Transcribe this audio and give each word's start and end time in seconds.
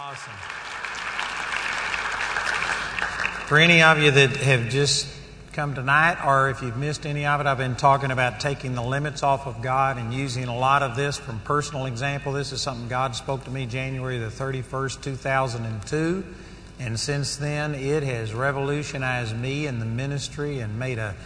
Awesome. 0.00 0.32
For 3.48 3.58
any 3.58 3.82
of 3.82 4.00
you 4.00 4.12
that 4.12 4.36
have 4.36 4.68
just 4.68 5.08
come 5.52 5.74
tonight, 5.74 6.24
or 6.24 6.50
if 6.50 6.62
you've 6.62 6.76
missed 6.76 7.04
any 7.04 7.26
of 7.26 7.40
it, 7.40 7.48
I've 7.48 7.58
been 7.58 7.74
talking 7.74 8.12
about 8.12 8.38
taking 8.38 8.76
the 8.76 8.82
limits 8.82 9.24
off 9.24 9.48
of 9.48 9.60
God 9.60 9.98
and 9.98 10.14
using 10.14 10.44
a 10.44 10.56
lot 10.56 10.84
of 10.84 10.94
this 10.94 11.16
from 11.16 11.40
personal 11.40 11.86
example. 11.86 12.32
This 12.32 12.52
is 12.52 12.60
something 12.60 12.86
God 12.86 13.16
spoke 13.16 13.42
to 13.46 13.50
me 13.50 13.66
January 13.66 14.18
the 14.18 14.26
31st, 14.26 15.02
2002. 15.02 16.24
And 16.78 17.00
since 17.00 17.34
then, 17.34 17.74
it 17.74 18.04
has 18.04 18.32
revolutionized 18.32 19.36
me 19.36 19.66
in 19.66 19.80
the 19.80 19.84
ministry 19.84 20.60
and 20.60 20.78
made 20.78 20.98
a, 20.98 21.16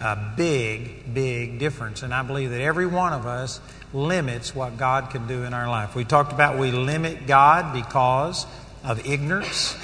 a 0.00 0.32
big, 0.36 1.12
big 1.12 1.58
difference. 1.58 2.02
And 2.02 2.14
I 2.14 2.22
believe 2.22 2.50
that 2.50 2.60
every 2.60 2.86
one 2.86 3.12
of 3.12 3.26
us 3.26 3.60
limits 3.92 4.54
what 4.54 4.76
God 4.76 5.10
can 5.10 5.26
do 5.26 5.42
in 5.44 5.52
our 5.52 5.68
life. 5.68 5.94
We 5.94 6.04
talked 6.04 6.32
about 6.32 6.58
we 6.58 6.70
limit 6.70 7.26
God 7.26 7.72
because 7.72 8.46
of 8.84 9.06
ignorance, 9.06 9.74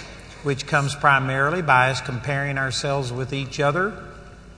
which 0.43 0.67
comes 0.67 0.95
primarily 0.95 1.63
by 1.63 1.91
us 1.91 2.01
comparing 2.01 2.57
ourselves 2.57 3.13
with 3.13 3.33
each 3.33 3.61
other 3.61 4.03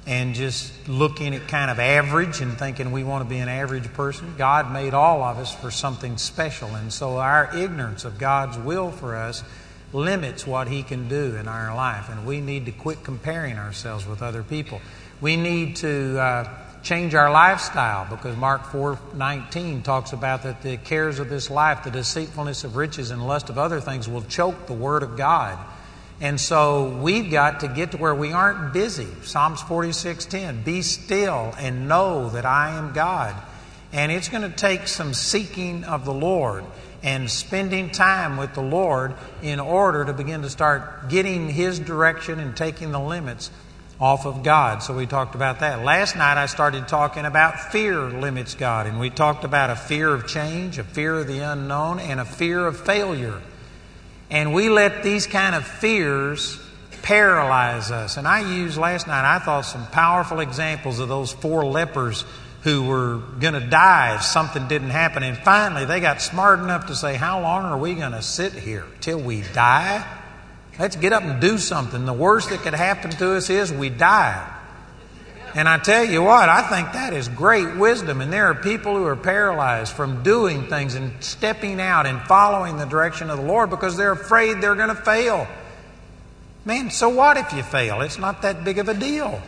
and 0.06 0.34
just 0.34 0.72
looking 0.88 1.34
at 1.34 1.48
kind 1.48 1.70
of 1.70 1.78
average 1.78 2.40
and 2.40 2.58
thinking 2.58 2.92
we 2.92 3.04
want 3.04 3.22
to 3.24 3.28
be 3.28 3.38
an 3.38 3.48
average 3.48 3.92
person. 3.92 4.34
God 4.38 4.72
made 4.72 4.94
all 4.94 5.22
of 5.22 5.38
us 5.38 5.54
for 5.54 5.70
something 5.70 6.16
special. 6.16 6.74
And 6.74 6.90
so 6.92 7.18
our 7.18 7.54
ignorance 7.54 8.06
of 8.06 8.18
God's 8.18 8.56
will 8.56 8.90
for 8.90 9.16
us 9.16 9.42
limits 9.92 10.46
what 10.46 10.68
He 10.68 10.82
can 10.82 11.08
do 11.08 11.36
in 11.36 11.46
our 11.46 11.74
life. 11.74 12.08
And 12.08 12.26
we 12.26 12.40
need 12.40 12.66
to 12.66 12.72
quit 12.72 13.04
comparing 13.04 13.58
ourselves 13.58 14.06
with 14.06 14.22
other 14.22 14.42
people. 14.42 14.80
We 15.20 15.36
need 15.36 15.76
to 15.76 16.20
uh, 16.20 16.48
change 16.82 17.14
our 17.14 17.30
lifestyle 17.30 18.06
because 18.08 18.36
Mark 18.36 18.62
4:19 18.66 19.82
talks 19.82 20.12
about 20.12 20.44
that 20.44 20.62
the 20.62 20.76
cares 20.76 21.18
of 21.18 21.28
this 21.28 21.50
life, 21.50 21.82
the 21.82 21.90
deceitfulness 21.90 22.62
of 22.62 22.76
riches 22.76 23.10
and 23.10 23.26
lust 23.26 23.50
of 23.50 23.58
other 23.58 23.80
things 23.80 24.08
will 24.08 24.22
choke 24.22 24.66
the 24.66 24.74
word 24.74 25.02
of 25.02 25.16
God. 25.16 25.58
And 26.20 26.40
so 26.40 26.96
we've 27.00 27.30
got 27.30 27.60
to 27.60 27.68
get 27.68 27.92
to 27.92 27.96
where 27.96 28.14
we 28.14 28.32
aren't 28.32 28.72
busy. 28.72 29.08
Psalms 29.22 29.60
46:10, 29.60 30.64
be 30.64 30.82
still 30.82 31.52
and 31.58 31.88
know 31.88 32.30
that 32.30 32.46
I 32.46 32.76
am 32.76 32.92
God. 32.92 33.34
And 33.92 34.12
it's 34.12 34.28
going 34.28 34.48
to 34.48 34.56
take 34.56 34.86
some 34.86 35.14
seeking 35.14 35.82
of 35.82 36.04
the 36.04 36.14
Lord 36.14 36.64
and 37.02 37.30
spending 37.30 37.90
time 37.90 38.36
with 38.36 38.54
the 38.54 38.62
Lord 38.62 39.14
in 39.42 39.58
order 39.58 40.04
to 40.04 40.12
begin 40.12 40.42
to 40.42 40.50
start 40.50 41.08
getting 41.08 41.48
His 41.48 41.78
direction 41.78 42.38
and 42.38 42.56
taking 42.56 42.92
the 42.92 43.00
limits 43.00 43.50
off 44.00 44.26
of 44.26 44.42
God. 44.42 44.82
So 44.82 44.94
we 44.94 45.06
talked 45.06 45.34
about 45.34 45.60
that. 45.60 45.84
Last 45.84 46.16
night 46.16 46.36
I 46.36 46.46
started 46.46 46.86
talking 46.86 47.24
about 47.24 47.72
fear 47.72 48.00
limits 48.00 48.54
God, 48.54 48.86
and 48.86 49.00
we 49.00 49.10
talked 49.10 49.44
about 49.44 49.70
a 49.70 49.76
fear 49.76 50.08
of 50.08 50.26
change, 50.26 50.78
a 50.78 50.84
fear 50.84 51.18
of 51.18 51.26
the 51.26 51.40
unknown, 51.40 51.98
and 51.98 52.20
a 52.20 52.24
fear 52.24 52.66
of 52.66 52.78
failure. 52.78 53.40
And 54.30 54.54
we 54.54 54.68
let 54.68 55.02
these 55.02 55.26
kind 55.26 55.54
of 55.54 55.66
fears 55.66 56.60
paralyze 57.02 57.90
us. 57.90 58.16
And 58.16 58.28
I 58.28 58.40
used 58.40 58.76
last 58.76 59.06
night, 59.06 59.24
I 59.24 59.38
thought, 59.38 59.62
some 59.62 59.86
powerful 59.86 60.40
examples 60.40 61.00
of 61.00 61.08
those 61.08 61.32
four 61.32 61.64
lepers 61.64 62.24
who 62.62 62.84
were 62.84 63.18
going 63.40 63.54
to 63.54 63.66
die 63.66 64.16
if 64.16 64.22
something 64.22 64.68
didn't 64.68 64.90
happen. 64.90 65.22
And 65.22 65.38
finally, 65.38 65.86
they 65.86 66.00
got 66.00 66.20
smart 66.20 66.58
enough 66.58 66.86
to 66.86 66.94
say, 66.94 67.14
How 67.14 67.40
long 67.40 67.64
are 67.64 67.78
we 67.78 67.94
going 67.94 68.12
to 68.12 68.22
sit 68.22 68.52
here? 68.52 68.84
Till 69.00 69.18
we 69.18 69.42
die? 69.54 70.04
Let's 70.78 70.96
get 70.96 71.12
up 71.12 71.24
and 71.24 71.40
do 71.40 71.58
something. 71.58 72.04
The 72.04 72.12
worst 72.12 72.50
that 72.50 72.60
could 72.60 72.74
happen 72.74 73.10
to 73.10 73.34
us 73.34 73.50
is 73.50 73.72
we 73.72 73.88
die. 73.88 74.54
And 75.54 75.68
I 75.68 75.78
tell 75.78 76.04
you 76.04 76.22
what, 76.22 76.48
I 76.48 76.62
think 76.68 76.92
that 76.92 77.12
is 77.12 77.26
great 77.28 77.76
wisdom. 77.76 78.20
And 78.20 78.32
there 78.32 78.46
are 78.46 78.54
people 78.54 78.96
who 78.96 79.04
are 79.06 79.16
paralyzed 79.16 79.92
from 79.92 80.22
doing 80.22 80.68
things 80.68 80.94
and 80.94 81.12
stepping 81.22 81.80
out 81.80 82.06
and 82.06 82.20
following 82.22 82.76
the 82.76 82.84
direction 82.84 83.30
of 83.30 83.38
the 83.38 83.44
Lord 83.44 83.70
because 83.70 83.96
they're 83.96 84.12
afraid 84.12 84.60
they're 84.60 84.74
going 84.76 84.90
to 84.90 84.94
fail. 84.94 85.48
Man, 86.64 86.90
so 86.90 87.08
what 87.08 87.36
if 87.38 87.52
you 87.54 87.62
fail? 87.62 88.02
It's 88.02 88.18
not 88.18 88.42
that 88.42 88.62
big 88.62 88.78
of 88.78 88.88
a 88.88 88.94
deal. 88.94 89.40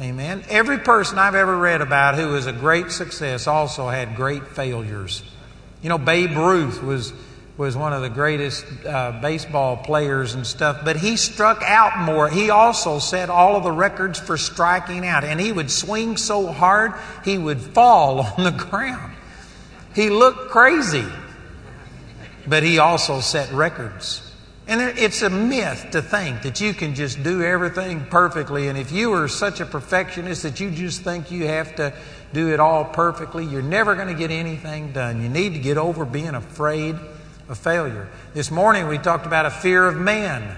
Amen. 0.00 0.42
Every 0.48 0.78
person 0.78 1.18
I've 1.18 1.34
ever 1.34 1.56
read 1.56 1.82
about 1.82 2.14
who 2.14 2.28
was 2.28 2.46
a 2.46 2.52
great 2.52 2.90
success 2.90 3.46
also 3.46 3.88
had 3.88 4.16
great 4.16 4.46
failures. 4.48 5.22
You 5.82 5.90
know, 5.90 5.98
Babe 5.98 6.34
Ruth 6.36 6.82
was 6.82 7.12
was 7.60 7.76
one 7.76 7.92
of 7.92 8.00
the 8.00 8.08
greatest 8.08 8.64
uh, 8.86 9.12
baseball 9.20 9.76
players 9.76 10.32
and 10.32 10.46
stuff, 10.46 10.80
but 10.82 10.96
he 10.96 11.14
struck 11.14 11.60
out 11.62 11.98
more. 12.06 12.26
He 12.26 12.48
also 12.48 12.98
set 12.98 13.28
all 13.28 13.54
of 13.54 13.64
the 13.64 13.70
records 13.70 14.18
for 14.18 14.38
striking 14.38 15.04
out, 15.04 15.24
and 15.24 15.38
he 15.38 15.52
would 15.52 15.70
swing 15.70 16.16
so 16.16 16.46
hard 16.46 16.94
he 17.22 17.36
would 17.36 17.60
fall 17.60 18.20
on 18.38 18.44
the 18.44 18.50
ground. 18.50 19.14
He 19.94 20.08
looked 20.08 20.48
crazy, 20.48 21.04
but 22.46 22.62
he 22.62 22.78
also 22.78 23.20
set 23.20 23.52
records. 23.52 24.26
And 24.66 24.80
it's 24.80 25.20
a 25.20 25.28
myth 25.28 25.88
to 25.92 26.00
think 26.00 26.40
that 26.44 26.62
you 26.62 26.72
can 26.72 26.94
just 26.94 27.22
do 27.22 27.42
everything 27.42 28.06
perfectly. 28.06 28.68
And 28.68 28.78
if 28.78 28.90
you 28.90 29.12
are 29.12 29.28
such 29.28 29.60
a 29.60 29.66
perfectionist 29.66 30.44
that 30.44 30.60
you 30.60 30.70
just 30.70 31.02
think 31.02 31.30
you 31.30 31.46
have 31.46 31.76
to 31.76 31.92
do 32.32 32.54
it 32.54 32.58
all 32.58 32.86
perfectly, 32.86 33.44
you're 33.44 33.60
never 33.60 33.96
going 33.96 34.08
to 34.08 34.14
get 34.14 34.30
anything 34.30 34.92
done. 34.92 35.22
You 35.22 35.28
need 35.28 35.52
to 35.52 35.58
get 35.58 35.76
over 35.76 36.06
being 36.06 36.34
afraid 36.34 36.96
of 37.50 37.58
failure. 37.58 38.08
This 38.32 38.52
morning 38.52 38.86
we 38.86 38.96
talked 38.96 39.26
about 39.26 39.44
a 39.44 39.50
fear 39.50 39.84
of 39.88 39.96
man 39.96 40.56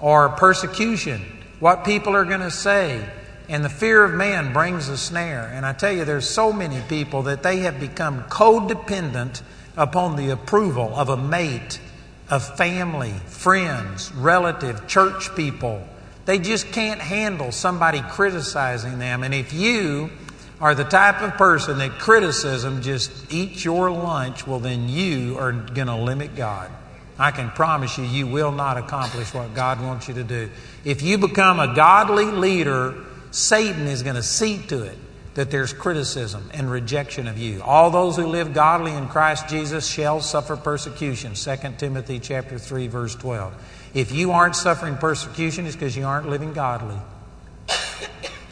or 0.00 0.28
persecution, 0.30 1.22
what 1.60 1.84
people 1.84 2.16
are 2.16 2.24
going 2.24 2.40
to 2.40 2.50
say. 2.50 3.08
And 3.48 3.64
the 3.64 3.70
fear 3.70 4.04
of 4.04 4.12
man 4.12 4.52
brings 4.52 4.88
a 4.88 4.98
snare. 4.98 5.50
And 5.54 5.64
I 5.64 5.72
tell 5.72 5.92
you, 5.92 6.04
there's 6.04 6.28
so 6.28 6.52
many 6.52 6.82
people 6.88 7.22
that 7.22 7.44
they 7.44 7.58
have 7.60 7.78
become 7.78 8.24
codependent 8.24 9.42
upon 9.76 10.16
the 10.16 10.30
approval 10.30 10.92
of 10.94 11.08
a 11.08 11.16
mate, 11.16 11.80
of 12.28 12.56
family, 12.58 13.14
friends, 13.26 14.12
relative, 14.12 14.88
church 14.88 15.34
people. 15.36 15.86
They 16.26 16.40
just 16.40 16.72
can't 16.72 17.00
handle 17.00 17.52
somebody 17.52 18.02
criticizing 18.02 18.98
them. 18.98 19.22
And 19.22 19.32
if 19.32 19.52
you 19.52 20.10
are 20.60 20.74
the 20.74 20.84
type 20.84 21.22
of 21.22 21.34
person 21.34 21.78
that 21.78 21.98
criticism 21.98 22.82
just 22.82 23.32
eats 23.32 23.64
your 23.64 23.90
lunch, 23.90 24.46
well, 24.46 24.58
then 24.58 24.88
you 24.88 25.38
are 25.38 25.52
going 25.52 25.86
to 25.86 25.96
limit 25.96 26.34
God. 26.34 26.70
I 27.18 27.30
can 27.30 27.50
promise 27.50 27.98
you, 27.98 28.04
you 28.04 28.26
will 28.26 28.52
not 28.52 28.76
accomplish 28.76 29.34
what 29.34 29.54
God 29.54 29.80
wants 29.80 30.08
you 30.08 30.14
to 30.14 30.24
do. 30.24 30.50
If 30.84 31.02
you 31.02 31.18
become 31.18 31.58
a 31.58 31.74
godly 31.74 32.26
leader, 32.26 32.94
Satan 33.30 33.86
is 33.86 34.02
going 34.02 34.16
to 34.16 34.22
see 34.22 34.58
to 34.68 34.82
it 34.84 34.98
that 35.34 35.50
there's 35.50 35.72
criticism 35.72 36.50
and 36.52 36.70
rejection 36.70 37.28
of 37.28 37.38
you. 37.38 37.62
All 37.62 37.90
those 37.90 38.16
who 38.16 38.26
live 38.26 38.54
godly 38.54 38.92
in 38.92 39.06
Christ 39.08 39.48
Jesus 39.48 39.86
shall 39.86 40.20
suffer 40.20 40.56
persecution. 40.56 41.34
2 41.34 41.56
Timothy 41.78 42.18
chapter 42.18 42.58
3 42.58 42.88
verse 42.88 43.14
12. 43.14 43.54
If 43.94 44.12
you 44.12 44.32
aren't 44.32 44.56
suffering 44.56 44.96
persecution, 44.96 45.66
it's 45.66 45.76
because 45.76 45.96
you 45.96 46.06
aren't 46.06 46.28
living 46.28 46.52
godly. 46.52 46.98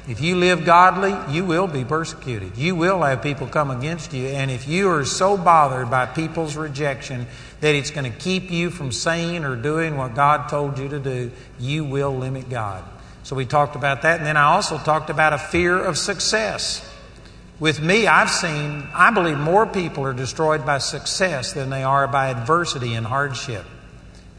If 0.08 0.20
you 0.20 0.36
live 0.36 0.64
godly, 0.64 1.16
you 1.34 1.44
will 1.44 1.66
be 1.66 1.84
persecuted. 1.84 2.56
You 2.56 2.76
will 2.76 3.02
have 3.02 3.22
people 3.22 3.48
come 3.48 3.72
against 3.72 4.12
you. 4.12 4.26
And 4.28 4.52
if 4.52 4.68
you 4.68 4.88
are 4.90 5.04
so 5.04 5.36
bothered 5.36 5.90
by 5.90 6.06
people's 6.06 6.56
rejection 6.56 7.26
that 7.60 7.74
it's 7.74 7.90
going 7.90 8.10
to 8.10 8.16
keep 8.16 8.50
you 8.50 8.70
from 8.70 8.92
saying 8.92 9.44
or 9.44 9.56
doing 9.56 9.96
what 9.96 10.14
God 10.14 10.48
told 10.48 10.78
you 10.78 10.88
to 10.90 11.00
do, 11.00 11.32
you 11.58 11.84
will 11.84 12.16
limit 12.16 12.48
God. 12.48 12.84
So 13.24 13.34
we 13.34 13.46
talked 13.46 13.74
about 13.74 14.02
that. 14.02 14.18
And 14.18 14.26
then 14.26 14.36
I 14.36 14.44
also 14.44 14.78
talked 14.78 15.10
about 15.10 15.32
a 15.32 15.38
fear 15.38 15.76
of 15.76 15.98
success. 15.98 16.88
With 17.58 17.80
me, 17.80 18.06
I've 18.06 18.30
seen, 18.30 18.86
I 18.94 19.10
believe 19.10 19.38
more 19.38 19.66
people 19.66 20.04
are 20.04 20.12
destroyed 20.12 20.64
by 20.64 20.78
success 20.78 21.52
than 21.52 21.68
they 21.68 21.82
are 21.82 22.06
by 22.06 22.28
adversity 22.28 22.94
and 22.94 23.04
hardship. 23.04 23.64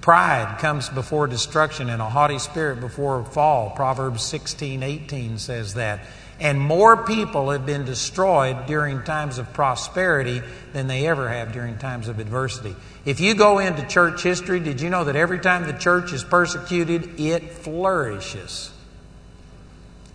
Pride 0.07 0.59
comes 0.59 0.87
before 0.87 1.27
destruction 1.27 1.89
and 1.89 2.01
a 2.01 2.07
haughty 2.07 2.39
spirit 2.39 2.79
before 2.79 3.25
fall. 3.25 3.71
Proverbs 3.71 4.23
16, 4.23 4.81
18 4.81 5.37
says 5.37 5.73
that. 5.73 5.99
And 6.39 6.61
more 6.61 7.03
people 7.03 7.49
have 7.49 7.65
been 7.65 7.83
destroyed 7.83 8.67
during 8.67 9.03
times 9.03 9.37
of 9.37 9.51
prosperity 9.51 10.41
than 10.71 10.87
they 10.87 11.09
ever 11.09 11.27
have 11.27 11.51
during 11.51 11.77
times 11.77 12.07
of 12.07 12.19
adversity. 12.19 12.73
If 13.03 13.19
you 13.19 13.35
go 13.35 13.59
into 13.59 13.85
church 13.85 14.23
history, 14.23 14.61
did 14.61 14.79
you 14.79 14.89
know 14.89 15.03
that 15.03 15.17
every 15.17 15.39
time 15.39 15.65
the 15.65 15.77
church 15.77 16.13
is 16.13 16.23
persecuted, 16.23 17.19
it 17.19 17.51
flourishes? 17.51 18.71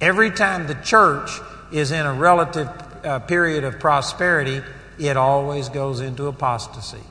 Every 0.01 0.31
time 0.31 0.69
the 0.69 0.77
church 0.77 1.39
is 1.71 1.93
in 1.93 2.07
a 2.07 2.15
relative 2.15 2.71
uh, 3.05 3.19
period 3.19 3.65
of 3.65 3.79
prosperity, 3.79 4.63
it 4.99 5.19
always 5.19 5.69
goes 5.69 6.01
into 6.01 6.29
apostasy. 6.29 7.03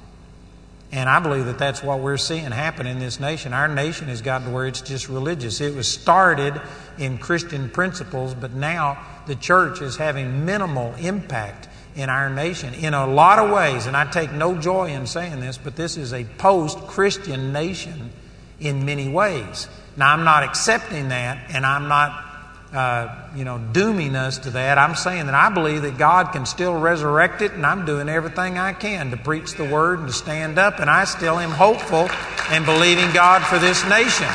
And 0.91 1.07
I 1.09 1.19
believe 1.19 1.45
that 1.45 1.57
that's 1.57 1.81
what 1.81 1.99
we're 1.99 2.17
seeing 2.17 2.51
happen 2.51 2.85
in 2.85 2.99
this 2.99 3.19
nation. 3.19 3.53
Our 3.53 3.69
nation 3.69 4.09
has 4.09 4.21
gotten 4.21 4.47
to 4.47 4.53
where 4.53 4.67
it's 4.67 4.81
just 4.81 5.07
religious. 5.07 5.61
It 5.61 5.73
was 5.73 5.87
started 5.87 6.59
in 6.97 7.17
Christian 7.17 7.69
principles, 7.69 8.33
but 8.33 8.51
now 8.51 9.01
the 9.25 9.35
church 9.35 9.81
is 9.81 9.95
having 9.95 10.45
minimal 10.45 10.93
impact 10.95 11.69
in 11.95 12.09
our 12.09 12.29
nation 12.29 12.73
in 12.73 12.93
a 12.93 13.07
lot 13.07 13.39
of 13.39 13.51
ways. 13.51 13.85
And 13.85 13.95
I 13.95 14.09
take 14.09 14.33
no 14.33 14.57
joy 14.57 14.89
in 14.89 15.07
saying 15.07 15.39
this, 15.39 15.57
but 15.57 15.77
this 15.77 15.95
is 15.95 16.13
a 16.13 16.25
post 16.37 16.77
Christian 16.87 17.53
nation 17.53 18.11
in 18.59 18.85
many 18.85 19.09
ways. 19.09 19.69
Now, 19.95 20.13
I'm 20.13 20.23
not 20.23 20.43
accepting 20.43 21.09
that, 21.09 21.51
and 21.53 21.65
I'm 21.65 21.87
not 21.87 22.30
uh, 22.73 23.27
you 23.35 23.43
know, 23.43 23.57
dooming 23.57 24.15
us 24.15 24.37
to 24.39 24.51
that. 24.51 24.77
I'm 24.77 24.95
saying 24.95 25.25
that 25.25 25.35
I 25.35 25.49
believe 25.49 25.81
that 25.81 25.97
God 25.97 26.31
can 26.31 26.45
still 26.45 26.79
resurrect 26.79 27.41
it, 27.41 27.51
and 27.51 27.65
I'm 27.65 27.85
doing 27.85 28.07
everything 28.07 28.57
I 28.57 28.71
can 28.71 29.11
to 29.11 29.17
preach 29.17 29.55
the 29.55 29.65
word 29.65 29.99
and 29.99 30.07
to 30.07 30.13
stand 30.13 30.57
up, 30.57 30.79
and 30.79 30.89
I 30.89 31.03
still 31.03 31.37
am 31.37 31.51
hopeful 31.51 32.07
and 32.49 32.65
believing 32.65 33.11
God 33.13 33.43
for 33.43 33.59
this 33.59 33.83
nation. 33.89 34.29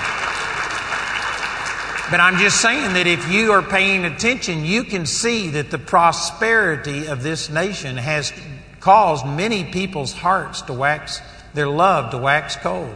But 2.09 2.21
I'm 2.21 2.39
just 2.39 2.61
saying 2.61 2.93
that 2.93 3.07
if 3.07 3.33
you 3.33 3.53
are 3.53 3.63
paying 3.63 4.05
attention, 4.05 4.65
you 4.65 4.85
can 4.85 5.07
see 5.07 5.51
that 5.51 5.71
the 5.71 5.79
prosperity 5.79 7.07
of 7.07 7.23
this 7.23 7.51
nation 7.51 7.97
has 7.97 8.33
caused 8.81 9.27
many 9.27 9.65
people's 9.65 10.13
hearts 10.13 10.63
to 10.63 10.73
wax, 10.73 11.21
their 11.55 11.67
love 11.67 12.13
to 12.13 12.19
wax 12.19 12.55
cold. 12.55 12.95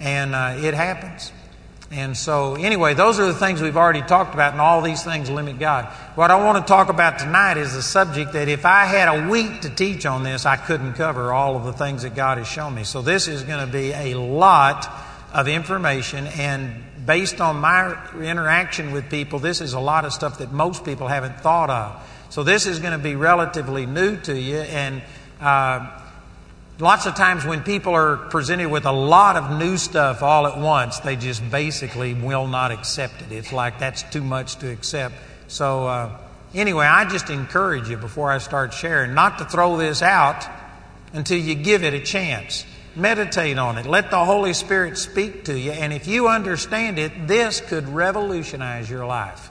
And 0.00 0.34
uh, 0.34 0.56
it 0.58 0.74
happens. 0.74 1.32
And 1.90 2.16
so, 2.16 2.54
anyway, 2.54 2.94
those 2.94 3.20
are 3.20 3.26
the 3.26 3.34
things 3.34 3.60
we've 3.60 3.76
already 3.76 4.02
talked 4.02 4.34
about, 4.34 4.52
and 4.52 4.60
all 4.60 4.82
these 4.82 5.04
things 5.04 5.30
limit 5.30 5.58
God. 5.58 5.84
What 6.16 6.30
I 6.30 6.42
want 6.42 6.64
to 6.64 6.68
talk 6.68 6.88
about 6.88 7.18
tonight 7.18 7.56
is 7.56 7.74
a 7.74 7.82
subject 7.82 8.32
that 8.32 8.48
if 8.48 8.64
I 8.64 8.86
had 8.86 9.08
a 9.08 9.28
week 9.28 9.60
to 9.60 9.70
teach 9.70 10.06
on 10.06 10.22
this, 10.22 10.46
I 10.46 10.56
couldn't 10.56 10.94
cover 10.94 11.32
all 11.32 11.56
of 11.56 11.64
the 11.64 11.72
things 11.72 12.02
that 12.02 12.14
God 12.14 12.38
has 12.38 12.48
shown 12.48 12.74
me. 12.74 12.84
So, 12.84 13.02
this 13.02 13.28
is 13.28 13.42
going 13.42 13.64
to 13.64 13.72
be 13.72 13.92
a 13.92 14.14
lot 14.14 14.90
of 15.32 15.46
information, 15.46 16.26
and 16.26 16.82
based 17.06 17.40
on 17.40 17.56
my 17.56 17.96
interaction 18.20 18.92
with 18.92 19.10
people, 19.10 19.38
this 19.38 19.60
is 19.60 19.74
a 19.74 19.80
lot 19.80 20.04
of 20.04 20.12
stuff 20.12 20.38
that 20.38 20.52
most 20.52 20.84
people 20.84 21.08
haven't 21.08 21.40
thought 21.40 21.70
of. 21.70 22.02
So 22.30 22.42
this 22.42 22.66
is 22.66 22.80
going 22.80 22.92
to 22.92 23.02
be 23.02 23.14
relatively 23.14 23.86
new 23.86 24.16
to 24.22 24.38
you, 24.38 24.58
and 24.58 25.02
uh, 25.40 26.00
lots 26.78 27.06
of 27.06 27.14
times 27.14 27.44
when 27.44 27.62
people 27.62 27.94
are 27.94 28.16
presented 28.16 28.68
with 28.68 28.84
a 28.84 28.92
lot 28.92 29.36
of 29.36 29.58
new 29.58 29.76
stuff 29.76 30.22
all 30.22 30.46
at 30.46 30.58
once, 30.58 30.98
they 31.00 31.16
just 31.16 31.48
basically 31.50 32.14
will 32.14 32.46
not 32.46 32.72
accept 32.72 33.22
it. 33.22 33.32
It's 33.32 33.52
like 33.52 33.78
that's 33.78 34.02
too 34.04 34.22
much 34.22 34.56
to 34.56 34.70
accept. 34.70 35.14
So 35.46 35.86
uh, 35.86 36.18
anyway, 36.54 36.86
I 36.86 37.08
just 37.08 37.30
encourage 37.30 37.88
you 37.88 37.96
before 37.96 38.30
I 38.30 38.38
start 38.38 38.72
sharing 38.72 39.14
not 39.14 39.38
to 39.38 39.44
throw 39.44 39.76
this 39.76 40.02
out 40.02 40.46
until 41.12 41.38
you 41.38 41.54
give 41.54 41.84
it 41.84 41.94
a 41.94 42.00
chance. 42.00 42.64
Meditate 42.96 43.58
on 43.58 43.78
it. 43.78 43.86
Let 43.86 44.10
the 44.10 44.24
Holy 44.24 44.52
Spirit 44.52 44.98
speak 44.98 45.44
to 45.44 45.58
you. 45.58 45.72
And 45.72 45.92
if 45.92 46.06
you 46.06 46.28
understand 46.28 46.98
it, 46.98 47.26
this 47.26 47.60
could 47.60 47.88
revolutionize 47.88 48.88
your 48.88 49.04
life. 49.04 49.50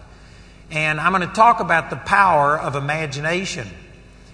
And 0.72 1.00
I'm 1.00 1.12
going 1.12 1.28
to 1.28 1.34
talk 1.34 1.60
about 1.60 1.90
the 1.90 1.98
power 1.98 2.58
of 2.58 2.76
imagination. 2.76 3.68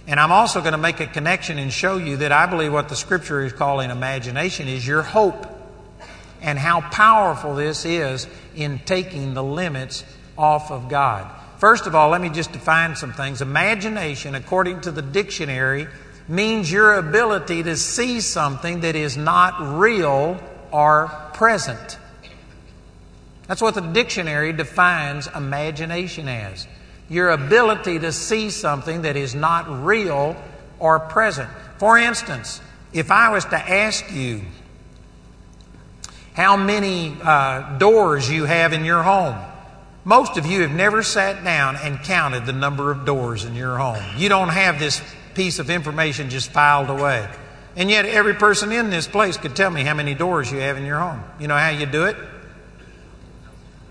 And 0.06 0.18
I'm 0.18 0.32
also 0.32 0.60
going 0.60 0.72
to 0.72 0.78
make 0.78 1.00
a 1.00 1.06
connection 1.06 1.58
and 1.58 1.72
show 1.72 1.96
you 1.96 2.18
that 2.18 2.32
I 2.32 2.46
believe 2.46 2.72
what 2.72 2.88
the 2.88 2.96
scripture 2.96 3.42
is 3.42 3.52
calling 3.52 3.90
imagination 3.90 4.66
is 4.66 4.86
your 4.86 5.02
hope 5.02 5.46
and 6.42 6.58
how 6.58 6.80
powerful 6.80 7.54
this 7.54 7.84
is 7.84 8.26
in 8.54 8.78
taking 8.80 9.34
the 9.34 9.42
limits 9.42 10.04
off 10.36 10.70
of 10.70 10.88
God. 10.88 11.30
First 11.58 11.86
of 11.86 11.94
all, 11.94 12.08
let 12.08 12.22
me 12.22 12.30
just 12.30 12.52
define 12.52 12.96
some 12.96 13.12
things. 13.12 13.42
Imagination, 13.42 14.34
according 14.34 14.80
to 14.82 14.90
the 14.90 15.02
dictionary, 15.02 15.86
means 16.26 16.72
your 16.72 16.94
ability 16.94 17.62
to 17.64 17.76
see 17.76 18.20
something 18.20 18.80
that 18.80 18.96
is 18.96 19.16
not 19.16 19.78
real 19.78 20.40
or 20.72 21.08
present. 21.34 21.98
That's 23.46 23.60
what 23.60 23.74
the 23.74 23.80
dictionary 23.80 24.52
defines 24.52 25.26
imagination 25.26 26.28
as. 26.28 26.66
Your 27.10 27.30
ability 27.30 27.98
to 27.98 28.12
see 28.12 28.48
something 28.48 29.02
that 29.02 29.16
is 29.16 29.34
not 29.34 29.84
real 29.84 30.34
or 30.78 30.98
present. 30.98 31.50
For 31.76 31.98
instance, 31.98 32.62
if 32.92 33.10
I 33.10 33.28
was 33.28 33.44
to 33.46 33.56
ask 33.56 34.10
you 34.10 34.40
how 36.32 36.56
many 36.56 37.16
uh, 37.22 37.76
doors 37.76 38.30
you 38.30 38.44
have 38.44 38.72
in 38.72 38.84
your 38.84 39.02
home, 39.02 39.36
most 40.04 40.38
of 40.38 40.46
you 40.46 40.62
have 40.62 40.70
never 40.70 41.02
sat 41.02 41.44
down 41.44 41.76
and 41.76 42.00
counted 42.00 42.46
the 42.46 42.52
number 42.52 42.90
of 42.90 43.04
doors 43.04 43.44
in 43.44 43.54
your 43.54 43.76
home. 43.76 44.02
You 44.16 44.28
don't 44.28 44.48
have 44.48 44.78
this 44.78 45.02
piece 45.34 45.58
of 45.58 45.68
information 45.68 46.30
just 46.30 46.50
filed 46.50 46.88
away. 46.88 47.28
And 47.76 47.90
yet, 47.90 48.04
every 48.04 48.34
person 48.34 48.72
in 48.72 48.90
this 48.90 49.06
place 49.06 49.36
could 49.36 49.54
tell 49.54 49.70
me 49.70 49.82
how 49.82 49.94
many 49.94 50.14
doors 50.14 50.50
you 50.50 50.58
have 50.58 50.76
in 50.76 50.84
your 50.84 50.98
home. 50.98 51.22
You 51.38 51.48
know 51.48 51.56
how 51.56 51.68
you 51.70 51.86
do 51.86 52.06
it? 52.06 52.16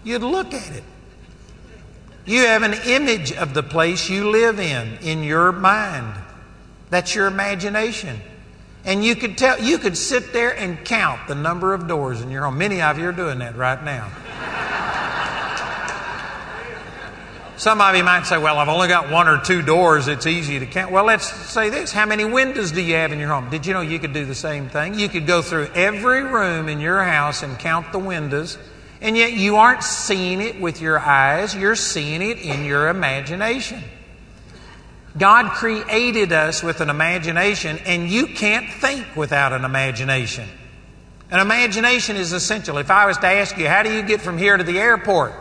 You'd 0.03 0.21
look 0.21 0.53
at 0.53 0.75
it. 0.75 0.83
You 2.25 2.41
have 2.45 2.63
an 2.63 2.73
image 2.85 3.31
of 3.31 3.53
the 3.53 3.63
place 3.63 4.09
you 4.09 4.29
live 4.29 4.59
in, 4.59 4.97
in 5.01 5.23
your 5.23 5.51
mind. 5.51 6.13
That's 6.89 7.15
your 7.15 7.27
imagination. 7.27 8.19
And 8.85 9.03
you 9.03 9.15
could 9.15 9.37
tell 9.37 9.61
you 9.61 9.77
could 9.77 9.97
sit 9.97 10.31
there 10.33 10.55
and 10.55 10.83
count 10.85 11.27
the 11.27 11.35
number 11.35 11.73
of 11.73 11.87
doors 11.87 12.21
in 12.21 12.31
your 12.31 12.43
home. 12.43 12.57
Many 12.57 12.81
of 12.81 12.97
you 12.97 13.07
are 13.09 13.13
doing 13.13 13.39
that 13.39 13.55
right 13.55 13.83
now. 13.83 14.11
Some 17.59 17.81
of 17.81 17.93
you 17.93 18.05
might 18.05 18.25
say, 18.25 18.37
well, 18.37 18.57
I've 18.57 18.69
only 18.69 18.87
got 18.87 19.11
one 19.11 19.27
or 19.27 19.37
two 19.37 19.61
doors. 19.61 20.07
It's 20.07 20.25
easy 20.25 20.59
to 20.59 20.65
count. 20.65 20.93
Well, 20.93 21.03
let's 21.03 21.29
say 21.29 21.69
this. 21.69 21.91
How 21.91 22.05
many 22.05 22.23
windows 22.23 22.71
do 22.71 22.81
you 22.81 22.95
have 22.95 23.11
in 23.11 23.19
your 23.19 23.27
home? 23.27 23.49
Did 23.49 23.65
you 23.65 23.73
know 23.73 23.81
you 23.81 23.99
could 23.99 24.13
do 24.13 24.25
the 24.25 24.33
same 24.33 24.69
thing? 24.69 24.97
You 24.97 25.09
could 25.09 25.27
go 25.27 25.41
through 25.41 25.67
every 25.75 26.23
room 26.23 26.69
in 26.69 26.79
your 26.79 27.03
house 27.03 27.43
and 27.43 27.59
count 27.59 27.91
the 27.91 27.99
windows, 27.99 28.57
and 29.01 29.15
yet 29.15 29.33
you 29.33 29.55
aren't 29.55 29.83
seeing 29.83 30.41
it 30.41 30.59
with 30.59 30.81
your 30.81 30.99
eyes. 30.99 31.55
You're 31.55 31.75
seeing 31.75 32.21
it 32.21 32.39
in 32.39 32.65
your 32.65 32.89
imagination. 32.89 33.83
God 35.17 35.51
created 35.51 36.31
us 36.31 36.61
with 36.61 36.81
an 36.81 36.89
imagination, 36.89 37.79
and 37.85 38.09
you 38.09 38.27
can't 38.27 38.69
think 38.69 39.15
without 39.15 39.53
an 39.53 39.65
imagination. 39.65 40.47
An 41.31 41.39
imagination 41.39 42.15
is 42.15 42.33
essential. 42.33 42.77
If 42.77 42.91
I 42.91 43.05
was 43.05 43.17
to 43.19 43.27
ask 43.27 43.57
you, 43.57 43.67
how 43.67 43.83
do 43.83 43.91
you 43.91 44.01
get 44.01 44.21
from 44.21 44.37
here 44.37 44.55
to 44.57 44.63
the 44.63 44.79
airport? 44.79 45.33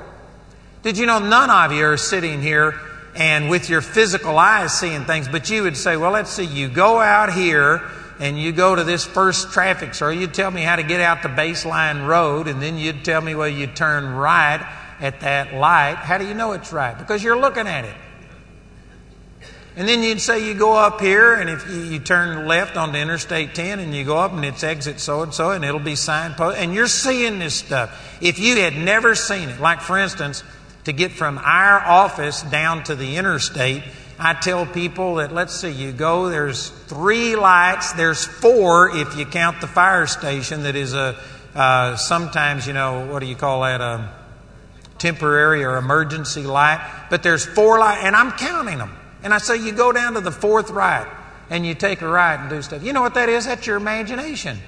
Did 0.82 0.96
you 0.98 1.06
know 1.06 1.18
none 1.18 1.50
of 1.50 1.72
you 1.72 1.84
are 1.86 1.96
sitting 1.96 2.40
here 2.40 2.74
and 3.14 3.50
with 3.50 3.68
your 3.68 3.80
physical 3.80 4.38
eyes 4.38 4.78
seeing 4.78 5.04
things, 5.04 5.28
but 5.28 5.50
you 5.50 5.64
would 5.64 5.76
say, 5.76 5.96
well, 5.96 6.12
let's 6.12 6.30
see, 6.30 6.44
you 6.44 6.68
go 6.68 7.00
out 7.00 7.32
here 7.32 7.82
and 8.20 8.38
you 8.38 8.52
go 8.52 8.74
to 8.74 8.84
this 8.84 9.04
first 9.04 9.52
traffic 9.52 9.94
store, 9.94 10.12
you'd 10.12 10.34
tell 10.34 10.50
me 10.50 10.62
how 10.62 10.76
to 10.76 10.82
get 10.82 11.00
out 11.00 11.22
the 11.22 11.28
baseline 11.28 12.06
road, 12.06 12.48
and 12.48 12.60
then 12.60 12.76
you'd 12.76 13.04
tell 13.04 13.20
me, 13.20 13.34
well, 13.34 13.48
you 13.48 13.66
turn 13.66 14.14
right 14.14 14.66
at 15.00 15.20
that 15.20 15.54
light. 15.54 15.96
How 15.96 16.18
do 16.18 16.26
you 16.26 16.34
know 16.34 16.52
it's 16.52 16.72
right? 16.72 16.98
Because 16.98 17.22
you're 17.22 17.38
looking 17.38 17.66
at 17.66 17.84
it. 17.84 17.94
And 19.76 19.88
then 19.88 20.02
you'd 20.02 20.20
say 20.20 20.44
you 20.44 20.54
go 20.54 20.72
up 20.74 21.00
here, 21.00 21.34
and 21.34 21.48
if 21.48 21.70
you, 21.70 21.80
you 21.82 21.98
turn 22.00 22.48
left 22.48 22.76
onto 22.76 22.98
Interstate 22.98 23.54
10, 23.54 23.78
and 23.78 23.94
you 23.94 24.04
go 24.04 24.16
up, 24.16 24.32
and 24.32 24.44
it's 24.44 24.64
exit 24.64 24.98
so 24.98 25.22
and 25.22 25.32
so, 25.32 25.52
and 25.52 25.64
it'll 25.64 25.78
be 25.78 25.94
signpost, 25.94 26.58
and 26.58 26.74
you're 26.74 26.88
seeing 26.88 27.38
this 27.38 27.54
stuff. 27.54 28.18
If 28.20 28.40
you 28.40 28.56
had 28.56 28.74
never 28.74 29.14
seen 29.14 29.48
it, 29.48 29.60
like 29.60 29.80
for 29.80 29.96
instance, 29.96 30.42
to 30.82 30.92
get 30.92 31.12
from 31.12 31.38
our 31.38 31.80
office 31.80 32.42
down 32.42 32.82
to 32.84 32.96
the 32.96 33.18
interstate, 33.18 33.84
I 34.18 34.34
tell 34.34 34.66
people 34.66 35.16
that 35.16 35.32
let's 35.32 35.54
see, 35.54 35.70
you 35.70 35.92
go, 35.92 36.28
there's 36.28 36.70
three 36.70 37.36
lights, 37.36 37.92
there's 37.92 38.24
four 38.24 38.96
if 38.96 39.16
you 39.16 39.24
count 39.24 39.60
the 39.60 39.66
fire 39.68 40.06
station 40.06 40.64
that 40.64 40.74
is 40.74 40.94
a 40.94 41.16
uh, 41.54 41.96
sometimes, 41.96 42.66
you 42.66 42.72
know, 42.72 43.06
what 43.06 43.20
do 43.20 43.26
you 43.26 43.34
call 43.34 43.62
that? 43.62 43.80
A 43.80 44.12
temporary 44.98 45.64
or 45.64 45.76
emergency 45.76 46.42
light. 46.42 47.06
But 47.10 47.22
there's 47.22 47.44
four 47.44 47.78
lights, 47.78 48.02
and 48.04 48.14
I'm 48.14 48.32
counting 48.32 48.78
them. 48.78 48.96
And 49.22 49.34
I 49.34 49.38
say, 49.38 49.56
you 49.56 49.72
go 49.72 49.92
down 49.92 50.14
to 50.14 50.20
the 50.20 50.30
fourth 50.30 50.70
right 50.70 51.06
and 51.50 51.66
you 51.66 51.74
take 51.74 52.02
a 52.02 52.08
right 52.08 52.38
and 52.38 52.48
do 52.48 52.62
stuff. 52.62 52.82
You 52.84 52.92
know 52.92 53.00
what 53.00 53.14
that 53.14 53.28
is? 53.28 53.46
That's 53.46 53.66
your 53.66 53.76
imagination. 53.76 54.58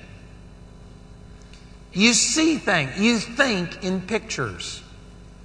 You 1.93 2.15
see 2.15 2.57
things, 2.57 2.99
you 2.99 3.19
think 3.19 3.85
in 3.85 4.01
pictures. 4.01 4.83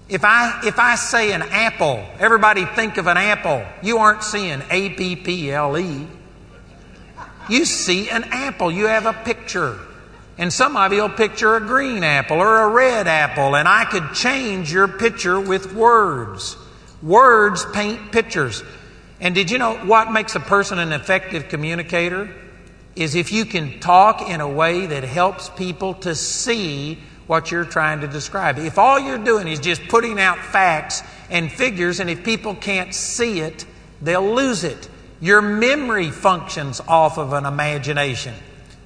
If 0.08 0.24
I, 0.24 0.62
if 0.64 0.78
I 0.78 0.96
say 0.96 1.32
an 1.32 1.42
apple, 1.42 2.06
everybody 2.20 2.66
think 2.66 2.98
of 2.98 3.08
an 3.08 3.18
apple. 3.18 3.66
You 3.82 3.98
aren't 3.98 4.24
seeing 4.24 4.62
A 4.70 4.90
P 4.90 5.16
P 5.16 5.52
L 5.52 5.78
E. 5.78 6.08
You 7.50 7.66
see 7.66 8.10
an 8.10 8.24
apple. 8.26 8.72
You 8.72 8.86
have 8.86 9.08
a 9.08 9.14
picture. 9.14 9.80
And 10.38 10.52
some 10.52 10.76
of 10.76 10.92
you 10.92 11.02
will 11.02 11.10
picture 11.10 11.56
a 11.56 11.62
green 11.62 12.04
apple 12.04 12.38
or 12.38 12.62
a 12.62 12.68
red 12.68 13.08
apple, 13.08 13.56
and 13.56 13.68
I 13.68 13.86
could 13.86 14.14
change 14.14 14.72
your 14.72 14.88
picture 14.88 15.40
with 15.40 15.74
words. 15.74 16.58
Words 17.02 17.66
paint 17.74 18.12
pictures. 18.12 18.64
And 19.22 19.34
did 19.34 19.50
you 19.50 19.58
know 19.58 19.76
what 19.78 20.12
makes 20.12 20.36
a 20.36 20.40
person 20.40 20.78
an 20.78 20.92
effective 20.92 21.48
communicator? 21.48 22.30
Is 22.96 23.16
if 23.16 23.32
you 23.32 23.46
can 23.46 23.80
talk 23.80 24.30
in 24.30 24.42
a 24.42 24.50
way 24.50 24.86
that 24.86 25.04
helps 25.04 25.50
people 25.50 25.96
to 25.96 26.16
see 26.16 27.00
what 27.28 27.52
you're 27.52 27.66
trying 27.66 28.02
to 28.02 28.08
describe. 28.08 28.58
If 28.60 28.78
all 28.78 29.00
you're 29.00 29.18
doing 29.18 29.48
is 29.48 29.60
just 29.60 29.88
putting 29.88 30.20
out 30.20 30.38
facts 30.40 31.02
and 31.30 31.52
figures, 31.52 32.00
and 32.00 32.10
if 32.10 32.24
people 32.24 32.56
can't 32.56 32.94
see 32.94 33.40
it, 33.40 33.66
they'll 34.02 34.36
lose 34.36 34.64
it. 34.64 34.90
Your 35.20 35.42
memory 35.42 36.12
functions 36.12 36.82
off 36.88 37.18
of 37.18 37.34
an 37.34 37.46
imagination. 37.46 38.34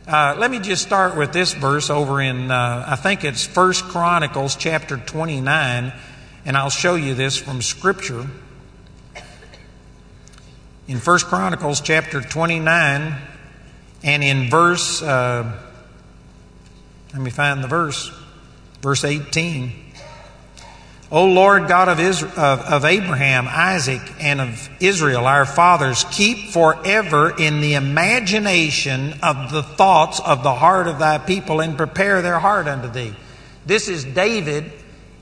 Uh, 0.08 0.36
let 0.38 0.50
me 0.50 0.60
just 0.60 0.82
start 0.82 1.18
with 1.18 1.34
this 1.34 1.54
verse 1.54 1.90
over 1.90 2.22
in, 2.22 2.50
uh, 2.50 2.86
I 2.88 2.96
think 2.96 3.24
it's 3.24 3.46
First 3.46 3.84
Chronicles 3.86 4.56
chapter 4.56 4.98
29, 4.98 5.94
and 6.46 6.58
I'll 6.58 6.70
show 6.70 6.96
you 6.96 7.14
this 7.14 7.38
from 7.38 7.62
Scripture. 7.62 8.26
In 10.88 10.98
First 10.98 11.28
Chronicles 11.28 11.82
chapter 11.82 12.22
29, 12.22 13.18
and 14.02 14.24
in 14.24 14.50
verse, 14.50 15.04
uh, 15.04 15.60
let 17.14 17.22
me 17.22 17.30
find 17.30 17.64
the 17.64 17.68
verse. 17.68 18.12
Verse 18.82 19.04
18 19.04 19.90
O 21.12 21.26
Lord 21.26 21.68
God 21.68 21.90
of, 21.90 22.00
Israel, 22.00 22.32
of, 22.38 22.60
of, 22.62 22.86
Abraham, 22.86 23.48
Isaac, 23.50 24.02
and 24.20 24.40
of 24.40 24.70
Israel, 24.80 25.26
our 25.26 25.46
fathers, 25.46 26.06
keep 26.12 26.52
forever 26.52 27.34
in 27.36 27.62
the 27.62 27.74
imagination 27.74 29.16
of 29.24 29.52
the 29.52 29.64
thoughts 29.64 30.20
of 30.20 30.44
the 30.44 30.54
heart 30.54 30.88
of 30.88 31.00
thy 31.00 31.18
people 31.18 31.62
and 31.62 31.76
prepare 31.76 32.22
their 32.22 32.38
heart 32.38 32.68
unto 32.68 32.88
thee. 32.88 33.16
This 33.66 33.88
is 33.88 34.06
David. 34.06 34.72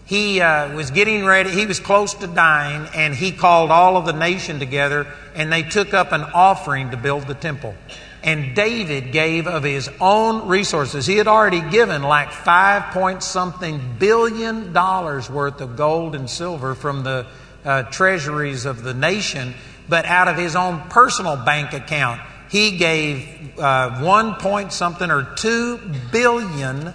He 0.04 0.42
uh, 0.42 0.76
was 0.76 0.92
getting 0.92 1.26
ready, 1.26 1.52
he 1.52 1.66
was 1.66 1.80
close 1.80 2.14
to 2.16 2.28
dying, 2.28 2.90
and 2.94 3.16
he 3.16 3.32
called 3.32 3.72
all 3.72 3.96
of 3.96 4.06
the 4.06 4.14
nation 4.14 4.60
together, 4.60 5.08
and 5.36 5.52
they 5.52 5.64
took 5.64 5.94
up 5.94 6.12
an 6.12 6.24
offering 6.24 6.92
to 6.92 6.98
build 6.98 7.28
the 7.28 7.34
temple. 7.34 7.76
And 8.24 8.56
David 8.56 9.12
gave 9.12 9.48
of 9.48 9.64
his 9.64 9.90
own 10.02 10.48
resources. 10.48 11.06
He 11.06 11.18
had 11.18 11.28
already 11.28 11.62
given 11.62 12.02
like 12.02 12.32
five 12.32 12.94
point 12.94 13.24
something 13.24 13.80
billion 14.00 14.74
dollars 14.74 15.30
worth 15.30 15.62
of 15.62 15.76
gold 15.76 16.16
and 16.16 16.30
silver 16.30 16.76
from 16.76 17.04
the 17.04 17.28
uh, 17.64 17.84
treasuries 17.84 18.66
of 18.66 18.84
the 18.84 18.94
nation, 18.94 19.54
but 19.88 20.06
out 20.06 20.28
of 20.28 20.38
his 20.38 20.56
own 20.56 20.82
personal 20.90 21.36
bank 21.36 21.74
account, 21.74 22.22
he 22.50 22.78
gave 22.78 23.58
uh, 23.60 24.00
one 24.00 24.36
point 24.36 24.74
something 24.74 25.12
or 25.12 25.24
two 25.36 25.78
billion 26.12 26.94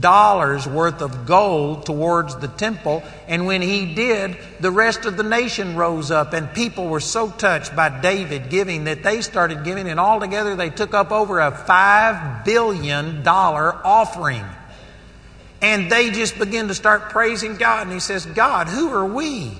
dollars 0.00 0.66
worth 0.66 1.02
of 1.02 1.26
gold 1.26 1.86
towards 1.86 2.36
the 2.36 2.48
temple. 2.48 3.02
And 3.28 3.46
when 3.46 3.62
he 3.62 3.94
did, 3.94 4.36
the 4.60 4.70
rest 4.70 5.04
of 5.04 5.16
the 5.16 5.22
nation 5.22 5.76
rose 5.76 6.10
up, 6.10 6.32
and 6.32 6.52
people 6.52 6.88
were 6.88 7.00
so 7.00 7.30
touched 7.30 7.74
by 7.74 8.00
David 8.00 8.50
giving 8.50 8.84
that 8.84 9.02
they 9.02 9.20
started 9.20 9.64
giving, 9.64 9.88
and 9.88 10.00
altogether 10.00 10.56
they 10.56 10.70
took 10.70 10.94
up 10.94 11.12
over 11.12 11.40
a 11.40 11.52
$5 11.52 12.44
billion 12.44 13.26
offering. 13.26 14.44
And 15.62 15.90
they 15.90 16.10
just 16.10 16.38
began 16.38 16.68
to 16.68 16.74
start 16.74 17.10
praising 17.10 17.56
God. 17.56 17.84
And 17.84 17.92
he 17.92 18.00
says, 18.00 18.26
God, 18.26 18.68
who 18.68 18.90
are 18.90 19.06
we? 19.06 19.52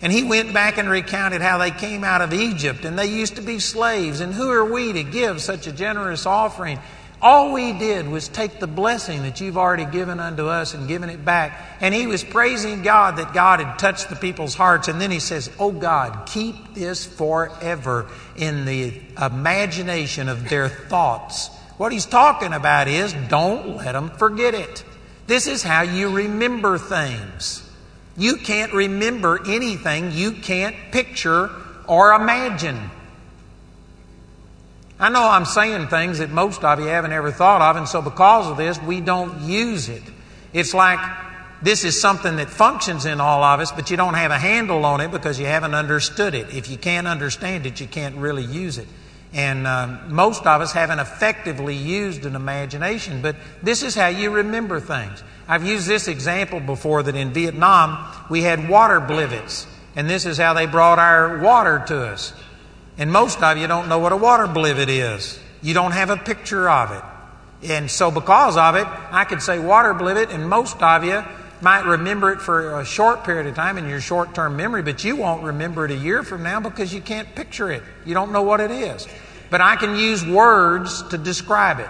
And 0.00 0.12
he 0.12 0.22
went 0.22 0.52
back 0.52 0.78
and 0.78 0.88
recounted 0.88 1.40
how 1.40 1.58
they 1.58 1.70
came 1.70 2.04
out 2.04 2.20
of 2.20 2.34
Egypt 2.34 2.84
and 2.84 2.98
they 2.98 3.06
used 3.06 3.36
to 3.36 3.42
be 3.42 3.58
slaves. 3.58 4.20
And 4.20 4.34
who 4.34 4.50
are 4.50 4.64
we 4.64 4.92
to 4.92 5.02
give 5.02 5.40
such 5.40 5.66
a 5.66 5.72
generous 5.72 6.26
offering? 6.26 6.78
All 7.24 7.54
we 7.54 7.72
did 7.72 8.06
was 8.06 8.28
take 8.28 8.60
the 8.60 8.66
blessing 8.66 9.22
that 9.22 9.40
you've 9.40 9.56
already 9.56 9.86
given 9.86 10.20
unto 10.20 10.46
us 10.46 10.74
and 10.74 10.86
given 10.86 11.08
it 11.08 11.24
back. 11.24 11.78
And 11.80 11.94
he 11.94 12.06
was 12.06 12.22
praising 12.22 12.82
God 12.82 13.16
that 13.16 13.32
God 13.32 13.60
had 13.60 13.78
touched 13.78 14.10
the 14.10 14.16
people's 14.16 14.54
hearts. 14.54 14.88
And 14.88 15.00
then 15.00 15.10
he 15.10 15.20
says, 15.20 15.50
Oh 15.58 15.72
God, 15.72 16.26
keep 16.26 16.74
this 16.74 17.06
forever 17.06 18.10
in 18.36 18.66
the 18.66 19.00
imagination 19.18 20.28
of 20.28 20.50
their 20.50 20.68
thoughts. 20.68 21.48
What 21.78 21.92
he's 21.92 22.04
talking 22.04 22.52
about 22.52 22.88
is 22.88 23.14
don't 23.30 23.78
let 23.78 23.92
them 23.92 24.10
forget 24.10 24.52
it. 24.52 24.84
This 25.26 25.46
is 25.46 25.62
how 25.62 25.80
you 25.80 26.14
remember 26.14 26.76
things. 26.76 27.66
You 28.18 28.36
can't 28.36 28.74
remember 28.74 29.40
anything 29.48 30.12
you 30.12 30.32
can't 30.32 30.76
picture 30.92 31.50
or 31.88 32.12
imagine. 32.12 32.90
I 34.98 35.08
know 35.08 35.28
I'm 35.28 35.44
saying 35.44 35.88
things 35.88 36.18
that 36.18 36.30
most 36.30 36.62
of 36.62 36.78
you 36.78 36.86
haven't 36.86 37.12
ever 37.12 37.32
thought 37.32 37.60
of, 37.60 37.76
and 37.76 37.88
so 37.88 38.00
because 38.00 38.48
of 38.48 38.56
this, 38.56 38.80
we 38.80 39.00
don't 39.00 39.40
use 39.40 39.88
it. 39.88 40.02
It's 40.52 40.72
like 40.72 41.00
this 41.62 41.82
is 41.84 42.00
something 42.00 42.36
that 42.36 42.48
functions 42.48 43.06
in 43.06 43.20
all 43.20 43.42
of 43.42 43.58
us, 43.58 43.72
but 43.72 43.90
you 43.90 43.96
don't 43.96 44.14
have 44.14 44.30
a 44.30 44.38
handle 44.38 44.84
on 44.84 45.00
it 45.00 45.10
because 45.10 45.40
you 45.40 45.46
haven't 45.46 45.74
understood 45.74 46.34
it. 46.34 46.54
If 46.54 46.68
you 46.68 46.76
can't 46.76 47.06
understand 47.06 47.66
it, 47.66 47.80
you 47.80 47.86
can't 47.86 48.16
really 48.16 48.44
use 48.44 48.78
it. 48.78 48.86
And 49.32 49.66
um, 49.66 50.14
most 50.14 50.46
of 50.46 50.60
us 50.60 50.72
haven't 50.72 51.00
effectively 51.00 51.74
used 51.74 52.24
an 52.24 52.36
imagination, 52.36 53.20
but 53.20 53.34
this 53.62 53.82
is 53.82 53.96
how 53.96 54.06
you 54.06 54.30
remember 54.30 54.78
things. 54.78 55.24
I've 55.48 55.66
used 55.66 55.88
this 55.88 56.06
example 56.06 56.60
before 56.60 57.02
that 57.02 57.16
in 57.16 57.32
Vietnam 57.32 58.12
we 58.30 58.42
had 58.42 58.68
water 58.68 59.00
blivets, 59.00 59.66
and 59.96 60.08
this 60.08 60.24
is 60.24 60.38
how 60.38 60.54
they 60.54 60.66
brought 60.66 61.00
our 61.00 61.38
water 61.38 61.82
to 61.88 62.06
us. 62.12 62.32
And 62.96 63.10
most 63.10 63.42
of 63.42 63.58
you 63.58 63.66
don't 63.66 63.88
know 63.88 63.98
what 63.98 64.12
a 64.12 64.16
water 64.16 64.46
blivet 64.46 64.88
is. 64.88 65.38
You 65.62 65.74
don't 65.74 65.92
have 65.92 66.10
a 66.10 66.16
picture 66.16 66.68
of 66.70 66.92
it. 66.92 67.70
And 67.70 67.90
so, 67.90 68.10
because 68.10 68.56
of 68.56 68.76
it, 68.76 68.86
I 68.86 69.24
could 69.24 69.42
say 69.42 69.58
water 69.58 69.94
blivet, 69.94 70.30
and 70.30 70.48
most 70.48 70.80
of 70.82 71.04
you 71.04 71.24
might 71.60 71.84
remember 71.86 72.30
it 72.32 72.40
for 72.40 72.78
a 72.78 72.84
short 72.84 73.24
period 73.24 73.46
of 73.46 73.54
time 73.54 73.78
in 73.78 73.88
your 73.88 74.00
short 74.00 74.34
term 74.34 74.56
memory, 74.56 74.82
but 74.82 75.02
you 75.02 75.16
won't 75.16 75.42
remember 75.42 75.86
it 75.86 75.90
a 75.90 75.96
year 75.96 76.22
from 76.22 76.42
now 76.42 76.60
because 76.60 76.92
you 76.92 77.00
can't 77.00 77.34
picture 77.34 77.70
it. 77.70 77.82
You 78.04 78.12
don't 78.14 78.32
know 78.32 78.42
what 78.42 78.60
it 78.60 78.70
is. 78.70 79.08
But 79.50 79.60
I 79.60 79.76
can 79.76 79.96
use 79.96 80.24
words 80.24 81.02
to 81.08 81.18
describe 81.18 81.80
it. 81.80 81.88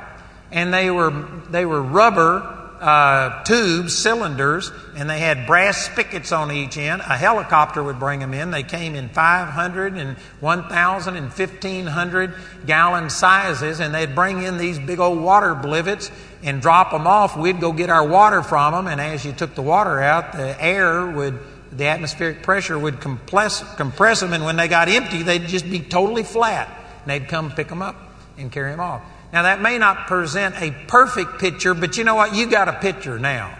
And 0.52 0.72
they 0.72 0.90
were, 0.90 1.10
they 1.50 1.66
were 1.66 1.82
rubber 1.82 2.63
uh, 2.84 3.42
tubes, 3.44 3.96
cylinders, 3.96 4.70
and 4.94 5.08
they 5.08 5.18
had 5.18 5.46
brass 5.46 5.86
spigots 5.86 6.32
on 6.32 6.52
each 6.52 6.76
end. 6.76 7.00
A 7.00 7.16
helicopter 7.16 7.82
would 7.82 7.98
bring 7.98 8.20
them 8.20 8.34
in. 8.34 8.50
They 8.50 8.62
came 8.62 8.94
in 8.94 9.08
500 9.08 9.94
and 9.94 10.18
1,000 10.40 11.16
and 11.16 11.32
1,500 11.32 12.34
gallon 12.66 13.08
sizes, 13.08 13.80
and 13.80 13.94
they'd 13.94 14.14
bring 14.14 14.42
in 14.42 14.58
these 14.58 14.78
big 14.78 15.00
old 15.00 15.18
water 15.18 15.54
blivets 15.54 16.10
and 16.42 16.60
drop 16.60 16.90
them 16.90 17.06
off. 17.06 17.38
We'd 17.38 17.58
go 17.58 17.72
get 17.72 17.88
our 17.88 18.06
water 18.06 18.42
from 18.42 18.74
them, 18.74 18.86
and 18.86 19.00
as 19.00 19.24
you 19.24 19.32
took 19.32 19.54
the 19.54 19.62
water 19.62 20.02
out, 20.02 20.32
the 20.32 20.62
air 20.62 21.06
would 21.06 21.38
the 21.72 21.86
atmospheric 21.86 22.42
pressure 22.42 22.78
would 22.78 23.00
compress, 23.00 23.64
compress 23.76 24.20
them, 24.20 24.32
and 24.32 24.44
when 24.44 24.56
they 24.56 24.68
got 24.68 24.88
empty, 24.88 25.22
they'd 25.22 25.48
just 25.48 25.68
be 25.68 25.80
totally 25.80 26.22
flat. 26.22 26.68
And 27.02 27.10
they'd 27.10 27.28
come 27.28 27.50
pick 27.50 27.68
them 27.68 27.82
up 27.82 27.96
and 28.38 28.52
carry 28.52 28.70
them 28.70 28.78
off. 28.78 29.02
Now, 29.34 29.42
that 29.42 29.60
may 29.60 29.78
not 29.78 30.06
present 30.06 30.54
a 30.62 30.70
perfect 30.86 31.40
picture, 31.40 31.74
but 31.74 31.98
you 31.98 32.04
know 32.04 32.14
what? 32.14 32.36
You 32.36 32.46
got 32.46 32.68
a 32.68 32.74
picture 32.74 33.18
now. 33.18 33.58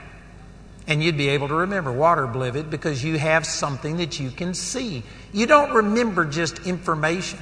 And 0.86 1.02
you'd 1.02 1.16
be 1.16 1.30
able 1.30 1.48
to 1.48 1.54
remember 1.54 1.90
water 1.90 2.28
blivet 2.28 2.70
because 2.70 3.02
you 3.02 3.18
have 3.18 3.44
something 3.44 3.96
that 3.96 4.20
you 4.20 4.30
can 4.30 4.54
see. 4.54 5.02
You 5.32 5.46
don't 5.46 5.72
remember 5.72 6.26
just 6.26 6.64
information. 6.64 7.40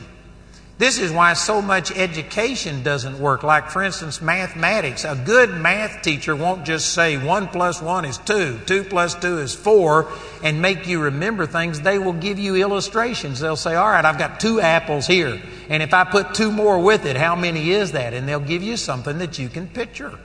This 0.79 0.99
is 0.99 1.13
why 1.13 1.35
so 1.35 1.63
much 1.63 1.93
education 1.93 2.83
doesn't 2.83 3.21
work. 3.21 3.43
Like, 3.43 3.71
for 3.71 3.83
instance, 3.83 4.21
mathematics. 4.21 5.05
A 5.05 5.15
good 5.15 5.51
math 5.51 6.03
teacher 6.03 6.35
won't 6.35 6.65
just 6.65 6.93
say 6.93 7.17
1 7.17 7.49
plus 7.49 7.81
1 7.81 8.05
is 8.05 8.19
2, 8.19 8.61
2 8.67 8.85
plus 8.85 9.15
2 9.15 9.39
is 9.39 9.55
4, 9.55 10.09
and 10.43 10.61
make 10.61 10.89
you 10.89 11.01
remember 11.03 11.47
things. 11.47 11.81
They 11.81 11.99
will 11.99 12.15
give 12.15 12.39
you 12.39 12.57
illustrations. 12.57 13.39
They'll 13.39 13.55
say, 13.55 13.75
All 13.75 13.89
right, 13.89 14.05
I've 14.05 14.19
got 14.19 14.41
two 14.41 14.61
apples 14.61 15.07
here, 15.07 15.41
and 15.69 15.83
if 15.83 15.95
I 15.95 16.05
put 16.05 16.35
two 16.35 16.51
more 16.51 16.81
with 16.81 17.07
it, 17.07 17.17
how 17.17 17.37
many 17.37 17.71
is 17.71 17.93
that? 17.93 18.15
And 18.15 18.29
they'll 18.29 18.41
give 18.41 18.63
you 18.63 18.77
something 18.77 19.19
that 19.19 19.39
you 19.39 19.49
can 19.49 19.69
picture. 19.69 20.19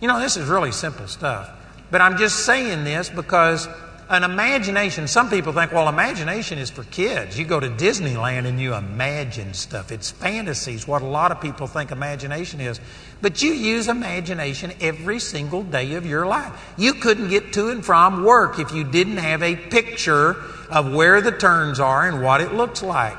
You 0.00 0.08
know, 0.08 0.18
this 0.18 0.36
is 0.36 0.48
really 0.48 0.72
simple 0.72 1.06
stuff. 1.06 1.50
But 1.90 2.00
I'm 2.00 2.18
just 2.18 2.44
saying 2.44 2.84
this 2.84 3.08
because 3.08 3.68
an 4.10 4.24
imagination, 4.24 5.06
some 5.06 5.30
people 5.30 5.52
think, 5.52 5.70
well, 5.70 5.88
imagination 5.88 6.58
is 6.58 6.68
for 6.68 6.82
kids. 6.84 7.38
You 7.38 7.44
go 7.44 7.60
to 7.60 7.68
Disneyland 7.68 8.44
and 8.44 8.60
you 8.60 8.74
imagine 8.74 9.54
stuff. 9.54 9.92
It's 9.92 10.10
fantasies, 10.10 10.88
what 10.88 11.02
a 11.02 11.06
lot 11.06 11.30
of 11.30 11.40
people 11.40 11.68
think 11.68 11.92
imagination 11.92 12.60
is. 12.60 12.80
But 13.22 13.40
you 13.40 13.52
use 13.52 13.86
imagination 13.86 14.72
every 14.80 15.20
single 15.20 15.62
day 15.62 15.94
of 15.94 16.06
your 16.06 16.26
life. 16.26 16.52
You 16.76 16.94
couldn't 16.94 17.28
get 17.28 17.52
to 17.52 17.68
and 17.68 17.86
from 17.86 18.24
work 18.24 18.58
if 18.58 18.72
you 18.72 18.82
didn't 18.82 19.18
have 19.18 19.44
a 19.44 19.54
picture 19.54 20.36
of 20.70 20.92
where 20.92 21.20
the 21.20 21.30
turns 21.30 21.78
are 21.78 22.08
and 22.08 22.20
what 22.20 22.40
it 22.40 22.52
looks 22.52 22.82
like. 22.82 23.18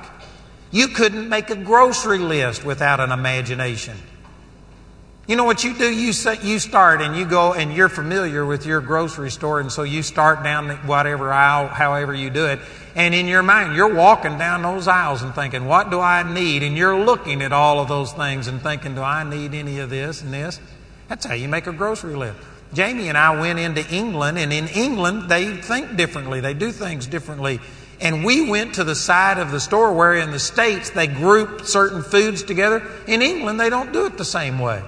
You 0.72 0.90
couldn't 0.90 1.30
make 1.30 1.50
a 1.50 1.56
grocery 1.56 2.18
list 2.18 2.66
without 2.66 3.00
an 3.00 3.14
imagination. 3.14 3.96
You 5.28 5.36
know 5.36 5.44
what 5.44 5.64
you 5.64 5.76
do? 5.76 5.90
You 5.90 6.14
you 6.42 6.60
start 6.60 7.02
and 7.02 7.16
you 7.16 7.26
go 7.26 7.54
and 7.54 7.74
you're 7.74 7.90
familiar 7.90 8.46
with 8.46 8.66
your 8.66 8.82
grocery 8.82 9.30
store, 9.30 9.60
and 9.60 9.72
so 9.72 9.84
you 9.84 10.02
start 10.02 10.44
down 10.44 10.70
whatever 10.88 11.32
aisle, 11.32 11.68
however 11.68 12.14
you 12.14 12.30
do 12.30 12.48
it, 12.48 12.60
and 12.96 13.14
in 13.14 13.28
your 13.28 13.44
mind 13.44 13.76
you're 13.76 13.94
walking 13.94 14.38
down 14.38 14.64
those 14.64 14.88
aisles 14.88 15.22
and 15.22 15.34
thinking, 15.36 15.66
"What 15.66 15.92
do 15.92 16.02
I 16.02 16.24
need?" 16.24 16.64
And 16.64 16.76
you're 16.76 16.98
looking 16.98 17.42
at 17.44 17.54
all 17.54 17.80
of 17.80 17.88
those 17.88 18.12
things 18.12 18.48
and 18.48 18.62
thinking, 18.62 18.96
"Do 18.96 19.04
I 19.04 19.24
need 19.24 19.54
any 19.54 19.80
of 19.80 19.90
this 19.92 20.22
and 20.22 20.34
this?" 20.34 20.60
That's 21.08 21.26
how 21.26 21.36
you 21.36 21.48
make 21.48 21.68
a 21.68 21.72
grocery 21.72 22.16
list. 22.16 22.38
Jamie 22.74 23.08
and 23.08 23.18
I 23.18 23.40
went 23.40 23.60
into 23.60 23.88
England, 23.90 24.40
and 24.40 24.52
in 24.52 24.68
England 24.70 25.30
they 25.30 25.56
think 25.56 25.96
differently. 25.96 26.40
They 26.40 26.56
do 26.56 26.72
things 26.72 27.06
differently. 27.06 27.62
And 28.02 28.26
we 28.26 28.50
went 28.50 28.74
to 28.76 28.84
the 28.84 28.96
side 28.96 29.38
of 29.38 29.52
the 29.52 29.60
store 29.60 29.94
where 29.94 30.16
in 30.16 30.32
the 30.32 30.40
States 30.40 30.90
they 30.90 31.06
group 31.06 31.68
certain 31.68 32.02
foods 32.02 32.42
together. 32.42 32.82
In 33.06 33.22
England, 33.22 33.60
they 33.60 33.70
don't 33.70 33.94
do 33.94 34.08
it 34.08 34.18
the 34.18 34.26
same 34.26 34.58
way. 34.58 34.82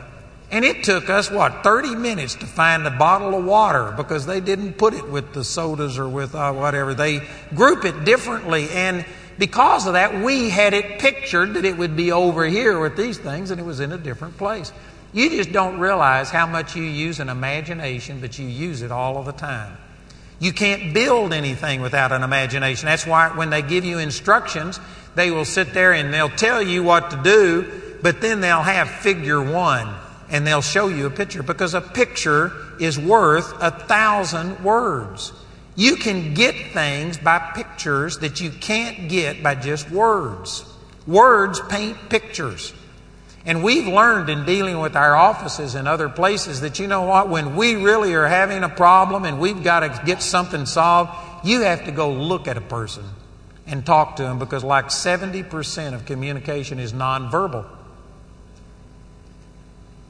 And 0.53 0.63
it 0.63 0.83
took 0.83 1.09
us, 1.09 1.31
what, 1.31 1.63
30 1.63 1.95
minutes 1.95 2.35
to 2.35 2.45
find 2.45 2.85
a 2.85 2.91
bottle 2.91 3.33
of 3.33 3.43
water 3.43 3.91
because 3.97 4.27
they 4.27 4.39
didn't 4.39 4.73
put 4.73 4.93
it 4.93 5.09
with 5.09 5.33
the 5.33 5.43
sodas 5.43 5.97
or 5.97 6.07
with 6.07 6.35
uh, 6.35 6.53
whatever. 6.53 6.93
They 6.93 7.27
group 7.55 7.85
it 7.85 8.05
differently. 8.05 8.69
And 8.69 9.03
because 9.39 9.87
of 9.87 9.93
that, 9.93 10.23
we 10.23 10.51
had 10.51 10.75
it 10.75 10.99
pictured 10.99 11.55
that 11.55 11.65
it 11.65 11.75
would 11.75 11.95
be 11.95 12.11
over 12.11 12.45
here 12.45 12.79
with 12.79 12.95
these 12.95 13.17
things 13.17 13.49
and 13.49 13.59
it 13.59 13.63
was 13.63 13.79
in 13.79 13.91
a 13.93 13.97
different 13.97 14.37
place. 14.37 14.71
You 15.11 15.31
just 15.31 15.51
don't 15.51 15.79
realize 15.79 16.29
how 16.29 16.45
much 16.45 16.75
you 16.75 16.83
use 16.83 17.19
an 17.19 17.29
imagination, 17.29 18.19
but 18.21 18.37
you 18.37 18.45
use 18.45 18.83
it 18.83 18.91
all 18.91 19.17
of 19.17 19.25
the 19.25 19.31
time. 19.31 19.75
You 20.37 20.53
can't 20.53 20.93
build 20.93 21.33
anything 21.33 21.81
without 21.81 22.11
an 22.11 22.21
imagination. 22.21 22.85
That's 22.85 23.07
why 23.07 23.35
when 23.35 23.49
they 23.49 23.63
give 23.63 23.85
you 23.85 23.97
instructions, 23.97 24.79
they 25.15 25.31
will 25.31 25.45
sit 25.45 25.73
there 25.73 25.93
and 25.93 26.13
they'll 26.13 26.29
tell 26.29 26.61
you 26.61 26.83
what 26.83 27.09
to 27.09 27.17
do, 27.23 27.97
but 28.03 28.21
then 28.21 28.39
they'll 28.39 28.61
have 28.61 28.87
figure 28.87 29.41
one 29.41 29.95
and 30.33 30.47
they'll 30.47 30.61
show 30.61 30.87
you 30.87 31.05
a 31.05 31.11
picture 31.11 31.43
because 31.43 31.75
a 31.75 31.79
picture 31.81 32.51
is 32.79 32.99
worth 32.99 33.53
a 33.61 33.69
thousand 33.69 34.63
words. 34.63 35.31
You 35.75 35.95
can 35.95 36.33
get 36.33 36.55
things 36.73 37.19
by 37.19 37.37
pictures 37.55 38.17
that 38.17 38.41
you 38.41 38.49
can't 38.49 39.07
get 39.07 39.43
by 39.43 39.53
just 39.53 39.91
words. 39.91 40.65
Words 41.05 41.61
paint 41.69 42.09
pictures. 42.09 42.73
And 43.45 43.63
we've 43.63 43.87
learned 43.87 44.29
in 44.29 44.43
dealing 44.45 44.79
with 44.79 44.95
our 44.95 45.15
offices 45.15 45.75
and 45.75 45.87
other 45.87 46.09
places 46.09 46.61
that 46.61 46.79
you 46.79 46.87
know 46.87 47.03
what, 47.03 47.29
when 47.29 47.55
we 47.55 47.75
really 47.75 48.15
are 48.15 48.27
having 48.27 48.63
a 48.63 48.69
problem 48.69 49.25
and 49.25 49.39
we've 49.39 49.63
got 49.63 49.81
to 49.81 50.01
get 50.03 50.23
something 50.23 50.65
solved, 50.65 51.11
you 51.45 51.61
have 51.61 51.85
to 51.85 51.91
go 51.91 52.11
look 52.11 52.47
at 52.47 52.57
a 52.57 52.61
person 52.61 53.03
and 53.67 53.85
talk 53.85 54.15
to 54.15 54.23
them 54.23 54.39
because, 54.39 54.63
like 54.63 54.85
70% 54.85 55.93
of 55.93 56.05
communication 56.05 56.79
is 56.79 56.91
nonverbal. 56.91 57.67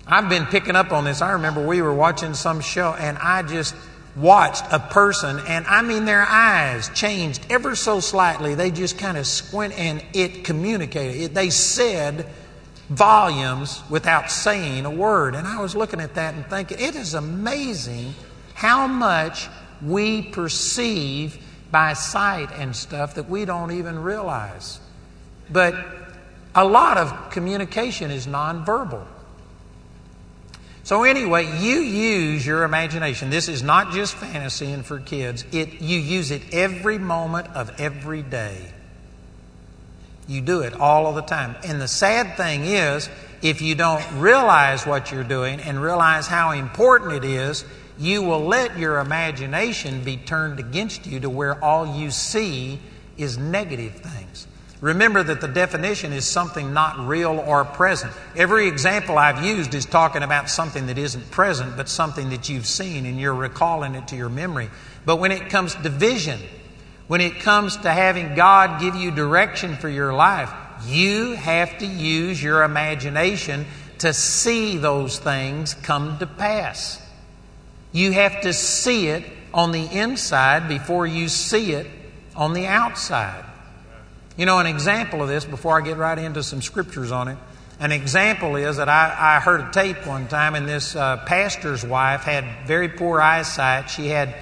I've 0.06 0.30
been 0.30 0.46
picking 0.46 0.76
up 0.76 0.92
on 0.92 1.06
this. 1.06 1.22
I 1.22 1.32
remember 1.32 1.66
we 1.66 1.82
were 1.82 1.94
watching 1.94 2.34
some 2.34 2.60
show 2.60 2.94
and 2.94 3.18
I 3.18 3.44
just 3.44 3.74
watched 4.16 4.66
a 4.72 4.80
person, 4.80 5.40
and 5.48 5.66
I 5.66 5.82
mean, 5.82 6.06
their 6.06 6.22
eyes 6.22 6.90
changed 6.90 7.48
ever 7.50 7.76
so 7.76 8.00
slightly. 8.00 8.54
They 8.54 8.70
just 8.70 8.98
kind 9.00 9.18
of 9.18 9.26
squint 9.26 9.74
and 9.78 10.04
it 10.14 10.44
communicated. 10.44 11.22
It, 11.22 11.34
they 11.34 11.50
said, 11.50 12.28
volumes 12.90 13.82
without 13.90 14.30
saying 14.30 14.86
a 14.86 14.92
word. 14.92 15.36
And 15.36 15.48
I 15.48 15.62
was 15.62 15.76
looking 15.76 16.00
at 16.00 16.16
that 16.16 16.36
and 16.36 16.46
thinking, 16.46 16.80
it 16.80 16.96
is 16.96 17.14
amazing 17.14 18.14
how 18.54 18.88
much 18.88 19.48
we 19.82 20.22
perceive 20.22 21.38
by 21.72 21.94
sight 21.94 22.50
and 22.52 22.76
stuff 22.76 23.16
that 23.16 23.30
we 23.30 23.46
don't 23.46 23.72
even 23.72 23.98
realize. 23.98 24.80
But 25.50 25.74
a 26.54 26.66
lot 26.66 26.98
of 26.98 27.32
communication 27.32 28.12
is 28.12 28.28
nonverbal. 28.28 29.06
So 30.84 31.04
anyway, 31.04 31.46
you 31.62 31.80
use 31.80 32.46
your 32.46 32.64
imagination. 32.64 33.30
This 33.30 33.48
is 33.48 33.64
not 33.64 33.94
just 33.94 34.16
fantasy 34.16 34.72
and 34.72 34.86
for 34.86 35.00
kids. 35.00 35.46
It 35.54 35.82
you 35.82 35.98
use 35.98 36.30
it 36.30 36.42
every 36.54 36.98
moment 36.98 37.48
of 37.56 37.80
every 37.80 38.22
day. 38.22 38.58
You 40.28 40.42
do 40.42 40.60
it 40.62 40.74
all 40.74 41.08
of 41.08 41.16
the 41.16 41.22
time. 41.22 41.56
And 41.66 41.80
the 41.80 41.88
sad 41.88 42.36
thing 42.36 42.66
is, 42.66 43.10
if 43.42 43.62
you 43.62 43.76
don't 43.76 44.04
realize 44.20 44.86
what 44.86 45.12
you're 45.12 45.24
doing 45.24 45.62
and 45.62 45.82
realize 45.82 46.28
how 46.28 46.52
important 46.52 47.14
it 47.14 47.26
is, 47.26 47.64
you 47.98 48.22
will 48.22 48.46
let 48.46 48.78
your 48.78 49.00
imagination 49.00 50.04
be 50.04 50.18
turned 50.18 50.60
against 50.60 51.06
you 51.06 51.20
to 51.22 51.30
where 51.30 51.62
all 51.64 51.98
you 51.98 52.12
see 52.12 52.80
is 53.18 53.38
negative 53.38 53.96
things. 53.96 54.48
Remember 54.84 55.24
that 55.24 55.40
the 55.40 55.48
definition 55.48 56.12
is 56.12 56.28
something 56.28 56.74
not 56.74 57.08
real 57.08 57.40
or 57.40 57.64
present. 57.64 58.12
Every 58.36 58.68
example 58.68 59.18
I've 59.18 59.42
used 59.42 59.74
is 59.74 59.86
talking 59.86 60.24
about 60.24 60.50
something 60.50 60.88
that 60.88 60.98
isn't 60.98 61.32
present, 61.32 61.78
but 61.78 61.88
something 61.88 62.32
that 62.32 62.50
you've 62.50 62.68
seen 62.68 63.06
and 63.06 63.18
you're 63.18 63.34
recalling 63.34 63.96
it 63.96 64.10
to 64.10 64.18
your 64.18 64.28
memory. 64.28 64.70
But 65.06 65.22
when 65.22 65.32
it 65.32 65.50
comes 65.50 65.74
to 65.74 65.90
vision, 65.90 66.38
when 67.08 67.22
it 67.22 67.40
comes 67.40 67.78
to 67.78 67.92
having 67.92 68.36
God 68.36 68.82
give 68.82 68.96
you 68.96 69.10
direction 69.10 69.78
for 69.78 69.88
your 69.88 70.14
life, 70.14 70.52
you 70.86 71.32
have 71.32 71.78
to 71.78 71.86
use 71.86 72.44
your 72.44 72.64
imagination 72.64 73.66
to 74.00 74.12
see 74.12 74.76
those 74.76 75.18
things 75.18 75.76
come 75.76 76.18
to 76.18 76.28
pass. 76.28 77.02
You 77.94 78.12
have 78.12 78.42
to 78.42 78.52
see 78.52 79.08
it 79.08 79.24
on 79.54 79.72
the 79.72 79.86
inside 79.98 80.68
before 80.68 81.08
you 81.08 81.30
see 81.30 81.72
it 81.72 81.88
on 82.36 82.52
the 82.52 82.68
outside. 82.68 83.46
You 84.36 84.48
know, 84.48 84.58
an 84.58 84.66
example 84.66 85.22
of 85.22 85.28
this, 85.28 85.46
before 85.46 85.80
I 85.80 85.86
get 85.86 85.98
right 85.98 86.18
into 86.18 86.42
some 86.42 86.64
scriptures 86.64 87.12
on 87.12 87.28
it, 87.28 87.38
an 87.80 87.92
example 87.92 88.56
is 88.56 88.78
that 88.78 88.90
I, 88.90 89.38
I 89.38 89.40
heard 89.40 89.62
a 89.62 89.72
tape 89.72 90.08
one 90.08 90.28
time, 90.28 90.56
and 90.56 90.68
this 90.68 90.96
uh, 90.96 91.18
pastor's 91.28 91.86
wife 91.86 92.22
had 92.22 92.66
very 92.66 92.90
poor 92.90 93.22
eyesight. 93.22 93.92
She 93.92 94.08
had 94.08 94.34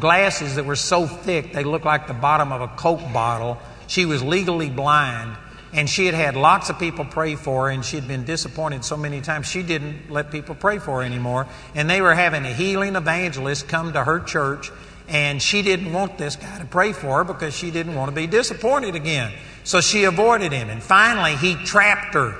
glasses 0.00 0.56
that 0.56 0.64
were 0.64 0.74
so 0.74 1.06
thick 1.06 1.52
they 1.52 1.62
looked 1.62 1.84
like 1.84 2.08
the 2.08 2.14
bottom 2.14 2.50
of 2.50 2.60
a 2.60 2.66
Coke 2.66 3.12
bottle. 3.12 3.58
She 3.86 4.04
was 4.04 4.20
legally 4.20 4.68
blind, 4.68 5.36
and 5.72 5.88
she 5.88 6.06
had 6.06 6.16
had 6.16 6.34
lots 6.34 6.68
of 6.68 6.80
people 6.80 7.04
pray 7.04 7.36
for 7.36 7.66
her, 7.66 7.70
and 7.70 7.84
she 7.84 7.94
had 7.94 8.08
been 8.08 8.24
disappointed 8.24 8.84
so 8.84 8.96
many 8.96 9.20
times 9.20 9.46
she 9.46 9.62
didn't 9.62 10.10
let 10.10 10.32
people 10.32 10.56
pray 10.56 10.80
for 10.80 10.98
her 10.98 11.02
anymore. 11.04 11.46
And 11.76 11.88
they 11.88 12.00
were 12.00 12.16
having 12.16 12.44
a 12.44 12.52
healing 12.52 12.96
evangelist 12.96 13.68
come 13.68 13.92
to 13.92 14.02
her 14.02 14.18
church, 14.18 14.72
and 15.08 15.40
she 15.40 15.62
didn't 15.62 15.92
want 15.92 16.18
this 16.18 16.36
guy 16.36 16.58
to 16.58 16.64
pray 16.64 16.92
for 16.92 17.18
her 17.18 17.24
because 17.24 17.54
she 17.54 17.70
didn't 17.70 17.94
want 17.94 18.10
to 18.10 18.14
be 18.14 18.26
disappointed 18.26 18.94
again. 18.94 19.32
So 19.64 19.80
she 19.80 20.04
avoided 20.04 20.52
him, 20.52 20.70
and 20.70 20.82
finally 20.82 21.36
he 21.36 21.54
trapped 21.64 22.14
her. 22.14 22.36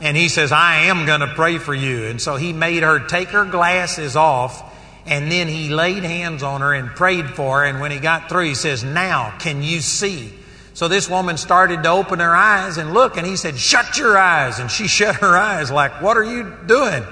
And 0.00 0.16
he 0.16 0.28
says, 0.28 0.52
I 0.52 0.86
am 0.86 1.06
going 1.06 1.20
to 1.20 1.32
pray 1.34 1.58
for 1.58 1.74
you. 1.74 2.06
And 2.06 2.20
so 2.20 2.36
he 2.36 2.52
made 2.52 2.82
her 2.82 2.98
take 2.98 3.28
her 3.28 3.44
glasses 3.44 4.16
off 4.16 4.72
and 5.06 5.30
then 5.30 5.48
he 5.48 5.68
laid 5.68 6.02
hands 6.02 6.42
on 6.42 6.60
her 6.60 6.72
and 6.72 6.88
prayed 6.88 7.30
for 7.30 7.60
her. 7.60 7.64
And 7.64 7.80
when 7.80 7.90
he 7.90 7.98
got 7.98 8.28
through, 8.28 8.44
he 8.44 8.54
says, 8.54 8.82
Now 8.82 9.36
can 9.38 9.62
you 9.62 9.80
see? 9.80 10.32
So 10.72 10.88
this 10.88 11.08
woman 11.08 11.36
started 11.36 11.82
to 11.82 11.90
open 11.90 12.18
her 12.18 12.34
eyes 12.34 12.78
and 12.78 12.94
look, 12.94 13.16
and 13.16 13.26
he 13.26 13.36
said, 13.36 13.56
Shut 13.56 13.98
your 13.98 14.16
eyes. 14.16 14.58
And 14.58 14.70
she 14.70 14.88
shut 14.88 15.16
her 15.16 15.36
eyes, 15.36 15.70
like, 15.70 16.00
What 16.00 16.16
are 16.16 16.24
you 16.24 16.54
doing? 16.66 17.04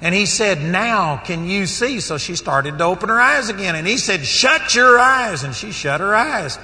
And 0.00 0.14
he 0.14 0.26
said, 0.26 0.62
Now 0.62 1.16
can 1.16 1.46
you 1.46 1.66
see? 1.66 2.00
So 2.00 2.18
she 2.18 2.36
started 2.36 2.78
to 2.78 2.84
open 2.84 3.08
her 3.08 3.20
eyes 3.20 3.48
again. 3.48 3.74
And 3.74 3.86
he 3.86 3.96
said, 3.96 4.24
Shut 4.24 4.74
your 4.74 4.98
eyes. 4.98 5.42
And 5.42 5.54
she 5.54 5.72
shut 5.72 6.00
her 6.00 6.14
eyes, 6.14 6.58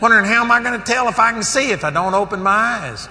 wondering, 0.00 0.24
How 0.24 0.42
am 0.42 0.50
I 0.50 0.62
going 0.62 0.78
to 0.78 0.84
tell 0.84 1.08
if 1.08 1.18
I 1.18 1.32
can 1.32 1.42
see 1.42 1.70
if 1.70 1.84
I 1.84 1.90
don't 1.90 2.14
open 2.14 2.42
my 2.42 2.50
eyes? 2.50 3.08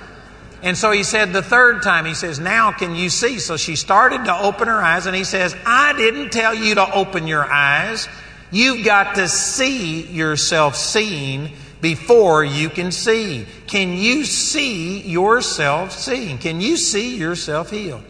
And 0.64 0.78
so 0.78 0.92
he 0.92 1.04
said 1.04 1.34
the 1.34 1.42
third 1.42 1.82
time, 1.82 2.06
he 2.06 2.14
says, 2.14 2.40
Now 2.40 2.72
can 2.72 2.96
you 2.96 3.10
see? 3.10 3.40
So 3.40 3.58
she 3.58 3.76
started 3.76 4.26
to 4.26 4.36
open 4.36 4.68
her 4.68 4.82
eyes, 4.82 5.06
and 5.06 5.16
he 5.16 5.24
says, 5.24 5.56
I 5.66 5.94
didn't 5.94 6.32
tell 6.32 6.54
you 6.54 6.76
to 6.76 6.94
open 6.94 7.28
your 7.28 7.44
eyes. 7.44 8.08
You've 8.52 8.86
got 8.86 9.16
to 9.16 9.28
see 9.28 10.06
yourself 10.06 10.76
seeing 10.76 11.54
before 11.80 12.44
you 12.44 12.70
can 12.70 12.92
see. 12.92 13.48
Can 13.66 13.94
you 13.94 14.26
see 14.26 15.02
yourself 15.02 15.94
seeing? 15.94 16.38
Can 16.38 16.62
you 16.62 16.78
see 16.78 17.18
yourself 17.18 17.72
healed? 17.72 18.04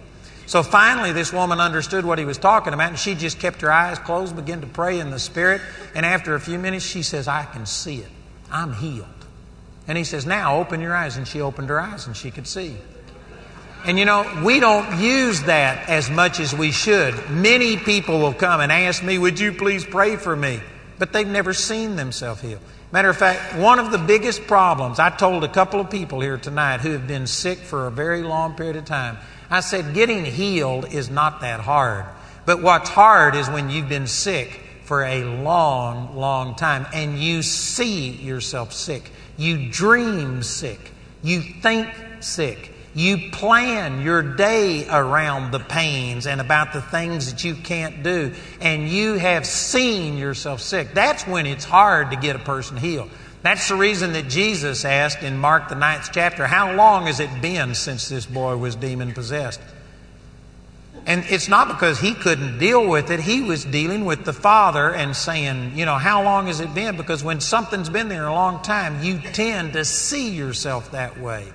So 0.51 0.63
finally, 0.63 1.13
this 1.13 1.31
woman 1.31 1.61
understood 1.61 2.03
what 2.03 2.19
he 2.19 2.25
was 2.25 2.37
talking 2.37 2.73
about, 2.73 2.89
and 2.89 2.99
she 2.99 3.15
just 3.15 3.39
kept 3.39 3.61
her 3.61 3.71
eyes 3.71 3.97
closed, 3.99 4.35
began 4.35 4.59
to 4.59 4.67
pray 4.67 4.99
in 4.99 5.09
the 5.09 5.17
Spirit. 5.17 5.61
And 5.95 6.05
after 6.05 6.35
a 6.35 6.41
few 6.41 6.59
minutes, 6.59 6.85
she 6.85 7.03
says, 7.03 7.29
I 7.29 7.45
can 7.45 7.65
see 7.65 7.99
it. 7.99 8.09
I'm 8.51 8.73
healed. 8.73 9.07
And 9.87 9.97
he 9.97 10.03
says, 10.03 10.25
Now 10.25 10.59
open 10.59 10.81
your 10.81 10.93
eyes. 10.93 11.15
And 11.15 11.25
she 11.25 11.39
opened 11.39 11.69
her 11.69 11.79
eyes 11.79 12.05
and 12.05 12.17
she 12.17 12.31
could 12.31 12.47
see. 12.47 12.75
And 13.85 13.97
you 13.97 14.03
know, 14.03 14.41
we 14.43 14.59
don't 14.59 14.99
use 14.99 15.41
that 15.43 15.87
as 15.87 16.09
much 16.09 16.41
as 16.41 16.53
we 16.53 16.73
should. 16.73 17.29
Many 17.29 17.77
people 17.77 18.19
will 18.19 18.33
come 18.33 18.59
and 18.59 18.73
ask 18.73 19.01
me, 19.01 19.17
Would 19.17 19.39
you 19.39 19.53
please 19.53 19.85
pray 19.85 20.17
for 20.17 20.35
me? 20.35 20.59
But 20.99 21.13
they've 21.13 21.25
never 21.25 21.53
seen 21.53 21.95
themselves 21.95 22.41
healed. 22.41 22.59
Matter 22.91 23.07
of 23.07 23.15
fact, 23.15 23.55
one 23.55 23.79
of 23.79 23.91
the 23.91 23.97
biggest 23.97 24.47
problems, 24.47 24.99
I 24.99 25.11
told 25.11 25.45
a 25.45 25.47
couple 25.47 25.79
of 25.79 25.89
people 25.89 26.19
here 26.19 26.35
tonight 26.35 26.81
who 26.81 26.91
have 26.91 27.07
been 27.07 27.25
sick 27.25 27.59
for 27.59 27.87
a 27.87 27.91
very 27.91 28.21
long 28.21 28.55
period 28.55 28.75
of 28.75 28.83
time. 28.83 29.17
I 29.51 29.59
said, 29.59 29.93
Getting 29.93 30.25
healed 30.25 30.91
is 30.93 31.09
not 31.09 31.41
that 31.41 31.59
hard. 31.59 32.05
But 32.45 32.63
what's 32.63 32.89
hard 32.89 33.35
is 33.35 33.49
when 33.49 33.69
you've 33.69 33.89
been 33.89 34.07
sick 34.07 34.59
for 34.85 35.03
a 35.03 35.23
long, 35.23 36.17
long 36.17 36.55
time 36.55 36.87
and 36.93 37.19
you 37.19 37.43
see 37.43 38.09
yourself 38.09 38.73
sick. 38.73 39.11
You 39.37 39.69
dream 39.69 40.41
sick. 40.41 40.79
You 41.21 41.41
think 41.41 41.87
sick. 42.21 42.71
You 42.93 43.31
plan 43.31 44.01
your 44.01 44.21
day 44.21 44.85
around 44.89 45.51
the 45.51 45.59
pains 45.59 46.27
and 46.27 46.41
about 46.41 46.73
the 46.73 46.81
things 46.81 47.31
that 47.31 47.43
you 47.43 47.55
can't 47.55 48.03
do. 48.03 48.33
And 48.59 48.89
you 48.89 49.13
have 49.13 49.45
seen 49.45 50.17
yourself 50.17 50.61
sick. 50.61 50.93
That's 50.93 51.25
when 51.25 51.45
it's 51.45 51.63
hard 51.63 52.11
to 52.11 52.17
get 52.17 52.35
a 52.35 52.39
person 52.39 52.77
healed. 52.77 53.09
That's 53.43 53.67
the 53.67 53.75
reason 53.75 54.13
that 54.13 54.29
Jesus 54.29 54.85
asked 54.85 55.23
in 55.23 55.37
Mark, 55.37 55.69
the 55.69 55.75
ninth 55.75 56.09
chapter, 56.13 56.45
How 56.45 56.73
long 56.73 57.07
has 57.07 57.19
it 57.19 57.41
been 57.41 57.73
since 57.73 58.07
this 58.07 58.25
boy 58.25 58.57
was 58.57 58.75
demon 58.75 59.13
possessed? 59.13 59.59
And 61.05 61.25
it's 61.29 61.47
not 61.47 61.67
because 61.67 61.99
he 61.99 62.13
couldn't 62.13 62.59
deal 62.59 62.87
with 62.87 63.09
it. 63.09 63.19
He 63.19 63.41
was 63.41 63.65
dealing 63.65 64.05
with 64.05 64.23
the 64.23 64.33
Father 64.33 64.93
and 64.93 65.15
saying, 65.15 65.71
you 65.75 65.85
know, 65.85 65.95
how 65.95 66.23
long 66.23 66.45
has 66.45 66.59
it 66.59 66.75
been? 66.75 66.95
Because 66.95 67.23
when 67.23 67.41
something's 67.41 67.89
been 67.89 68.07
there 68.07 68.27
a 68.27 68.33
long 68.33 68.61
time, 68.61 69.03
you 69.03 69.19
tend 69.19 69.73
to 69.73 69.83
see 69.83 70.29
yourself 70.29 70.91
that 70.91 71.19
way. 71.19 71.51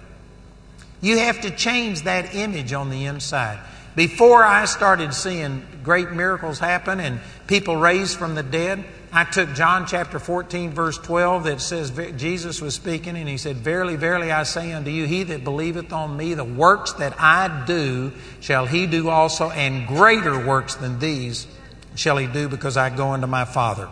You 1.01 1.19
have 1.19 1.43
to 1.43 1.51
change 1.51 2.03
that 2.03 2.35
image 2.35 2.73
on 2.73 2.91
the 2.91 3.05
inside. 3.05 3.61
Before 3.95 4.45
I 4.45 4.65
started 4.65 5.15
seeing 5.15 5.65
great 5.85 6.11
miracles 6.11 6.59
happen 6.59 6.99
and 6.99 7.21
people 7.47 7.77
raised 7.77 8.19
from 8.19 8.35
the 8.35 8.43
dead, 8.43 8.85
I 9.17 9.25
took 9.25 9.55
John 9.55 9.87
chapter 9.87 10.19
14, 10.19 10.73
verse 10.73 10.99
12, 10.99 11.45
that 11.45 11.63
says 11.63 11.91
Jesus 12.19 12.61
was 12.61 12.75
speaking, 12.75 13.17
and 13.17 13.27
he 13.27 13.39
said, 13.39 13.57
Verily, 13.57 13.97
verily, 13.97 14.31
I 14.31 14.43
say 14.43 14.75
unto 14.75 14.91
you, 14.91 15.07
he 15.07 15.23
that 15.23 15.43
believeth 15.43 15.91
on 15.91 16.19
me, 16.19 16.35
the 16.35 16.45
works 16.45 16.93
that 16.93 17.19
I 17.19 17.65
do 17.67 18.13
shall 18.43 18.67
he 18.67 18.87
do 18.87 19.09
also, 19.09 19.49
and 19.49 19.89
greater 19.89 20.47
works 20.47 20.75
than 20.75 20.99
these 20.99 21.47
shall 21.95 22.19
he 22.19 22.27
do, 22.27 22.47
because 22.51 22.77
I 22.77 22.91
go 22.91 23.13
unto 23.13 23.27
my 23.27 23.47
Father. 23.47 23.89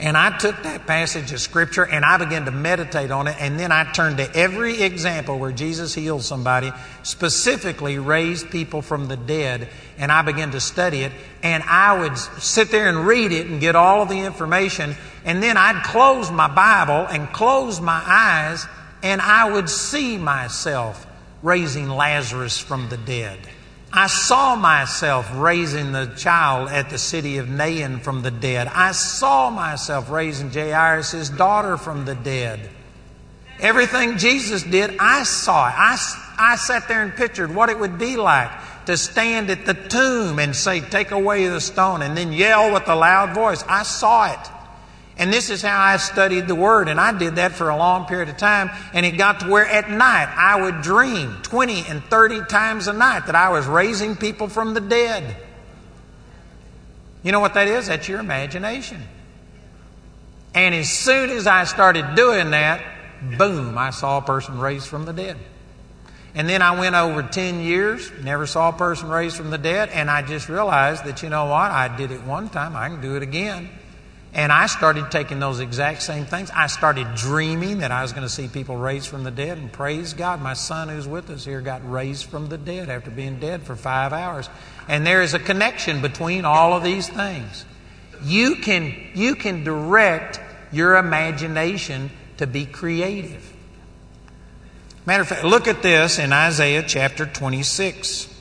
And 0.00 0.16
I 0.16 0.38
took 0.38 0.62
that 0.62 0.86
passage 0.86 1.32
of 1.32 1.40
Scripture 1.40 1.84
and 1.84 2.04
I 2.04 2.18
began 2.18 2.44
to 2.44 2.52
meditate 2.52 3.10
on 3.10 3.26
it. 3.26 3.36
And 3.40 3.58
then 3.58 3.72
I 3.72 3.90
turned 3.92 4.18
to 4.18 4.36
every 4.36 4.82
example 4.82 5.38
where 5.38 5.50
Jesus 5.50 5.92
healed 5.92 6.22
somebody, 6.22 6.72
specifically 7.02 7.98
raised 7.98 8.48
people 8.50 8.80
from 8.80 9.08
the 9.08 9.16
dead. 9.16 9.68
And 9.98 10.12
I 10.12 10.22
began 10.22 10.52
to 10.52 10.60
study 10.60 11.00
it. 11.00 11.10
And 11.42 11.64
I 11.64 11.98
would 11.98 12.16
sit 12.16 12.70
there 12.70 12.88
and 12.88 13.06
read 13.06 13.32
it 13.32 13.48
and 13.48 13.60
get 13.60 13.74
all 13.74 14.02
of 14.02 14.08
the 14.08 14.20
information. 14.20 14.94
And 15.24 15.42
then 15.42 15.56
I'd 15.56 15.82
close 15.82 16.30
my 16.30 16.46
Bible 16.46 17.06
and 17.08 17.32
close 17.32 17.80
my 17.80 18.00
eyes 18.06 18.66
and 19.02 19.20
I 19.20 19.50
would 19.50 19.68
see 19.68 20.18
myself 20.18 21.06
raising 21.42 21.88
Lazarus 21.88 22.58
from 22.58 22.88
the 22.88 22.96
dead. 22.96 23.38
I 23.92 24.06
saw 24.06 24.54
myself 24.54 25.30
raising 25.34 25.92
the 25.92 26.06
child 26.16 26.68
at 26.68 26.90
the 26.90 26.98
city 26.98 27.38
of 27.38 27.48
Nain 27.48 28.00
from 28.00 28.22
the 28.22 28.30
dead. 28.30 28.66
I 28.68 28.92
saw 28.92 29.48
myself 29.48 30.10
raising 30.10 30.50
Jairus' 30.50 31.30
daughter 31.30 31.78
from 31.78 32.04
the 32.04 32.14
dead. 32.14 32.68
Everything 33.60 34.18
Jesus 34.18 34.62
did, 34.62 34.96
I 35.00 35.22
saw 35.22 35.68
it. 35.68 35.74
I, 35.76 35.96
I 36.38 36.56
sat 36.56 36.86
there 36.86 37.02
and 37.02 37.14
pictured 37.14 37.54
what 37.54 37.70
it 37.70 37.78
would 37.78 37.98
be 37.98 38.16
like 38.16 38.50
to 38.86 38.96
stand 38.96 39.50
at 39.50 39.66
the 39.66 39.74
tomb 39.74 40.38
and 40.38 40.54
say, 40.54 40.80
Take 40.80 41.10
away 41.10 41.48
the 41.48 41.60
stone, 41.60 42.02
and 42.02 42.16
then 42.16 42.32
yell 42.32 42.72
with 42.72 42.88
a 42.88 42.94
loud 42.94 43.34
voice. 43.34 43.64
I 43.66 43.82
saw 43.82 44.32
it. 44.32 44.50
And 45.18 45.32
this 45.32 45.50
is 45.50 45.62
how 45.62 45.80
I 45.80 45.96
studied 45.96 46.46
the 46.46 46.54
Word. 46.54 46.88
And 46.88 47.00
I 47.00 47.16
did 47.16 47.36
that 47.36 47.52
for 47.52 47.68
a 47.68 47.76
long 47.76 48.06
period 48.06 48.28
of 48.28 48.36
time. 48.36 48.70
And 48.94 49.04
it 49.04 49.18
got 49.18 49.40
to 49.40 49.48
where 49.48 49.66
at 49.66 49.90
night 49.90 50.32
I 50.36 50.62
would 50.62 50.80
dream 50.80 51.38
20 51.42 51.84
and 51.88 52.02
30 52.04 52.44
times 52.44 52.86
a 52.86 52.92
night 52.92 53.26
that 53.26 53.34
I 53.34 53.48
was 53.48 53.66
raising 53.66 54.14
people 54.14 54.48
from 54.48 54.74
the 54.74 54.80
dead. 54.80 55.36
You 57.24 57.32
know 57.32 57.40
what 57.40 57.54
that 57.54 57.66
is? 57.66 57.88
That's 57.88 58.08
your 58.08 58.20
imagination. 58.20 59.02
And 60.54 60.74
as 60.74 60.88
soon 60.88 61.30
as 61.30 61.46
I 61.46 61.64
started 61.64 62.14
doing 62.14 62.52
that, 62.52 62.82
boom, 63.36 63.76
I 63.76 63.90
saw 63.90 64.18
a 64.18 64.22
person 64.22 64.58
raised 64.60 64.86
from 64.86 65.04
the 65.04 65.12
dead. 65.12 65.36
And 66.34 66.48
then 66.48 66.62
I 66.62 66.78
went 66.78 66.94
over 66.94 67.22
10 67.22 67.60
years, 67.60 68.12
never 68.22 68.46
saw 68.46 68.68
a 68.68 68.72
person 68.72 69.08
raised 69.08 69.36
from 69.36 69.50
the 69.50 69.58
dead, 69.58 69.88
and 69.88 70.10
I 70.10 70.22
just 70.22 70.48
realized 70.48 71.04
that, 71.04 71.22
you 71.22 71.28
know 71.28 71.46
what, 71.46 71.70
I 71.70 71.94
did 71.96 72.12
it 72.12 72.22
one 72.22 72.48
time, 72.48 72.76
I 72.76 72.88
can 72.88 73.00
do 73.00 73.16
it 73.16 73.22
again. 73.22 73.68
And 74.34 74.52
I 74.52 74.66
started 74.66 75.10
taking 75.10 75.40
those 75.40 75.58
exact 75.58 76.02
same 76.02 76.26
things. 76.26 76.50
I 76.54 76.66
started 76.66 77.14
dreaming 77.14 77.78
that 77.78 77.90
I 77.90 78.02
was 78.02 78.12
going 78.12 78.24
to 78.24 78.28
see 78.28 78.46
people 78.46 78.76
raised 78.76 79.08
from 79.08 79.24
the 79.24 79.30
dead, 79.30 79.56
and 79.58 79.72
praise 79.72 80.12
God, 80.12 80.42
my 80.42 80.52
son 80.52 80.88
who's 80.88 81.08
with 81.08 81.30
us 81.30 81.44
here 81.44 81.60
got 81.62 81.88
raised 81.90 82.26
from 82.26 82.48
the 82.48 82.58
dead 82.58 82.90
after 82.90 83.10
being 83.10 83.40
dead 83.40 83.62
for 83.62 83.74
five 83.74 84.12
hours. 84.12 84.50
And 84.86 85.06
there 85.06 85.22
is 85.22 85.32
a 85.34 85.38
connection 85.38 86.02
between 86.02 86.44
all 86.44 86.74
of 86.74 86.82
these 86.82 87.08
things. 87.08 87.64
You 88.22 88.56
can, 88.56 88.94
you 89.14 89.34
can 89.34 89.64
direct 89.64 90.40
your 90.72 90.96
imagination 90.96 92.10
to 92.36 92.46
be 92.46 92.66
creative. 92.66 93.54
Matter 95.06 95.22
of 95.22 95.28
fact, 95.28 95.44
look 95.44 95.66
at 95.66 95.82
this 95.82 96.18
in 96.18 96.34
Isaiah 96.34 96.84
chapter 96.86 97.24
26. 97.24 98.34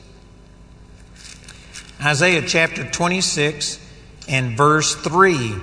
Isaiah 2.01 2.43
chapter 2.45 2.83
26 2.89 3.79
and 4.27 4.57
verse 4.57 4.93
3. 4.95 5.55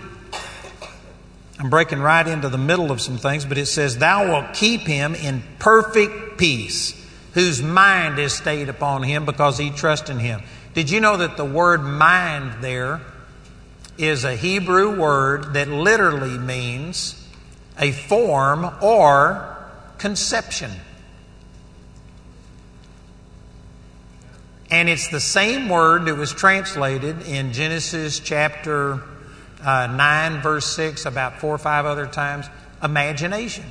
I'm 1.59 1.71
breaking 1.71 2.01
right 2.01 2.27
into 2.27 2.49
the 2.49 2.59
middle 2.59 2.91
of 2.91 3.01
some 3.01 3.17
things, 3.17 3.45
but 3.45 3.59
it 3.59 3.67
says, 3.67 3.99
Thou 3.99 4.27
wilt 4.29 4.55
keep 4.55 4.83
him 4.83 5.15
in 5.15 5.43
perfect 5.59 6.37
peace, 6.37 7.01
whose 7.35 7.63
mind 7.63 8.19
is 8.19 8.33
stayed 8.33 8.69
upon 8.69 9.05
him 9.05 9.25
because 9.25 9.59
he 9.59 9.71
trusts 9.71 10.11
in 10.11 10.19
him. 10.19 10.43
Did 10.75 10.91
you 10.91 11.01
know 11.01 11.17
that 11.17 11.37
the 11.37 11.45
word 11.45 11.83
mind 11.83 12.63
there 12.63 13.01
is 13.97 14.25
a 14.25 14.35
Hebrew 14.35 14.99
word 15.01 15.55
that 15.55 15.69
literally 15.69 16.37
means 16.37 17.29
a 17.79 17.93
form 17.93 18.69
or 18.83 19.57
conception? 19.99 20.73
And 24.71 24.89
it's 24.89 25.07
the 25.07 25.21
same 25.21 25.69
word 25.69 26.07
that 26.07 26.17
was 26.17 26.33
translated 26.33 27.23
in 27.29 27.53
Genesis 27.53 28.19
chapter 28.19 29.01
uh, 29.65 29.87
9, 29.87 30.43
verse 30.43 30.67
6, 30.77 31.07
about 31.07 31.41
four 31.41 31.55
or 31.55 31.59
five 31.59 31.87
other 31.87 32.07
times 32.07 32.47
imagination. 32.83 33.65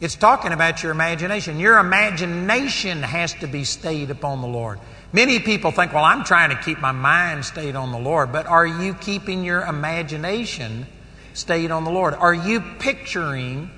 It's 0.00 0.16
talking 0.16 0.52
about 0.52 0.82
your 0.82 0.92
imagination. 0.92 1.58
Your 1.58 1.78
imagination 1.78 3.02
has 3.02 3.34
to 3.34 3.46
be 3.46 3.64
stayed 3.64 4.10
upon 4.10 4.40
the 4.40 4.46
Lord. 4.46 4.78
Many 5.12 5.38
people 5.38 5.70
think, 5.70 5.92
well, 5.92 6.04
I'm 6.04 6.24
trying 6.24 6.50
to 6.50 6.60
keep 6.60 6.80
my 6.80 6.92
mind 6.92 7.44
stayed 7.44 7.76
on 7.76 7.92
the 7.92 7.98
Lord, 7.98 8.32
but 8.32 8.46
are 8.46 8.66
you 8.66 8.94
keeping 8.94 9.44
your 9.44 9.62
imagination 9.62 10.86
stayed 11.32 11.70
on 11.70 11.84
the 11.84 11.90
Lord? 11.90 12.14
Are 12.14 12.34
you 12.34 12.60
picturing 12.80 13.70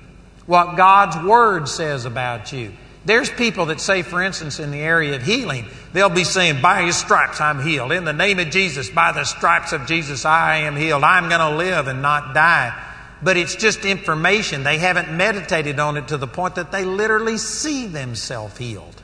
what 0.47 0.75
God's 0.75 1.17
Word 1.25 1.67
says 1.67 2.05
about 2.05 2.51
you? 2.51 2.73
There's 3.07 3.29
people 3.29 3.67
that 3.67 3.79
say, 3.79 4.01
for 4.01 4.21
instance, 4.21 4.59
in 4.59 4.69
the 4.69 4.81
area 4.81 5.15
of 5.15 5.23
healing, 5.23 5.65
they'll 5.93 6.09
be 6.09 6.25
saying, 6.25 6.61
By 6.61 6.81
his 6.81 6.97
stripes 6.97 7.39
I'm 7.39 7.63
healed. 7.65 7.93
In 7.93 8.03
the 8.03 8.11
name 8.11 8.37
of 8.37 8.49
Jesus, 8.49 8.89
by 8.89 9.13
the 9.13 9.23
stripes 9.23 9.71
of 9.71 9.87
Jesus 9.87 10.25
I 10.25 10.57
am 10.57 10.75
healed. 10.75 11.05
I'm 11.05 11.29
going 11.29 11.39
to 11.39 11.57
live 11.57 11.87
and 11.87 12.01
not 12.01 12.33
die. 12.33 12.77
But 13.23 13.37
it's 13.37 13.55
just 13.55 13.85
information. 13.85 14.63
They 14.63 14.77
haven't 14.77 15.15
meditated 15.15 15.79
on 15.79 15.95
it 15.95 16.09
to 16.09 16.17
the 16.17 16.27
point 16.27 16.55
that 16.55 16.73
they 16.73 16.83
literally 16.83 17.37
see 17.37 17.87
themselves 17.87 18.57
healed. 18.57 19.01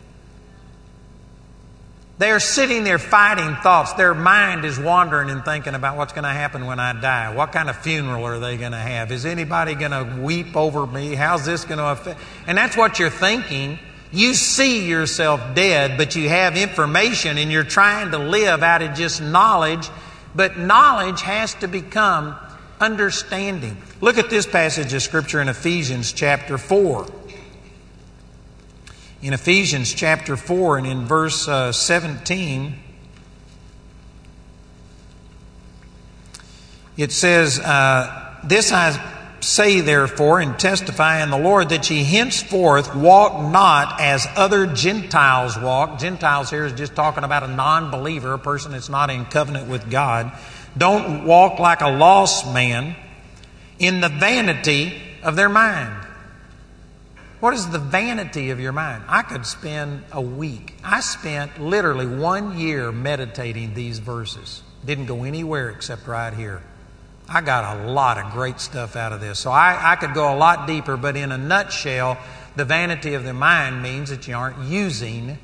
They're 2.18 2.42
sitting 2.42 2.84
there 2.84 3.00
fighting 3.00 3.56
thoughts. 3.64 3.94
Their 3.94 4.14
mind 4.14 4.66
is 4.66 4.78
wandering 4.78 5.30
and 5.30 5.46
thinking 5.46 5.76
about 5.76 5.96
what's 5.96 6.12
going 6.12 6.26
to 6.26 6.30
happen 6.30 6.66
when 6.66 6.78
I 6.78 6.92
die. 7.00 7.34
What 7.34 7.54
kind 7.54 7.70
of 7.70 7.78
funeral 7.78 8.26
are 8.26 8.40
they 8.40 8.58
going 8.58 8.74
to 8.74 8.78
have? 8.78 9.14
Is 9.14 9.26
anybody 9.26 9.76
going 9.76 9.92
to 9.92 10.22
weep 10.22 10.58
over 10.58 10.86
me? 10.86 11.16
How's 11.16 11.46
this 11.46 11.64
going 11.64 11.78
to 11.78 11.88
affect? 11.88 12.20
And 12.48 12.58
that's 12.58 12.76
what 12.76 13.00
you're 13.00 13.10
thinking 13.10 13.80
you 14.14 14.36
see 14.36 14.88
yourself 14.88 15.56
dead, 15.56 15.98
but 15.98 16.16
you 16.16 16.30
have 16.30 16.56
information 16.56 17.40
and 17.40 17.52
you're 17.52 17.64
trying 17.64 18.12
to 18.12 18.20
live 18.20 18.62
out 18.62 18.84
of 18.84 18.94
just 18.94 19.24
knowledge. 19.24 19.90
But 20.36 20.58
knowledge 20.58 21.22
has 21.24 21.56
to 21.56 21.68
become 21.68 22.36
understanding. 22.80 23.76
Look 24.02 24.20
at 24.20 24.30
this 24.30 24.46
passage 24.46 24.94
of 24.94 25.02
Scripture 25.02 25.42
in 25.42 25.50
Ephesians 25.50 26.14
chapter 26.14 26.60
4. 26.60 27.08
In 29.24 29.34
Ephesians 29.34 29.92
chapter 29.92 30.38
4 30.38 30.78
and 30.78 30.88
in 30.88 31.06
verse 31.06 31.48
uh, 31.48 31.72
17, 31.72 32.76
it 36.98 37.12
says, 37.12 37.60
uh, 37.60 38.36
This 38.44 38.72
I 38.72 38.92
say, 39.44 39.82
therefore, 39.82 40.40
and 40.40 40.58
testify 40.58 41.22
in 41.22 41.30
the 41.30 41.38
Lord 41.38 41.70
that 41.70 41.90
ye 41.90 42.04
henceforth 42.04 42.96
walk 42.96 43.52
not 43.52 44.00
as 44.00 44.28
other 44.36 44.68
Gentiles 44.68 45.58
walk. 45.58 46.00
Gentiles 46.00 46.50
here 46.50 46.66
is 46.66 46.74
just 46.74 46.96
talking 46.96 47.24
about 47.24 47.44
a 47.44 47.48
non 47.48 47.92
believer, 47.92 48.34
a 48.34 48.40
person 48.40 48.72
that's 48.72 48.90
not 48.90 49.10
in 49.10 49.26
covenant 49.26 49.70
with 49.70 49.92
God. 49.92 50.32
Don't 50.78 51.26
walk 51.26 51.60
like 51.60 51.82
a 51.82 51.92
lost 51.92 52.52
man 52.54 52.96
in 53.80 54.02
the 54.02 54.10
vanity 54.10 54.94
of 55.22 55.36
their 55.36 55.50
mind. 55.50 56.08
What 57.40 57.54
is 57.54 57.70
the 57.70 57.80
vanity 57.80 58.52
of 58.52 58.62
your 58.62 58.72
mind? 58.72 59.04
I 59.10 59.22
could 59.22 59.46
spend 59.46 60.06
a 60.14 60.22
week. 60.22 60.76
I 60.84 61.02
spent 61.02 61.60
literally 61.60 62.08
one 62.08 62.58
year 62.58 62.92
meditating 62.92 63.74
these 63.74 64.00
verses. 64.00 64.64
Didn't 64.86 65.08
go 65.08 65.24
anywhere 65.24 65.70
except 65.70 66.08
right 66.08 66.34
here. 66.34 66.64
I 67.34 67.42
got 67.42 67.80
a 67.80 67.86
lot 67.90 68.20
of 68.20 68.32
great 68.32 68.60
stuff 68.60 68.96
out 68.96 69.12
of 69.12 69.20
this. 69.20 69.40
So 69.40 69.50
I, 69.50 69.94
I 69.94 69.96
could 69.96 70.14
go 70.14 70.32
a 70.32 70.38
lot 70.38 70.68
deeper, 70.68 70.98
but 70.98 71.16
in 71.16 71.32
a 71.32 71.38
nutshell, 71.38 72.20
the 72.56 72.64
vanity 72.64 73.16
of 73.16 73.24
the 73.24 73.34
mind 73.34 73.82
means 73.82 74.12
that 74.12 74.28
you 74.28 74.36
aren't 74.36 74.60
using 74.60 75.40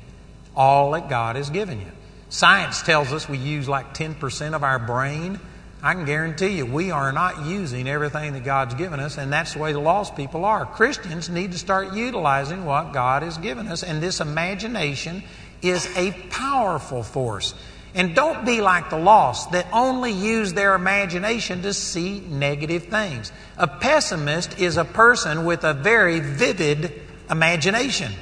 all 0.54 0.92
that 0.92 1.08
God 1.08 1.34
has 1.34 1.50
given 1.50 1.80
you. 1.80 1.90
Science 2.28 2.82
tells 2.82 3.12
us 3.12 3.28
we 3.28 3.38
use 3.38 3.68
like 3.68 3.92
10% 3.92 4.54
of 4.54 4.62
our 4.62 4.78
brain. 4.78 5.40
I 5.82 5.94
can 5.94 6.04
guarantee 6.04 6.58
you 6.58 6.66
we 6.66 6.92
are 6.92 7.10
not 7.10 7.44
using 7.44 7.88
everything 7.88 8.34
that 8.34 8.44
God's 8.44 8.74
given 8.74 9.00
us, 9.00 9.18
and 9.18 9.32
that's 9.32 9.54
the 9.54 9.58
way 9.58 9.72
the 9.72 9.80
lost 9.80 10.14
people 10.14 10.44
are. 10.44 10.66
Christians 10.66 11.28
need 11.28 11.50
to 11.52 11.58
start 11.58 11.92
utilizing 11.92 12.66
what 12.66 12.92
God 12.92 13.24
has 13.24 13.36
given 13.36 13.66
us, 13.66 13.82
and 13.82 14.00
this 14.00 14.20
imagination 14.20 15.24
is 15.60 15.88
a 15.96 16.12
powerful 16.30 17.02
force. 17.02 17.52
And 17.94 18.14
don't 18.14 18.46
be 18.46 18.60
like 18.60 18.90
the 18.90 18.98
lost 18.98 19.52
that 19.52 19.66
only 19.72 20.12
use 20.12 20.52
their 20.52 20.74
imagination 20.74 21.62
to 21.62 21.74
see 21.74 22.20
negative 22.20 22.84
things. 22.84 23.32
A 23.56 23.66
pessimist 23.66 24.58
is 24.60 24.76
a 24.76 24.84
person 24.84 25.44
with 25.44 25.64
a 25.64 25.74
very 25.74 26.20
vivid 26.20 26.92
imagination. 27.28 28.12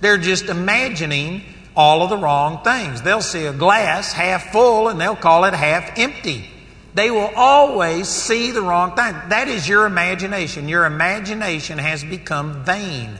They're 0.00 0.18
just 0.18 0.46
imagining 0.46 1.42
all 1.76 2.02
of 2.02 2.10
the 2.10 2.16
wrong 2.16 2.62
things. 2.64 3.02
They'll 3.02 3.22
see 3.22 3.46
a 3.46 3.52
glass 3.52 4.12
half 4.12 4.50
full 4.50 4.88
and 4.88 5.00
they'll 5.00 5.16
call 5.16 5.44
it 5.44 5.54
half 5.54 5.96
empty. 5.96 6.48
They 6.94 7.10
will 7.10 7.30
always 7.36 8.08
see 8.08 8.50
the 8.50 8.60
wrong 8.60 8.96
thing. 8.96 9.14
That 9.28 9.48
is 9.48 9.68
your 9.68 9.86
imagination. 9.86 10.68
Your 10.68 10.84
imagination 10.84 11.78
has 11.78 12.04
become 12.04 12.64
vain. 12.64 13.18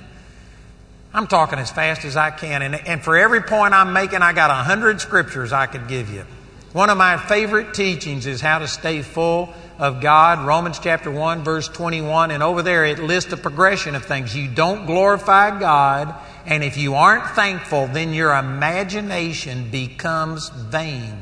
I'm 1.15 1.27
talking 1.27 1.59
as 1.59 1.71
fast 1.71 2.05
as 2.05 2.17
I 2.17 2.31
can. 2.31 2.63
And, 2.63 2.75
and 2.75 3.03
for 3.03 3.17
every 3.17 3.43
point 3.43 3.75
I'm 3.75 3.93
making, 3.93 4.23
I 4.23 4.33
got 4.33 4.51
a 4.51 4.55
hundred 4.55 5.01
scriptures 5.01 5.53
I 5.53 5.67
could 5.67 5.89
give 5.89 6.11
you. 6.11 6.25
One 6.73 6.89
of 6.89 6.97
my 6.97 7.19
favorite 7.19 7.75
teachings 7.75 8.27
is 8.27 8.41
how 8.41 8.61
to 8.61 8.67
stay 8.67 9.03
full 9.03 9.53
of 9.79 10.01
God, 10.01 10.47
Romans 10.47 10.79
chapter 10.79 11.11
1, 11.11 11.45
verse 11.45 11.69
21, 11.69 12.31
and 12.31 12.43
over 12.43 12.63
there 12.63 12.87
it 12.87 12.99
lists 12.99 13.31
a 13.33 13.37
progression 13.37 13.95
of 13.95 14.07
things. 14.07 14.35
You 14.35 14.49
don't 14.49 14.87
glorify 14.87 15.59
God, 15.59 16.15
and 16.47 16.65
if 16.65 16.79
you 16.79 16.95
aren't 16.95 17.27
thankful, 17.27 17.89
then 17.89 18.15
your 18.15 18.35
imagination 18.35 19.71
becomes 19.71 20.49
vain. 20.49 21.19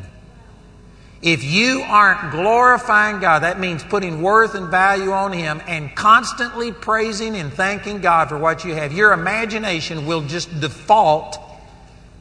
If 1.23 1.45
you 1.45 1.83
aren't 1.83 2.31
glorifying 2.31 3.21
God, 3.21 3.41
that 3.41 3.61
means 3.61 3.85
putting 3.85 4.23
worth 4.23 4.55
and 4.55 4.69
value 4.69 5.13
on 5.13 5.33
Him 5.33 5.61
and 5.67 5.95
constantly 5.95 6.73
praising 6.73 7.37
and 7.37 7.53
thanking 7.53 8.01
God 8.01 8.31
for 8.31 8.39
what 8.39 8.65
you 8.65 8.75
have. 8.75 8.93
Your 8.93 9.13
imagination 9.13 10.07
will 10.07 10.23
just 10.23 10.61
default 10.61 11.39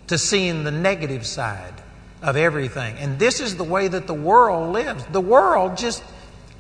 to 0.07 0.17
seeing 0.17 0.65
the 0.65 0.71
negative 0.71 1.25
side 1.25 1.73
of 2.21 2.35
everything. 2.35 2.97
And 2.97 3.17
this 3.17 3.39
is 3.39 3.55
the 3.55 3.63
way 3.63 3.87
that 3.87 4.05
the 4.05 4.13
world 4.13 4.73
lives. 4.73 5.05
The 5.05 5.21
world 5.21 5.77
just 5.77 6.03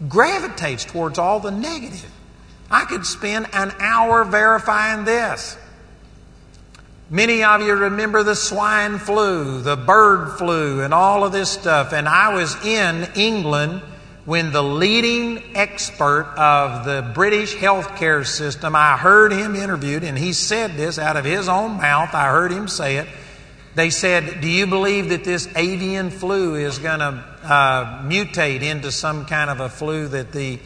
gravitates 0.07 0.85
towards 0.85 1.19
all 1.19 1.41
the 1.41 1.51
negative. 1.51 2.09
I 2.71 2.85
could 2.85 3.05
spend 3.05 3.47
an 3.51 3.73
hour 3.79 4.23
verifying 4.23 5.03
this. 5.03 5.57
Many 7.11 7.43
of 7.43 7.61
you 7.61 7.73
remember 7.73 8.21
the 8.21 8.35
swine 8.35 8.99
flu, 8.99 9.61
the 9.61 9.75
bird 9.75 10.37
flu, 10.37 10.81
and 10.81 10.93
all 10.93 11.25
of 11.25 11.31
this 11.31 11.49
stuff. 11.49 11.91
And 11.91 12.07
I 12.07 12.35
was 12.35 12.55
in 12.63 13.07
England 13.15 13.81
when 14.25 14.51
the 14.51 14.61
leading 14.61 15.55
expert 15.55 16.31
of 16.37 16.85
the 16.85 17.11
British 17.15 17.55
healthcare 17.55 18.23
system, 18.27 18.75
I 18.75 18.95
heard 18.95 19.31
him 19.31 19.55
interviewed, 19.55 20.03
and 20.03 20.15
he 20.15 20.33
said 20.33 20.75
this 20.75 20.99
out 20.99 21.17
of 21.17 21.25
his 21.25 21.49
own 21.49 21.77
mouth. 21.77 22.13
I 22.13 22.27
heard 22.27 22.51
him 22.51 22.67
say 22.67 22.97
it. 22.97 23.07
They 23.73 23.89
said, 23.89 24.41
Do 24.41 24.47
you 24.47 24.67
believe 24.67 25.09
that 25.09 25.23
this 25.23 25.47
avian 25.55 26.11
flu 26.11 26.53
is 26.53 26.77
going 26.77 26.99
to 26.99 27.25
uh, 27.43 28.03
mutate 28.03 28.61
into 28.61 28.91
some 28.91 29.25
kind 29.25 29.49
of 29.49 29.61
a 29.61 29.69
flu 29.69 30.07
that 30.09 30.31
the 30.31 30.59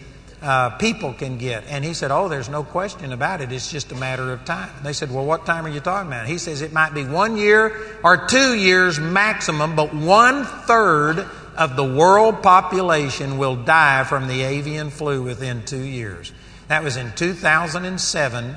uh, 0.43 0.71
people 0.71 1.13
can 1.13 1.37
get. 1.37 1.63
And 1.67 1.85
he 1.85 1.93
said, 1.93 2.11
Oh, 2.11 2.27
there's 2.27 2.49
no 2.49 2.63
question 2.63 3.13
about 3.13 3.41
it. 3.41 3.51
It's 3.51 3.71
just 3.71 3.91
a 3.91 3.95
matter 3.95 4.33
of 4.33 4.43
time. 4.45 4.69
And 4.77 4.85
they 4.85 4.93
said, 4.93 5.09
Well, 5.09 5.25
what 5.25 5.45
time 5.45 5.65
are 5.65 5.69
you 5.69 5.79
talking 5.79 6.07
about? 6.07 6.27
He 6.27 6.37
says, 6.37 6.61
It 6.61 6.73
might 6.73 6.93
be 6.93 7.05
one 7.05 7.37
year 7.37 7.99
or 8.03 8.27
two 8.27 8.53
years 8.53 8.99
maximum, 8.99 9.75
but 9.75 9.93
one 9.93 10.43
third 10.43 11.25
of 11.55 11.75
the 11.75 11.83
world 11.83 12.43
population 12.43 13.37
will 13.37 13.55
die 13.55 14.03
from 14.03 14.27
the 14.27 14.41
avian 14.41 14.89
flu 14.89 15.23
within 15.23 15.63
two 15.63 15.83
years. 15.83 16.33
That 16.67 16.83
was 16.83 16.97
in 16.97 17.13
2007. 17.13 18.55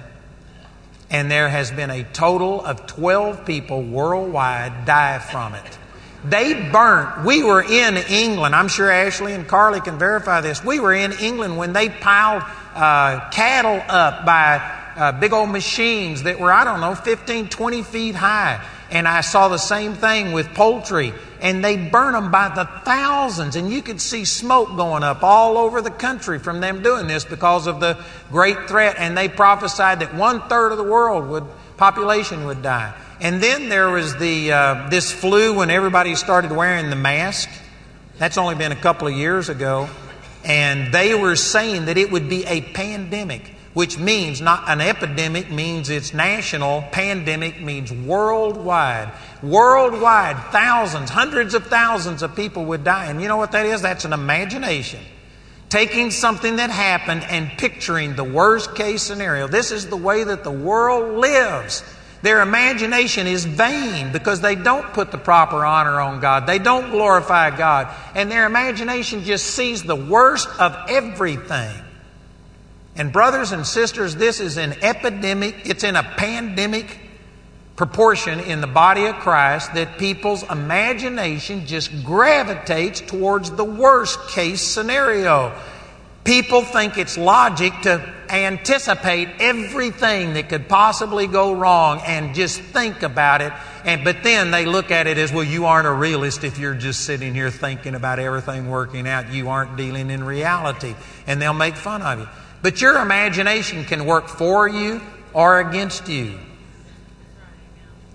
And 1.09 1.31
there 1.31 1.49
has 1.49 1.71
been 1.71 1.91
a 1.91 2.03
total 2.03 2.65
of 2.65 2.87
12 2.89 3.47
people 3.47 3.81
worldwide 3.81 4.87
die 4.87 5.21
from 5.21 5.55
it. 5.55 5.79
They 6.29 6.69
burnt. 6.71 7.25
We 7.25 7.45
were 7.45 7.63
in 7.63 7.97
England. 7.97 8.55
I'm 8.55 8.69
sure 8.69 8.91
Ashley 8.91 9.33
and 9.33 9.47
Carly 9.47 9.81
can 9.81 9.99
verify 9.99 10.41
this. 10.41 10.65
We 10.65 10.81
were 10.81 10.93
in 10.95 11.13
England 11.13 11.57
when 11.57 11.73
they 11.73 11.89
piled 11.89 12.43
uh, 12.75 13.31
cattle 13.31 13.83
up 13.89 14.27
by 14.27 14.77
uh, 14.97 15.13
big 15.13 15.33
old 15.33 15.51
machines 15.51 16.25
that 16.25 16.41
were, 16.41 16.53
I 16.53 16.65
don't 16.65 16.81
know, 16.81 16.95
15, 16.95 17.49
20 17.49 17.83
feet 17.83 18.15
high. 18.15 18.67
And 18.91 19.07
I 19.07 19.21
saw 19.21 19.49
the 19.49 19.59
same 19.59 19.95
thing 19.95 20.33
with 20.33 20.53
poultry. 20.55 21.13
And 21.41 21.65
they 21.65 21.77
burn 21.77 22.15
them 22.15 22.31
by 22.31 22.49
the 22.49 22.65
thousands. 22.85 23.55
And 23.55 23.71
you 23.71 23.83
could 23.83 24.01
see 24.01 24.25
smoke 24.25 24.77
going 24.77 25.03
up 25.03 25.23
all 25.23 25.59
over 25.59 25.81
the 25.83 25.91
country 25.91 26.39
from 26.39 26.61
them 26.61 26.83
doing 26.83 27.07
this 27.07 27.25
because 27.25 27.67
of 27.67 27.79
the 27.79 28.03
great 28.31 28.69
threat. 28.69 28.97
And 28.99 29.17
they 29.17 29.29
prophesied 29.29 30.01
that 30.01 30.15
one 30.15 30.41
third 30.49 30.73
of 30.73 30.79
the 30.79 30.85
world 30.85 31.29
would, 31.29 31.45
population 31.77 32.47
would 32.47 32.63
die. 32.63 32.95
And 33.21 33.43
then 33.43 33.69
there 33.69 33.91
was 33.91 34.17
the, 34.17 34.53
uh, 34.53 34.89
this 34.91 35.11
flu 35.11 35.55
when 35.55 35.71
everybody 35.71 36.15
started 36.15 36.53
wearing 36.53 36.91
the 36.91 36.97
mask. 36.97 37.49
That's 38.19 38.37
only 38.37 38.55
been 38.55 38.73
a 38.73 38.77
couple 38.77 39.09
of 39.09 39.15
years 39.15 39.49
ago. 39.49 39.89
And 40.45 40.93
they 40.93 41.15
were 41.15 41.35
saying 41.35 41.87
that 41.87 41.97
it 41.97 42.13
would 42.13 42.29
be 42.29 42.45
a 42.45 42.61
pandemic, 42.61 43.53
which 43.75 43.99
means 43.99 44.41
not 44.41 44.69
an 44.69 44.81
epidemic, 44.81 45.51
means 45.51 45.89
it's 45.89 46.15
national. 46.15 46.83
Pandemic 46.93 47.61
means 47.61 47.91
worldwide. 47.91 49.13
Worldwide, 49.43 50.37
thousands, 50.53 51.11
hundreds 51.11 51.55
of 51.55 51.67
thousands 51.67 52.23
of 52.23 52.37
people 52.37 52.67
would 52.67 52.85
die. 52.85 53.07
And 53.07 53.21
you 53.21 53.29
know 53.29 53.37
what 53.39 53.53
that 53.53 53.67
is? 53.67 53.83
That's 53.83 54.05
an 54.05 54.13
imagination. 54.13 55.01
Taking 55.69 56.11
something 56.11 56.57
that 56.57 56.71
happened 56.71 57.25
and 57.25 57.49
picturing 57.59 58.15
the 58.15 58.25
worst 58.25 58.77
case 58.77 59.03
scenario. 59.03 59.49
This 59.49 59.73
is 59.73 59.89
the 59.89 59.97
way 59.97 60.23
that 60.23 60.45
the 60.45 60.51
world 60.51 61.19
lives. 61.19 61.83
Their 62.27 62.43
imagination 62.43 63.29
is 63.29 63.45
vain 63.45 64.11
because 64.11 64.41
they 64.41 64.57
don't 64.57 64.93
put 64.93 65.13
the 65.13 65.17
proper 65.17 65.65
honor 65.65 66.01
on 66.01 66.19
God. 66.19 66.45
They 66.45 66.59
don't 66.59 66.91
glorify 66.91 67.57
God. 67.57 67.87
And 68.17 68.29
their 68.29 68.47
imagination 68.47 69.23
just 69.23 69.47
sees 69.47 69.85
the 69.85 69.95
worst 69.95 70.49
of 70.59 70.77
everything. 70.89 71.73
And, 72.97 73.13
brothers 73.13 73.53
and 73.53 73.65
sisters, 73.65 74.17
this 74.17 74.41
is 74.41 74.57
an 74.57 74.73
epidemic, 74.83 75.55
it's 75.67 75.85
in 75.85 75.95
a 75.95 76.03
pandemic 76.03 76.99
proportion 77.77 78.41
in 78.41 78.61
the 78.61 78.67
body 78.67 79.05
of 79.05 79.15
Christ 79.21 79.75
that 79.75 79.97
people's 79.97 80.43
imagination 80.51 81.65
just 81.65 81.93
gravitates 82.03 83.03
towards 83.03 83.53
the 83.53 83.65
worst 83.65 84.31
case 84.31 84.63
scenario. 84.63 85.57
People 86.27 86.63
think 86.63 86.99
it's 86.99 87.17
logic 87.17 87.73
to 87.83 88.05
anticipate 88.29 89.29
everything 89.39 90.35
that 90.35 90.49
could 90.49 90.69
possibly 90.69 91.29
go 91.29 91.53
wrong 91.53 92.03
and 92.05 92.35
just 92.35 92.61
think 92.61 93.03
about 93.03 93.43
it. 93.43 93.53
And, 93.85 94.03
but 94.03 94.25
then 94.25 94.51
they 94.51 94.65
look 94.67 94.91
at 94.91 95.07
it 95.07 95.19
as, 95.19 95.33
well, 95.33 95.45
you 95.45 95.67
aren't 95.67 95.87
a 95.87 95.93
realist 95.93 96.43
if 96.43 96.59
you're 96.59 96.75
just 96.75 97.03
sitting 97.05 97.33
here 97.33 97.51
thinking 97.51 97.95
about 97.95 98.19
everything 98.19 98.69
working 98.69 99.07
out. 99.07 99.33
You 99.33 99.51
aren't 99.51 99.77
dealing 99.77 100.11
in 100.11 100.25
reality. 100.25 100.97
And 101.29 101.41
they'll 101.41 101.55
make 101.55 101.77
fun 101.77 102.03
of 102.03 102.19
you. 102.19 102.29
But 102.61 102.81
your 102.81 103.01
imagination 103.01 103.85
can 103.85 104.05
work 104.05 104.27
for 104.27 104.69
you 104.69 105.01
or 105.33 105.61
against 105.61 106.09
you. 106.09 106.41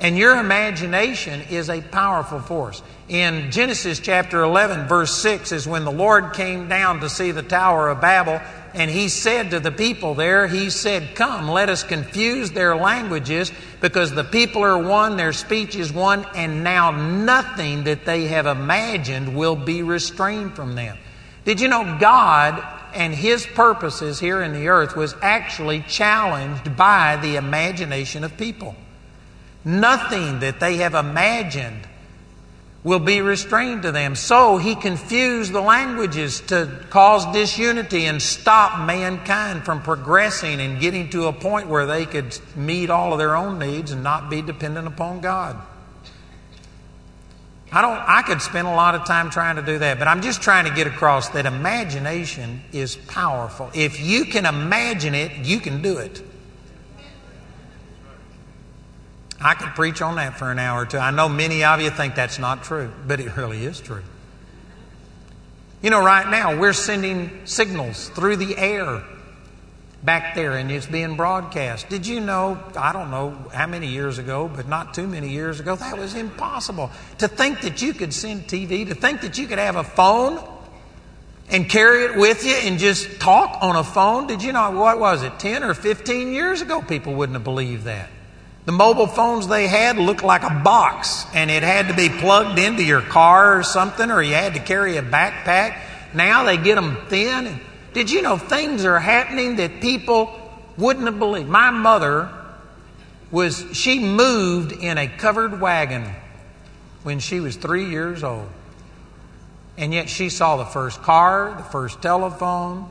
And 0.02 0.18
your 0.18 0.40
imagination 0.40 1.42
is 1.52 1.70
a 1.70 1.80
powerful 1.80 2.40
force. 2.40 2.82
In 3.08 3.52
Genesis 3.52 4.00
chapter 4.00 4.42
11, 4.42 4.88
verse 4.88 5.16
6 5.22 5.52
is 5.52 5.68
when 5.68 5.86
the 5.86 5.92
Lord 5.92 6.34
came 6.34 6.68
down 6.68 7.02
to 7.02 7.10
see 7.10 7.30
the 7.30 7.44
Tower 7.44 7.90
of 7.90 8.02
Babel, 8.02 8.42
and 8.74 8.90
he 8.90 9.10
said 9.10 9.52
to 9.52 9.60
the 9.60 9.72
people 9.72 10.16
there, 10.16 10.48
He 10.48 10.72
said, 10.72 11.14
Come, 11.14 11.48
let 11.48 11.70
us 11.70 11.84
confuse 11.84 12.50
their 12.50 12.76
languages, 12.76 13.52
because 13.80 14.12
the 14.12 14.24
people 14.24 14.64
are 14.64 14.82
one, 14.82 15.18
their 15.18 15.34
speech 15.34 15.76
is 15.76 15.94
one, 15.94 16.26
and 16.34 16.64
now 16.64 16.90
nothing 16.90 17.84
that 17.84 18.04
they 18.04 18.26
have 18.26 18.48
imagined 18.48 19.36
will 19.36 19.56
be 19.56 19.84
restrained 19.84 20.56
from 20.56 20.74
them. 20.74 20.98
Did 21.46 21.62
you 21.62 21.68
know 21.68 21.98
God 22.00 22.66
and 22.96 23.14
His 23.14 23.46
purposes 23.46 24.20
here 24.20 24.42
in 24.42 24.54
the 24.54 24.68
earth 24.68 24.96
was 24.96 25.14
actually 25.22 25.82
challenged 25.88 26.76
by 26.76 27.18
the 27.18 27.36
imagination 27.36 28.24
of 28.24 28.36
people? 28.36 28.76
Nothing 29.64 30.40
that 30.40 30.60
they 30.60 30.78
have 30.78 30.96
imagined 30.96 31.88
will 32.84 33.00
be 33.00 33.22
restrained 33.22 33.84
to 33.84 33.92
them. 33.92 34.16
So 34.16 34.58
he 34.58 34.74
confused 34.76 35.54
the 35.54 35.62
languages 35.62 36.42
to 36.48 36.84
cause 36.90 37.32
disunity 37.32 38.06
and 38.06 38.22
stop 38.22 38.86
mankind 38.88 39.66
from 39.66 39.84
progressing 39.84 40.60
and 40.60 40.80
getting 40.80 41.10
to 41.12 41.28
a 41.28 41.34
point 41.34 41.68
where 41.68 41.86
they 41.86 42.06
could 42.06 42.38
meet 42.56 42.90
all 42.90 43.14
of 43.14 43.20
their 43.20 43.36
own 43.36 43.60
needs 43.60 43.92
and 43.92 44.04
not 44.04 44.30
be 44.30 44.42
dependent 44.42 44.88
upon 44.88 45.22
God. 45.22 45.62
I 47.72 47.82
don't 47.82 48.00
I 48.06 48.22
could 48.24 48.42
spend 48.42 48.68
a 48.68 48.72
lot 48.72 48.96
of 48.96 49.06
time 49.06 49.30
trying 49.30 49.56
to 49.56 49.62
do 49.62 49.80
that, 49.80 49.98
but 49.98 50.08
I'm 50.08 50.22
just 50.22 50.42
trying 50.42 50.66
to 50.66 50.72
get 50.72 50.88
across 50.88 51.30
that 51.30 51.46
imagination 51.46 52.64
is 52.74 52.98
powerful. 52.98 53.72
If 53.74 54.02
you 54.02 54.26
can 54.26 54.46
imagine 54.46 55.16
it, 55.16 55.46
you 55.46 55.60
can 55.60 55.82
do 55.82 56.00
it. 56.00 56.22
I 59.44 59.56
could 59.56 59.70
preach 59.70 60.02
on 60.02 60.16
that 60.16 60.38
for 60.38 60.52
an 60.52 60.60
hour 60.60 60.84
or 60.84 60.86
two. 60.86 60.98
I 60.98 61.12
know 61.12 61.28
many 61.28 61.64
of 61.64 61.82
you 61.82 61.90
think 61.90 62.16
that's 62.16 62.38
not 62.38 62.64
true, 62.64 62.92
but 63.08 63.20
it 63.20 63.36
really 63.36 63.66
is 63.66 63.80
true. 63.80 64.04
You 65.82 65.90
know, 65.90 66.04
right 66.04 66.30
now 66.30 66.60
we're 66.60 66.74
sending 66.74 67.46
signals 67.46 68.10
through 68.10 68.36
the 68.36 68.56
air 68.56 69.04
back 70.04 70.36
there 70.36 70.54
and 70.54 70.72
it's 70.72 70.86
being 70.86 71.16
broadcast. 71.16 71.90
Did 71.90 72.06
you 72.06 72.20
know, 72.20 72.62
I 72.76 72.94
don't 72.94 73.10
know 73.10 73.32
how 73.52 73.66
many 73.66 73.88
years 73.88 74.20
ago, 74.20 74.48
but 74.48 74.68
not 74.68 74.94
too 74.94 75.08
many 75.08 75.30
years 75.30 75.60
ago, 75.60 75.76
that 75.76 75.98
was 75.98 76.14
impossible. 76.14 76.92
To 77.18 77.28
think 77.28 77.62
that 77.62 77.82
you 77.82 77.94
could 77.94 78.14
send 78.14 78.48
TV, 78.48 78.88
to 78.88 78.96
think 78.96 79.22
that 79.22 79.40
you 79.40 79.48
could 79.48 79.60
have 79.60 79.76
a 79.76 79.84
phone 79.84 80.40
and 81.50 81.68
carry 81.68 82.06
it 82.06 82.16
with 82.16 82.46
you 82.46 82.54
and 82.54 82.78
just 82.78 83.20
talk 83.20 83.58
on 83.62 83.76
a 83.76 83.84
phone. 83.84 84.28
Did 84.28 84.44
you 84.44 84.54
know, 84.54 84.72
what 84.72 85.00
was 85.00 85.24
it, 85.24 85.40
10 85.40 85.64
or 85.64 85.74
15 85.74 86.32
years 86.32 86.62
ago, 86.62 86.82
people 86.82 87.16
wouldn't 87.16 87.36
have 87.36 87.44
believed 87.44 87.86
that. 87.86 88.10
The 88.72 88.78
mobile 88.78 89.08
phones 89.08 89.50
they 89.50 89.68
had 89.68 89.98
looked 89.98 90.24
like 90.24 90.44
a 90.44 90.62
box, 90.64 91.26
and 91.34 91.52
it 91.52 91.62
had 91.62 91.90
to 91.90 91.94
be 91.94 92.08
plugged 92.08 92.58
into 92.58 92.86
your 92.86 93.02
car 93.02 93.58
or 93.58 93.64
something, 93.64 94.10
or 94.10 94.22
you 94.22 94.34
had 94.34 94.54
to 94.54 94.62
carry 94.62 94.96
a 94.96 95.02
backpack. 95.02 95.78
Now 96.14 96.46
they 96.46 96.56
get 96.56 96.76
them 96.76 96.96
thin. 97.10 97.60
Did 97.92 98.10
you 98.10 98.22
know 98.22 98.38
things 98.38 98.86
are 98.86 98.98
happening 98.98 99.58
that 99.58 99.82
people 99.82 100.34
wouldn't 100.78 101.06
have 101.06 101.20
believed? 101.20 101.50
My 101.50 101.70
mother 101.70 102.32
was, 103.30 103.66
she 103.74 104.00
moved 104.00 104.72
in 104.72 104.98
a 104.98 105.10
covered 105.18 105.60
wagon 105.60 106.10
when 107.04 107.20
she 107.20 107.42
was 107.42 107.58
three 107.58 107.90
years 107.90 108.24
old. 108.24 108.48
And 109.78 109.94
yet 109.94 110.08
she 110.10 110.30
saw 110.30 110.56
the 110.56 110.64
first 110.64 111.02
car, 111.02 111.56
the 111.58 111.64
first 111.64 112.02
telephone, 112.02 112.88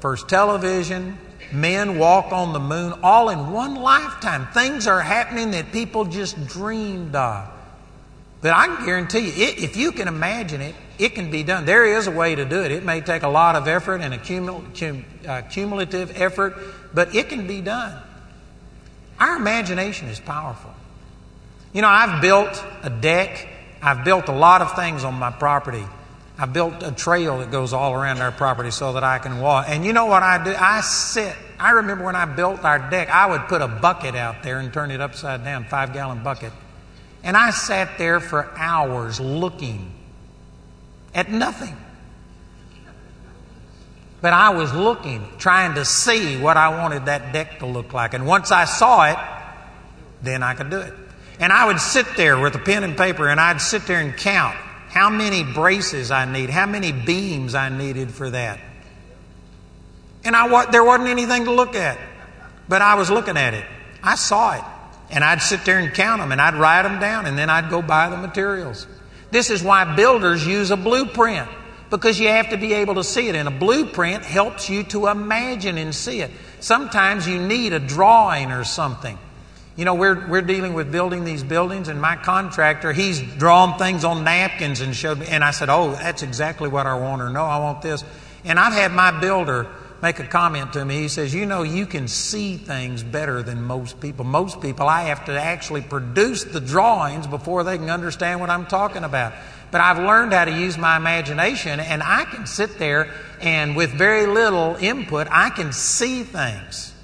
first 0.00 0.28
television, 0.28 1.16
men 1.52 1.98
walk 1.98 2.32
on 2.32 2.52
the 2.52 2.60
moon, 2.60 2.94
all 3.02 3.28
in 3.30 3.52
one 3.52 3.74
lifetime. 3.74 4.46
Things 4.52 4.86
are 4.86 5.00
happening 5.00 5.52
that 5.52 5.72
people 5.72 6.04
just 6.04 6.46
dreamed 6.46 7.14
of. 7.14 7.48
But 8.40 8.52
I 8.52 8.66
can 8.66 8.86
guarantee 8.86 9.20
you, 9.20 9.32
if 9.36 9.76
you 9.76 9.92
can 9.92 10.06
imagine 10.06 10.60
it, 10.60 10.74
it 10.98 11.14
can 11.14 11.30
be 11.30 11.42
done. 11.42 11.64
There 11.64 11.84
is 11.84 12.06
a 12.06 12.10
way 12.10 12.34
to 12.34 12.44
do 12.44 12.62
it. 12.62 12.70
It 12.70 12.84
may 12.84 13.00
take 13.00 13.22
a 13.22 13.28
lot 13.28 13.56
of 13.56 13.66
effort 13.66 14.00
and 14.00 14.14
a 14.14 14.18
cumul- 14.18 15.04
uh, 15.26 15.42
cumulative 15.42 16.20
effort, 16.20 16.56
but 16.94 17.14
it 17.14 17.28
can 17.28 17.46
be 17.46 17.60
done. 17.60 18.00
Our 19.18 19.36
imagination 19.36 20.08
is 20.08 20.20
powerful. 20.20 20.72
You 21.72 21.82
know, 21.82 21.88
I've 21.88 22.22
built 22.22 22.64
a 22.82 22.90
deck, 22.90 23.48
I've 23.82 24.04
built 24.04 24.28
a 24.28 24.32
lot 24.32 24.62
of 24.62 24.74
things 24.76 25.04
on 25.04 25.14
my 25.14 25.30
property. 25.30 25.84
I 26.40 26.46
built 26.46 26.84
a 26.84 26.92
trail 26.92 27.38
that 27.38 27.50
goes 27.50 27.72
all 27.72 27.92
around 27.92 28.20
our 28.20 28.30
property 28.30 28.70
so 28.70 28.92
that 28.92 29.02
I 29.02 29.18
can 29.18 29.40
walk. 29.40 29.66
And 29.68 29.84
you 29.84 29.92
know 29.92 30.06
what 30.06 30.22
I 30.22 30.42
do? 30.42 30.54
I 30.56 30.82
sit. 30.82 31.34
I 31.58 31.72
remember 31.72 32.04
when 32.04 32.14
I 32.14 32.26
built 32.26 32.64
our 32.64 32.78
deck, 32.90 33.10
I 33.10 33.26
would 33.26 33.48
put 33.48 33.60
a 33.60 33.66
bucket 33.66 34.14
out 34.14 34.44
there 34.44 34.60
and 34.60 34.72
turn 34.72 34.92
it 34.92 35.00
upside 35.00 35.42
down, 35.42 35.64
five 35.64 35.92
gallon 35.92 36.22
bucket. 36.22 36.52
And 37.24 37.36
I 37.36 37.50
sat 37.50 37.98
there 37.98 38.20
for 38.20 38.56
hours 38.56 39.18
looking 39.18 39.92
at 41.12 41.28
nothing. 41.28 41.76
But 44.20 44.32
I 44.32 44.50
was 44.50 44.72
looking, 44.72 45.26
trying 45.38 45.74
to 45.74 45.84
see 45.84 46.40
what 46.40 46.56
I 46.56 46.68
wanted 46.68 47.06
that 47.06 47.32
deck 47.32 47.58
to 47.58 47.66
look 47.66 47.92
like. 47.92 48.14
And 48.14 48.28
once 48.28 48.52
I 48.52 48.64
saw 48.64 49.10
it, 49.10 49.18
then 50.22 50.44
I 50.44 50.54
could 50.54 50.70
do 50.70 50.78
it. 50.78 50.94
And 51.40 51.52
I 51.52 51.66
would 51.66 51.80
sit 51.80 52.06
there 52.16 52.38
with 52.38 52.54
a 52.54 52.58
pen 52.60 52.84
and 52.84 52.96
paper 52.96 53.28
and 53.28 53.40
I'd 53.40 53.60
sit 53.60 53.86
there 53.86 54.00
and 54.00 54.16
count 54.16 54.56
how 54.88 55.10
many 55.10 55.44
braces 55.44 56.10
I 56.10 56.24
need, 56.24 56.50
how 56.50 56.66
many 56.66 56.92
beams 56.92 57.54
I 57.54 57.68
needed 57.68 58.10
for 58.10 58.30
that. 58.30 58.58
And 60.24 60.34
I, 60.34 60.70
there 60.70 60.84
wasn't 60.84 61.08
anything 61.08 61.44
to 61.44 61.52
look 61.52 61.74
at, 61.74 61.98
but 62.68 62.82
I 62.82 62.94
was 62.94 63.10
looking 63.10 63.36
at 63.36 63.54
it. 63.54 63.64
I 64.02 64.14
saw 64.14 64.54
it. 64.54 64.64
And 65.10 65.24
I'd 65.24 65.40
sit 65.40 65.64
there 65.64 65.78
and 65.78 65.94
count 65.94 66.20
them 66.20 66.32
and 66.32 66.40
I'd 66.40 66.54
write 66.54 66.82
them 66.82 67.00
down 67.00 67.26
and 67.26 67.38
then 67.38 67.48
I'd 67.48 67.70
go 67.70 67.80
buy 67.80 68.10
the 68.10 68.16
materials. 68.16 68.86
This 69.30 69.50
is 69.50 69.62
why 69.62 69.96
builders 69.96 70.46
use 70.46 70.70
a 70.70 70.76
blueprint 70.76 71.48
because 71.90 72.20
you 72.20 72.28
have 72.28 72.50
to 72.50 72.58
be 72.58 72.74
able 72.74 72.96
to 72.96 73.04
see 73.04 73.28
it. 73.28 73.34
And 73.34 73.48
a 73.48 73.50
blueprint 73.50 74.24
helps 74.24 74.68
you 74.68 74.82
to 74.84 75.06
imagine 75.08 75.78
and 75.78 75.94
see 75.94 76.20
it. 76.20 76.30
Sometimes 76.60 77.26
you 77.26 77.40
need 77.40 77.72
a 77.72 77.78
drawing 77.78 78.50
or 78.50 78.64
something. 78.64 79.18
You 79.78 79.84
know, 79.84 79.94
we're, 79.94 80.26
we're 80.26 80.42
dealing 80.42 80.74
with 80.74 80.90
building 80.90 81.22
these 81.22 81.44
buildings, 81.44 81.86
and 81.86 82.02
my 82.02 82.16
contractor, 82.16 82.92
he's 82.92 83.20
drawn 83.36 83.78
things 83.78 84.02
on 84.02 84.24
napkins 84.24 84.80
and 84.80 84.92
showed 84.92 85.20
me. 85.20 85.26
And 85.28 85.44
I 85.44 85.52
said, 85.52 85.68
Oh, 85.68 85.92
that's 85.92 86.24
exactly 86.24 86.68
what 86.68 86.88
I 86.88 86.98
want, 86.98 87.22
or 87.22 87.30
no, 87.30 87.44
I 87.44 87.58
want 87.60 87.80
this. 87.80 88.02
And 88.44 88.58
I've 88.58 88.72
had 88.72 88.90
my 88.90 89.20
builder 89.20 89.68
make 90.02 90.18
a 90.18 90.26
comment 90.26 90.72
to 90.72 90.84
me. 90.84 91.02
He 91.02 91.06
says, 91.06 91.32
You 91.32 91.46
know, 91.46 91.62
you 91.62 91.86
can 91.86 92.08
see 92.08 92.56
things 92.56 93.04
better 93.04 93.40
than 93.40 93.62
most 93.62 94.00
people. 94.00 94.24
Most 94.24 94.60
people, 94.60 94.88
I 94.88 95.02
have 95.02 95.26
to 95.26 95.40
actually 95.40 95.82
produce 95.82 96.42
the 96.42 96.60
drawings 96.60 97.28
before 97.28 97.62
they 97.62 97.78
can 97.78 97.88
understand 97.88 98.40
what 98.40 98.50
I'm 98.50 98.66
talking 98.66 99.04
about. 99.04 99.32
But 99.70 99.80
I've 99.80 99.98
learned 99.98 100.32
how 100.32 100.46
to 100.46 100.58
use 100.58 100.76
my 100.76 100.96
imagination, 100.96 101.78
and 101.78 102.02
I 102.02 102.24
can 102.24 102.46
sit 102.46 102.80
there 102.80 103.12
and 103.40 103.76
with 103.76 103.92
very 103.92 104.26
little 104.26 104.74
input, 104.80 105.28
I 105.30 105.50
can 105.50 105.72
see 105.72 106.24
things. 106.24 106.94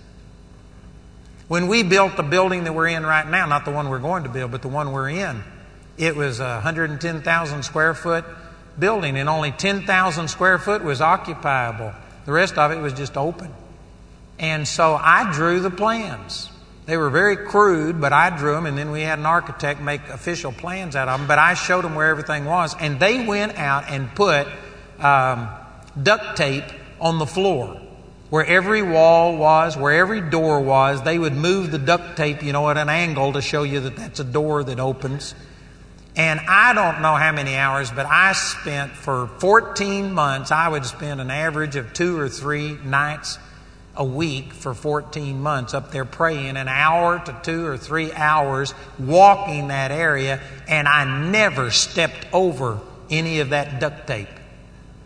When 1.47 1.69
we 1.69 1.83
built 1.83 2.17
the 2.17 2.23
building 2.23 2.65
that 2.65 2.75
we're 2.75 2.89
in 2.89 3.05
right 3.05 3.29
now, 3.29 3.47
not 3.47 3.67
the 3.67 3.71
one 3.71 3.91
we're 3.91 3.99
going 3.99 4.23
to 4.23 4.31
build, 4.31 4.51
but 4.51 4.63
the 4.63 4.69
one 4.69 4.93
we're 4.93 5.11
in, 5.11 5.43
it 5.99 6.17
was 6.17 6.41
a 6.41 6.55
110,000 6.55 7.63
square 7.63 7.95
foot 7.95 8.25
building, 8.79 9.17
and 9.19 9.29
only 9.29 9.53
10,000 9.53 10.29
square 10.29 10.59
foot 10.59 10.83
was 10.83 11.01
occupiable. 11.01 11.93
The 12.25 12.33
rest 12.33 12.57
of 12.57 12.73
it 12.73 12.81
was 12.81 12.95
just 12.95 13.17
open. 13.17 13.53
And 14.39 14.67
so 14.67 14.95
I 14.95 15.33
drew 15.33 15.61
the 15.61 15.71
plans. 15.71 16.49
They 16.87 16.97
were 16.97 17.11
very 17.11 17.37
crude, 17.37 18.01
but 18.01 18.13
I 18.13 18.37
drew 18.37 18.55
them, 18.55 18.65
and 18.67 18.77
then 18.77 18.91
we 18.91 19.03
had 19.03 19.19
an 19.19 19.27
architect 19.27 19.81
make 19.81 20.01
official 20.09 20.51
plans 20.51 20.97
out 20.97 21.09
of 21.09 21.21
them. 21.21 21.29
But 21.29 21.39
I 21.39 21.55
showed 21.55 21.85
them 21.85 21.95
where 21.95 22.09
everything 22.09 22.47
was, 22.47 22.75
and 22.81 22.99
they 22.99 23.27
went 23.27 23.57
out 23.59 23.85
and 23.89 24.13
put 24.15 24.49
um, 24.99 25.49
duct 26.03 26.37
tape 26.39 26.65
on 27.01 27.19
the 27.19 27.27
floor 27.27 27.81
where 28.35 28.45
every 28.47 28.83
wall 28.83 29.37
was, 29.37 29.77
where 29.77 29.93
every 29.93 30.21
door 30.21 30.61
was, 30.61 31.01
they 31.05 31.17
would 31.17 31.35
move 31.35 31.71
the 31.71 31.79
duct 31.79 32.17
tape, 32.17 32.43
you 32.43 32.53
know, 32.53 32.69
at 32.69 32.77
an 32.77 32.89
angle 32.89 33.33
to 33.33 33.41
show 33.41 33.63
you 33.63 33.79
that 33.79 33.95
that's 33.95 34.19
a 34.19 34.25
door 34.25 34.65
that 34.65 34.81
opens. 34.81 35.37
And 36.17 36.41
I 36.41 36.73
don't 36.75 37.01
know 37.01 37.15
how 37.15 37.31
many 37.31 37.55
hours, 37.55 37.93
but 37.93 38.07
I 38.07 38.33
spent 38.33 38.91
for 38.91 39.29
14 39.39 40.13
months, 40.13 40.51
I 40.51 40.67
would 40.67 40.85
spend 40.85 41.21
an 41.21 41.31
average 41.31 41.77
of 41.77 41.93
two 41.93 42.19
or 42.19 42.29
three 42.29 42.77
nights 42.85 43.39
a 43.95 44.05
week 44.05 44.53
for 44.53 44.75
14 44.75 45.41
months 45.41 45.73
up 45.73 45.93
there 45.93 46.05
praying, 46.05 46.57
an 46.57 46.67
hour 46.67 47.25
to 47.25 47.41
two 47.45 47.65
or 47.65 47.79
three 47.79 48.13
hours 48.13 48.75
walking 48.99 49.69
that 49.69 49.93
area, 49.93 50.41
and 50.67 50.89
I 50.89 51.05
never 51.05 51.71
stepped 51.71 52.27
over 52.33 52.81
any 53.09 53.39
of 53.39 53.51
that 53.51 53.79
duct 53.79 54.09
tape 54.09 54.27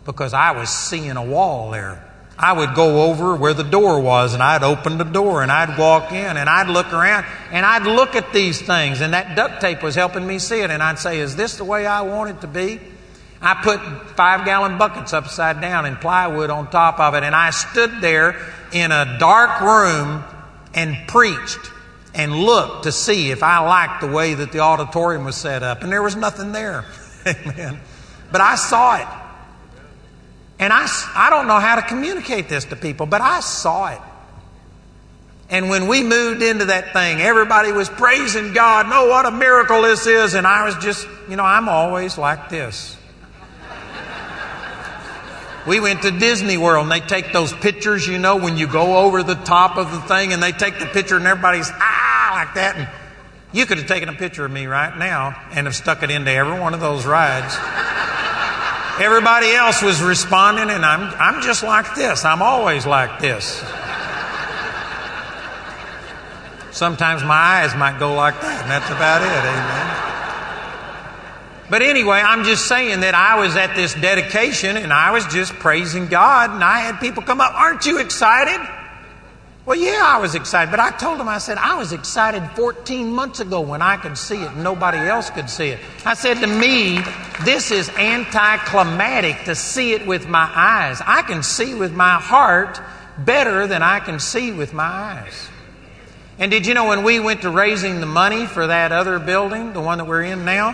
because 0.07 0.33
I 0.33 0.53
was 0.53 0.71
seeing 0.71 1.19
a 1.19 1.25
wall 1.27 1.73
there. 1.73 2.08
I 2.38 2.53
would 2.53 2.74
go 2.74 3.03
over 3.03 3.35
where 3.35 3.53
the 3.53 3.64
door 3.64 3.98
was 3.98 4.33
and 4.33 4.42
I'd 4.42 4.62
open 4.62 4.96
the 4.96 5.05
door 5.05 5.42
and 5.42 5.51
I'd 5.51 5.77
walk 5.77 6.12
in 6.12 6.37
and 6.37 6.48
I'd 6.48 6.68
look 6.68 6.92
around 6.92 7.27
and 7.51 7.66
I'd 7.66 7.83
look 7.83 8.14
at 8.14 8.33
these 8.33 8.62
things 8.62 9.01
and 9.01 9.12
that 9.12 9.35
duct 9.35 9.61
tape 9.61 9.83
was 9.83 9.96
helping 9.96 10.24
me 10.24 10.38
see 10.38 10.61
it 10.61 10.70
and 10.70 10.81
I'd 10.81 11.01
say, 11.01 11.18
Is 11.18 11.35
this 11.35 11.57
the 11.57 11.64
way 11.64 11.85
I 11.85 12.03
want 12.03 12.31
it 12.31 12.40
to 12.42 12.46
be? 12.46 12.81
I 13.42 13.55
put 13.62 13.81
five 14.16 14.44
gallon 14.44 14.79
buckets 14.79 15.12
upside 15.12 15.61
down 15.61 15.85
and 15.85 16.01
plywood 16.01 16.51
on 16.51 16.70
top 16.70 17.01
of 17.01 17.14
it 17.14 17.24
and 17.24 17.35
I 17.35 17.51
stood 17.51 18.01
there 18.01 18.37
in 18.72 18.92
a 18.92 19.18
dark 19.18 19.61
room 19.61 20.22
and 20.74 21.09
preached 21.09 21.72
and 22.14 22.33
looked 22.33 22.85
to 22.85 22.92
see 22.92 23.33
if 23.33 23.42
I 23.42 23.59
liked 23.59 24.01
the 24.01 24.09
way 24.09 24.35
that 24.35 24.53
the 24.53 24.61
auditorium 24.61 25.24
was 25.24 25.37
set 25.37 25.64
up 25.64 25.83
and 25.83 25.90
there 25.90 26.03
was 26.03 26.14
nothing 26.14 26.53
there. 26.53 26.85
Amen. 27.27 27.81
But 28.31 28.42
I 28.42 28.55
saw 28.55 28.96
it. 28.96 29.28
And 30.59 30.73
I, 30.73 30.88
I 31.14 31.31
don't 31.31 31.47
know 31.47 31.61
how 31.61 31.77
to 31.77 31.83
communicate 31.83 32.49
this 32.49 32.64
to 32.66 32.77
people, 32.77 33.07
but 33.07 33.21
I 33.21 33.40
saw 33.40 33.92
it. 33.92 34.01
And 35.51 35.71
when 35.71 35.88
we 35.88 36.03
moved 36.03 36.42
into 36.42 36.66
that 36.66 36.92
thing, 36.92 37.21
everybody 37.21 37.73
was 37.73 37.88
praising 37.88 38.53
God. 38.53 38.88
No, 38.88 39.07
what 39.07 39.25
a 39.25 39.31
miracle 39.31 39.83
this 39.83 40.07
is. 40.07 40.35
And 40.35 40.47
I 40.47 40.64
was 40.64 40.77
just, 40.77 41.09
you 41.29 41.37
know, 41.37 41.44
I'm 41.44 41.68
always 41.68 42.18
like 42.18 42.51
this. 42.51 42.97
We 45.66 45.81
went 45.81 46.03
to 46.03 46.11
Disney 46.11 46.57
World 46.57 46.85
and 46.85 46.92
they 46.92 47.01
take 47.01 47.33
those 47.33 47.53
pictures, 47.53 48.07
you 48.07 48.18
know, 48.18 48.37
when 48.37 48.57
you 48.57 48.66
go 48.66 48.99
over 48.99 49.23
the 49.23 49.35
top 49.35 49.77
of 49.77 49.90
the 49.90 50.01
thing 50.01 50.33
and 50.33 50.42
they 50.42 50.53
take 50.53 50.79
the 50.79 50.87
picture 50.87 51.16
and 51.16 51.27
everybody's 51.27 51.71
ah 51.71 52.31
like 52.33 52.55
that. 52.55 52.77
And 52.77 52.88
you 53.53 53.66
could 53.66 53.79
have 53.79 53.87
taken 53.87 54.09
a 54.09 54.14
picture 54.14 54.44
of 54.47 54.51
me 54.51 54.66
right 54.66 54.97
now 54.97 55.38
and 55.53 55.66
have 55.66 55.77
stuck 55.77 56.03
it 56.03 56.11
into 56.11 56.31
every 56.31 56.59
one 56.59 56.73
of 56.73 56.81
those 56.81 57.05
rides. 57.05 57.55
Everybody 59.01 59.53
else 59.53 59.81
was 59.83 60.03
responding, 60.03 60.71
and 60.71 60.85
I'm, 60.85 61.15
I'm 61.19 61.43
just 61.43 61.63
like 61.63 61.95
this. 61.95 62.25
I'm 62.25 62.43
always 62.43 62.85
like 62.87 63.21
this. 63.21 63.63
Sometimes 66.73 67.23
my 67.23 67.35
eyes 67.35 67.75
might 67.75 67.99
go 67.99 68.15
like 68.15 68.41
that, 68.41 68.63
and 68.63 68.71
that's 68.71 68.91
about 68.91 69.23
it. 69.23 69.29
Amen. 69.29 70.09
But 71.71 71.83
anyway, 71.83 72.23
I'm 72.25 72.45
just 72.45 72.67
saying 72.67 73.01
that 73.01 73.15
I 73.15 73.39
was 73.39 73.57
at 73.57 73.77
this 73.77 73.95
dedication 73.95 74.77
and 74.77 74.93
I 74.93 75.11
was 75.11 75.27
just 75.27 75.53
praising 75.55 76.07
God, 76.07 76.51
and 76.51 76.65
I 76.65 76.81
had 76.81 76.99
people 76.99 77.23
come 77.23 77.41
up, 77.41 77.55
Aren't 77.55 77.85
you 77.85 77.99
excited? 77.99 78.59
Well, 79.68 79.76
yeah, 79.76 80.02
I 80.02 80.16
was 80.16 80.35
excited, 80.35 80.70
but 80.70 80.81
I 80.81 80.92
told 80.92 81.20
him, 81.20 81.28
I 81.28 81.37
said, 81.37 81.59
I 81.59 81.74
was 81.76 81.92
excited 81.92 82.42
14 82.57 83.12
months 83.12 83.40
ago 83.40 83.61
when 83.61 83.83
I 83.83 83.98
could 83.98 84.16
see 84.16 84.40
it 84.40 84.50
and 84.52 84.64
nobody 84.64 84.96
else 84.96 85.28
could 85.28 85.50
see 85.50 85.68
it. 85.68 85.81
I 86.07 86.14
said, 86.14 86.40
to 86.40 86.46
me, 86.46 87.00
this 87.44 87.70
is 87.70 87.90
anticlimactic 87.90 89.44
to 89.44 89.54
see 89.54 89.92
it 89.92 90.07
with 90.07 90.26
my 90.26 90.50
eyes. 90.54 91.02
I 91.04 91.20
can 91.20 91.42
see 91.42 91.74
with 91.74 91.92
my 91.92 92.14
heart 92.14 92.81
better 93.18 93.66
than 93.66 93.83
I 93.83 94.00
can 94.00 94.20
see 94.20 94.52
with 94.52 94.72
my 94.72 94.87
eyes. 94.87 95.50
And 96.38 96.50
did 96.50 96.66
you 96.66 96.72
know 96.72 96.88
when 96.88 97.04
we 97.04 97.20
went 97.20 97.42
to 97.42 97.50
raising 97.50 98.00
the 98.00 98.07
money 98.07 98.46
for 98.46 98.68
that 98.68 98.90
other 98.90 99.18
building, 99.18 99.74
the 99.74 99.83
one 99.83 99.98
that 99.98 100.07
we're 100.07 100.22
in 100.22 100.46
now? 100.46 100.70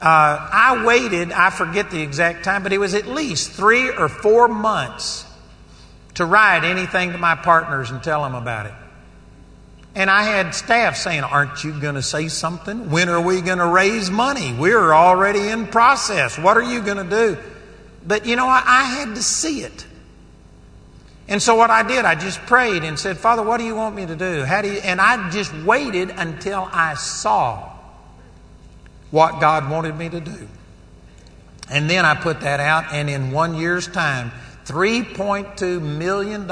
Uh, 0.00 0.48
I 0.52 0.84
waited, 0.86 1.32
I 1.32 1.50
forget 1.50 1.90
the 1.90 2.02
exact 2.02 2.44
time, 2.44 2.62
but 2.62 2.72
it 2.72 2.78
was 2.78 2.94
at 2.94 3.08
least 3.08 3.50
three 3.50 3.90
or 3.90 4.08
four 4.08 4.46
months 4.46 5.25
to 6.16 6.26
write 6.26 6.64
anything 6.64 7.12
to 7.12 7.18
my 7.18 7.34
partners 7.34 7.90
and 7.90 8.02
tell 8.02 8.22
them 8.22 8.34
about 8.34 8.66
it. 8.66 8.74
And 9.94 10.10
I 10.10 10.24
had 10.24 10.54
staff 10.54 10.96
saying, 10.96 11.22
Aren't 11.22 11.64
you 11.64 11.80
going 11.80 11.94
to 11.94 12.02
say 12.02 12.28
something? 12.28 12.90
When 12.90 13.08
are 13.08 13.20
we 13.20 13.40
going 13.40 13.58
to 13.58 13.66
raise 13.66 14.10
money? 14.10 14.52
We're 14.52 14.92
already 14.92 15.48
in 15.48 15.66
process. 15.68 16.38
What 16.38 16.56
are 16.58 16.62
you 16.62 16.82
going 16.82 17.08
to 17.08 17.10
do? 17.10 17.38
But 18.06 18.26
you 18.26 18.36
know, 18.36 18.46
I, 18.46 18.62
I 18.66 18.84
had 18.84 19.14
to 19.14 19.22
see 19.22 19.60
it. 19.60 19.86
And 21.28 21.42
so 21.42 21.56
what 21.56 21.70
I 21.70 21.82
did, 21.82 22.04
I 22.04 22.14
just 22.14 22.40
prayed 22.40 22.84
and 22.84 22.98
said, 22.98 23.16
Father, 23.16 23.42
what 23.42 23.56
do 23.56 23.64
you 23.64 23.74
want 23.74 23.96
me 23.96 24.06
to 24.06 24.14
do? 24.14 24.44
How 24.44 24.62
do 24.62 24.70
you, 24.70 24.78
and 24.78 25.00
I 25.00 25.30
just 25.30 25.52
waited 25.64 26.10
until 26.10 26.68
I 26.70 26.94
saw 26.94 27.72
what 29.10 29.40
God 29.40 29.70
wanted 29.70 29.96
me 29.96 30.08
to 30.08 30.20
do. 30.20 30.48
And 31.68 31.90
then 31.90 32.04
I 32.04 32.14
put 32.14 32.40
that 32.42 32.60
out, 32.60 32.92
and 32.92 33.10
in 33.10 33.32
one 33.32 33.56
year's 33.56 33.88
time, 33.88 34.30
$3.2 34.66 35.80
million 35.80 36.50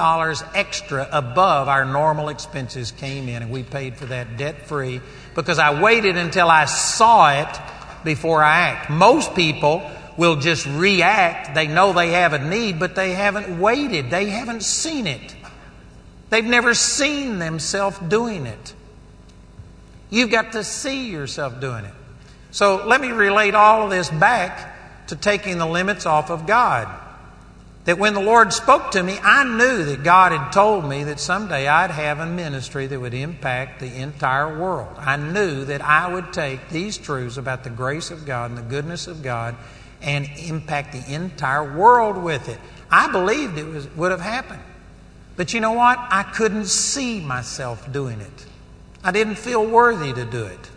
extra 0.54 1.08
above 1.10 1.68
our 1.68 1.84
normal 1.84 2.28
expenses 2.28 2.92
came 2.92 3.28
in, 3.28 3.42
and 3.42 3.50
we 3.50 3.64
paid 3.64 3.96
for 3.96 4.06
that 4.06 4.36
debt 4.36 4.66
free 4.66 5.00
because 5.34 5.58
I 5.58 5.82
waited 5.82 6.16
until 6.16 6.48
I 6.48 6.66
saw 6.66 7.32
it 7.32 7.60
before 8.04 8.42
I 8.42 8.68
act. 8.68 8.88
Most 8.88 9.34
people 9.34 9.90
will 10.16 10.36
just 10.36 10.64
react. 10.66 11.56
They 11.56 11.66
know 11.66 11.92
they 11.92 12.12
have 12.12 12.34
a 12.34 12.38
need, 12.38 12.78
but 12.78 12.94
they 12.94 13.14
haven't 13.14 13.60
waited. 13.60 14.10
They 14.10 14.26
haven't 14.26 14.62
seen 14.62 15.08
it. 15.08 15.34
They've 16.30 16.44
never 16.44 16.72
seen 16.72 17.40
themselves 17.40 17.98
doing 17.98 18.46
it. 18.46 18.74
You've 20.10 20.30
got 20.30 20.52
to 20.52 20.62
see 20.62 21.10
yourself 21.10 21.60
doing 21.60 21.84
it. 21.84 21.94
So 22.52 22.86
let 22.86 23.00
me 23.00 23.10
relate 23.10 23.56
all 23.56 23.82
of 23.82 23.90
this 23.90 24.08
back 24.08 25.06
to 25.08 25.16
taking 25.16 25.58
the 25.58 25.66
limits 25.66 26.06
off 26.06 26.30
of 26.30 26.46
God. 26.46 26.88
That 27.84 27.98
when 27.98 28.14
the 28.14 28.20
Lord 28.20 28.52
spoke 28.52 28.92
to 28.92 29.02
me, 29.02 29.18
I 29.22 29.44
knew 29.44 29.84
that 29.84 30.02
God 30.02 30.32
had 30.32 30.52
told 30.52 30.86
me 30.86 31.04
that 31.04 31.20
someday 31.20 31.68
I'd 31.68 31.90
have 31.90 32.18
a 32.18 32.26
ministry 32.26 32.86
that 32.86 32.98
would 32.98 33.12
impact 33.12 33.80
the 33.80 33.94
entire 33.94 34.58
world. 34.58 34.94
I 34.98 35.16
knew 35.16 35.66
that 35.66 35.82
I 35.82 36.12
would 36.12 36.32
take 36.32 36.70
these 36.70 36.96
truths 36.96 37.36
about 37.36 37.62
the 37.62 37.70
grace 37.70 38.10
of 38.10 38.24
God 38.24 38.50
and 38.50 38.58
the 38.58 38.62
goodness 38.62 39.06
of 39.06 39.22
God 39.22 39.54
and 40.00 40.26
impact 40.38 40.92
the 40.92 41.14
entire 41.14 41.76
world 41.76 42.16
with 42.16 42.48
it. 42.48 42.58
I 42.90 43.12
believed 43.12 43.58
it 43.58 43.66
was, 43.66 43.86
would 43.96 44.12
have 44.12 44.20
happened. 44.20 44.62
But 45.36 45.52
you 45.52 45.60
know 45.60 45.72
what? 45.72 45.98
I 45.98 46.22
couldn't 46.22 46.66
see 46.66 47.20
myself 47.20 47.92
doing 47.92 48.20
it. 48.20 48.46
I 49.02 49.10
didn't 49.10 49.36
feel 49.36 49.66
worthy 49.66 50.12
to 50.14 50.24
do 50.24 50.44
it. 50.44 50.70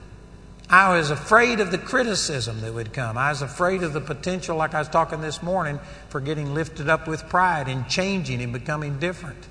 I 0.69 0.97
was 0.97 1.11
afraid 1.11 1.61
of 1.61 1.71
the 1.71 1.77
criticism 1.77 2.59
that 2.61 2.73
would 2.73 2.91
come. 2.91 3.17
I 3.17 3.29
was 3.29 3.41
afraid 3.41 3.83
of 3.83 3.93
the 3.93 4.01
potential, 4.01 4.57
like 4.57 4.73
I 4.73 4.79
was 4.79 4.89
talking 4.89 5.21
this 5.21 5.41
morning, 5.41 5.79
for 6.09 6.19
getting 6.19 6.53
lifted 6.53 6.89
up 6.89 7.07
with 7.07 7.29
pride 7.29 7.69
and 7.69 7.87
changing 7.87 8.41
and 8.41 8.51
becoming 8.51 8.99
different. 8.99 9.47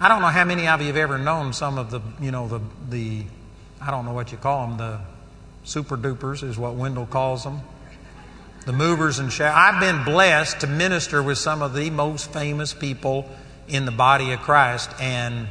I 0.00 0.08
don't 0.08 0.20
know 0.20 0.28
how 0.28 0.44
many 0.44 0.66
of 0.66 0.80
you 0.80 0.88
have 0.88 0.96
ever 0.96 1.18
known 1.18 1.52
some 1.52 1.78
of 1.78 1.92
the, 1.92 2.00
you 2.20 2.32
know, 2.32 2.48
the, 2.48 2.60
the 2.90 3.24
I 3.80 3.92
don't 3.92 4.04
know 4.04 4.12
what 4.12 4.32
you 4.32 4.38
call 4.38 4.66
them, 4.66 4.76
the 4.76 4.98
super 5.62 5.96
dupers 5.96 6.42
is 6.42 6.58
what 6.58 6.74
Wendell 6.74 7.06
calls 7.06 7.44
them. 7.44 7.60
The 8.66 8.72
movers 8.72 9.20
and 9.20 9.32
shakers. 9.32 9.54
I've 9.54 9.78
been 9.78 10.04
blessed 10.04 10.60
to 10.60 10.66
minister 10.66 11.22
with 11.22 11.38
some 11.38 11.62
of 11.62 11.74
the 11.74 11.90
most 11.90 12.32
famous 12.32 12.74
people 12.74 13.30
in 13.68 13.84
the 13.84 13.92
body 13.92 14.32
of 14.32 14.40
Christ. 14.40 14.90
And 15.00 15.46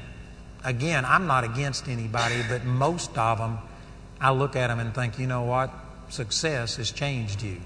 again, 0.65 1.05
I'm 1.05 1.25
not 1.25 1.45
against 1.45 1.87
anybody, 1.87 2.43
but 2.49 2.65
most 2.65 3.17
of 3.17 3.37
them 3.37 3.59
I 4.23 4.31
look 4.31 4.55
at 4.55 4.67
them 4.67 4.79
and 4.79 4.95
think, 4.95 5.19
you 5.19 5.27
know 5.27 5.43
what? 5.43 5.69
Success 6.07 6.77
has 6.77 6.91
changed 6.91 7.43
you. 7.43 7.57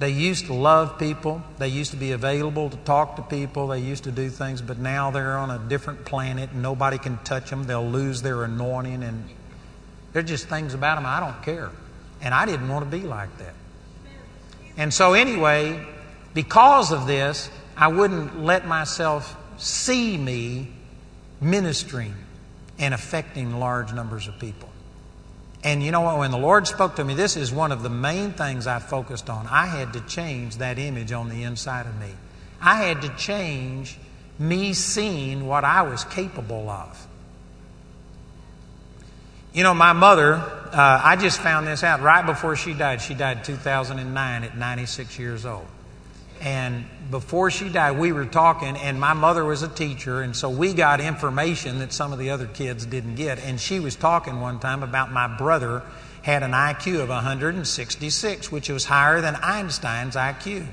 They 0.00 0.10
used 0.10 0.46
to 0.46 0.52
love 0.54 0.98
people. 0.98 1.42
They 1.58 1.68
used 1.68 1.92
to 1.92 1.96
be 1.96 2.10
available 2.10 2.70
to 2.70 2.76
talk 2.78 3.14
to 3.16 3.22
people. 3.22 3.68
They 3.68 3.78
used 3.78 4.04
to 4.04 4.10
do 4.10 4.30
things, 4.30 4.60
but 4.60 4.78
now 4.78 5.12
they're 5.12 5.38
on 5.38 5.50
a 5.50 5.58
different 5.68 6.04
planet 6.04 6.50
and 6.50 6.60
nobody 6.60 6.98
can 6.98 7.18
touch 7.18 7.50
them. 7.50 7.64
They'll 7.64 7.88
lose 7.88 8.22
their 8.22 8.42
anointing. 8.42 9.04
And 9.04 9.28
there's 10.12 10.28
just 10.28 10.48
things 10.48 10.74
about 10.74 10.96
them 10.96 11.06
I 11.06 11.20
don't 11.20 11.40
care. 11.44 11.70
And 12.20 12.34
I 12.34 12.44
didn't 12.44 12.68
want 12.68 12.90
to 12.90 12.90
be 12.90 13.06
like 13.06 13.36
that. 13.38 13.54
And 14.76 14.92
so, 14.92 15.14
anyway, 15.14 15.86
because 16.34 16.90
of 16.90 17.06
this, 17.06 17.48
I 17.76 17.88
wouldn't 17.88 18.42
let 18.42 18.66
myself 18.66 19.36
see 19.56 20.16
me 20.16 20.72
ministering 21.40 22.14
and 22.78 22.92
affecting 22.92 23.60
large 23.60 23.92
numbers 23.92 24.26
of 24.26 24.38
people. 24.40 24.69
And 25.62 25.82
you 25.82 25.90
know 25.90 26.00
what? 26.00 26.18
When 26.18 26.30
the 26.30 26.38
Lord 26.38 26.66
spoke 26.66 26.96
to 26.96 27.04
me, 27.04 27.14
this 27.14 27.36
is 27.36 27.52
one 27.52 27.70
of 27.70 27.82
the 27.82 27.90
main 27.90 28.32
things 28.32 28.66
I 28.66 28.78
focused 28.78 29.28
on. 29.28 29.46
I 29.46 29.66
had 29.66 29.92
to 29.92 30.00
change 30.00 30.56
that 30.56 30.78
image 30.78 31.12
on 31.12 31.28
the 31.28 31.42
inside 31.42 31.86
of 31.86 31.98
me. 32.00 32.12
I 32.60 32.76
had 32.76 33.02
to 33.02 33.08
change 33.10 33.98
me 34.38 34.72
seeing 34.72 35.46
what 35.46 35.64
I 35.64 35.82
was 35.82 36.04
capable 36.04 36.70
of. 36.70 37.06
You 39.52 39.62
know, 39.62 39.74
my 39.74 39.92
mother, 39.92 40.34
uh, 40.34 41.00
I 41.04 41.16
just 41.16 41.40
found 41.40 41.66
this 41.66 41.82
out 41.82 42.00
right 42.00 42.24
before 42.24 42.56
she 42.56 42.72
died. 42.72 43.02
She 43.02 43.14
died 43.14 43.44
2009 43.44 44.44
at 44.44 44.56
96 44.56 45.18
years 45.18 45.44
old. 45.44 45.66
And 46.40 46.86
before 47.10 47.50
she 47.50 47.68
died, 47.68 47.98
we 47.98 48.12
were 48.12 48.24
talking, 48.24 48.76
and 48.76 48.98
my 48.98 49.12
mother 49.12 49.44
was 49.44 49.62
a 49.62 49.68
teacher, 49.68 50.22
and 50.22 50.34
so 50.34 50.48
we 50.48 50.72
got 50.72 51.00
information 51.00 51.80
that 51.80 51.92
some 51.92 52.12
of 52.12 52.18
the 52.18 52.30
other 52.30 52.46
kids 52.46 52.86
didn't 52.86 53.16
get. 53.16 53.38
And 53.38 53.60
she 53.60 53.78
was 53.78 53.94
talking 53.94 54.40
one 54.40 54.58
time 54.58 54.82
about 54.82 55.12
my 55.12 55.26
brother 55.26 55.82
had 56.22 56.42
an 56.42 56.52
IQ 56.52 57.00
of 57.00 57.08
166, 57.08 58.52
which 58.52 58.68
was 58.68 58.86
higher 58.86 59.20
than 59.20 59.36
Einstein's 59.36 60.16
IQ. 60.16 60.66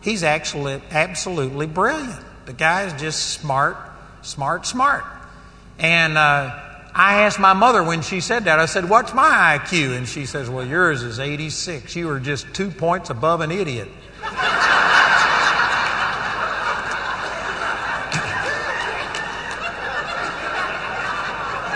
He's 0.00 0.22
actually 0.22 0.80
absolutely 0.90 1.66
brilliant. 1.66 2.24
The 2.46 2.52
guy 2.52 2.84
is 2.84 3.00
just 3.00 3.40
smart, 3.40 3.76
smart, 4.22 4.66
smart. 4.66 5.04
And 5.78 6.16
uh, 6.16 6.56
I 6.94 7.22
asked 7.22 7.38
my 7.38 7.52
mother 7.52 7.82
when 7.82 8.02
she 8.02 8.20
said 8.20 8.44
that, 8.44 8.58
I 8.58 8.66
said, 8.66 8.88
What's 8.88 9.14
my 9.14 9.58
IQ? 9.58 9.96
And 9.96 10.08
she 10.08 10.26
says, 10.26 10.48
Well, 10.50 10.66
yours 10.66 11.02
is 11.02 11.20
86. 11.20 11.94
You 11.94 12.10
are 12.10 12.20
just 12.20 12.52
two 12.54 12.70
points 12.70 13.10
above 13.10 13.40
an 13.40 13.50
idiot. 13.50 13.88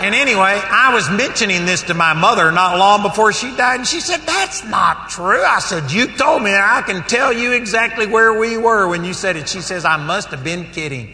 And 0.03 0.13
anyway, 0.13 0.59
I 0.61 0.93
was 0.93 1.09
mentioning 1.09 1.65
this 1.65 1.83
to 1.83 1.93
my 1.93 2.11
mother 2.11 2.51
not 2.51 2.77
long 2.77 3.03
before 3.03 3.31
she 3.31 3.55
died, 3.55 3.79
and 3.79 3.87
she 3.87 4.01
said, 4.01 4.19
That's 4.25 4.61
not 4.65 5.09
true. 5.09 5.41
I 5.41 5.59
said, 5.59 5.91
You 5.93 6.07
told 6.07 6.43
me 6.43 6.51
I 6.51 6.83
can 6.85 7.03
tell 7.03 7.31
you 7.31 7.53
exactly 7.53 8.05
where 8.05 8.37
we 8.37 8.57
were 8.57 8.89
when 8.89 9.05
you 9.05 9.13
said 9.13 9.37
it. 9.37 9.47
She 9.47 9.61
says, 9.61 9.85
I 9.85 9.95
must 9.95 10.27
have 10.29 10.43
been 10.43 10.65
kidding. 10.71 11.13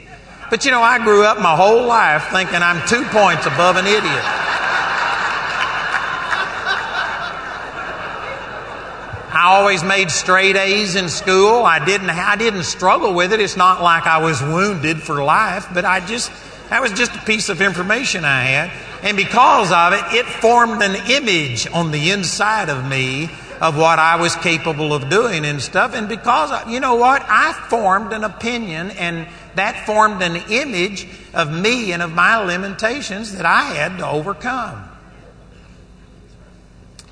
But 0.49 0.65
you 0.65 0.71
know, 0.71 0.81
I 0.81 0.97
grew 1.03 1.23
up 1.23 1.39
my 1.39 1.55
whole 1.55 1.85
life 1.85 2.29
thinking 2.31 2.63
I'm 2.63 2.81
two 2.87 3.03
points 3.09 3.45
above 3.45 3.75
an 3.75 3.85
idiot. 3.85 4.23
I 9.31 9.43
always 9.45 9.83
made 9.83 10.09
straight 10.09 10.55
A's 10.55 10.95
in 10.95 11.09
school. 11.09 11.63
I 11.63 11.85
didn't, 11.85 12.09
I 12.09 12.35
didn't 12.37 12.63
struggle 12.63 13.13
with 13.13 13.33
it. 13.33 13.39
It's 13.39 13.55
not 13.55 13.83
like 13.83 14.07
I 14.07 14.17
was 14.17 14.41
wounded 14.41 14.99
for 15.03 15.23
life, 15.23 15.67
but 15.71 15.85
I 15.85 15.99
just, 15.99 16.31
that 16.69 16.81
was 16.81 16.91
just 16.93 17.15
a 17.15 17.19
piece 17.19 17.49
of 17.49 17.61
information 17.61 18.25
I 18.25 18.41
had. 18.41 18.71
And 19.03 19.17
because 19.17 19.71
of 19.71 19.93
it, 19.93 20.17
it 20.17 20.25
formed 20.25 20.81
an 20.81 20.95
image 21.09 21.67
on 21.71 21.91
the 21.91 22.11
inside 22.11 22.69
of 22.69 22.87
me 22.87 23.29
of 23.61 23.77
what 23.77 23.99
I 23.99 24.15
was 24.17 24.35
capable 24.35 24.93
of 24.93 25.09
doing 25.09 25.45
and 25.45 25.61
stuff. 25.61 25.93
And 25.93 26.07
because, 26.07 26.51
of, 26.51 26.69
you 26.69 26.79
know 26.79 26.95
what? 26.95 27.23
I 27.27 27.53
formed 27.69 28.13
an 28.13 28.23
opinion 28.23 28.91
and 28.91 29.27
that 29.55 29.85
formed 29.85 30.21
an 30.21 30.35
image 30.49 31.07
of 31.33 31.51
me 31.51 31.91
and 31.91 32.01
of 32.01 32.13
my 32.13 32.37
limitations 32.43 33.35
that 33.35 33.45
I 33.45 33.63
had 33.63 33.97
to 33.97 34.07
overcome. 34.07 34.85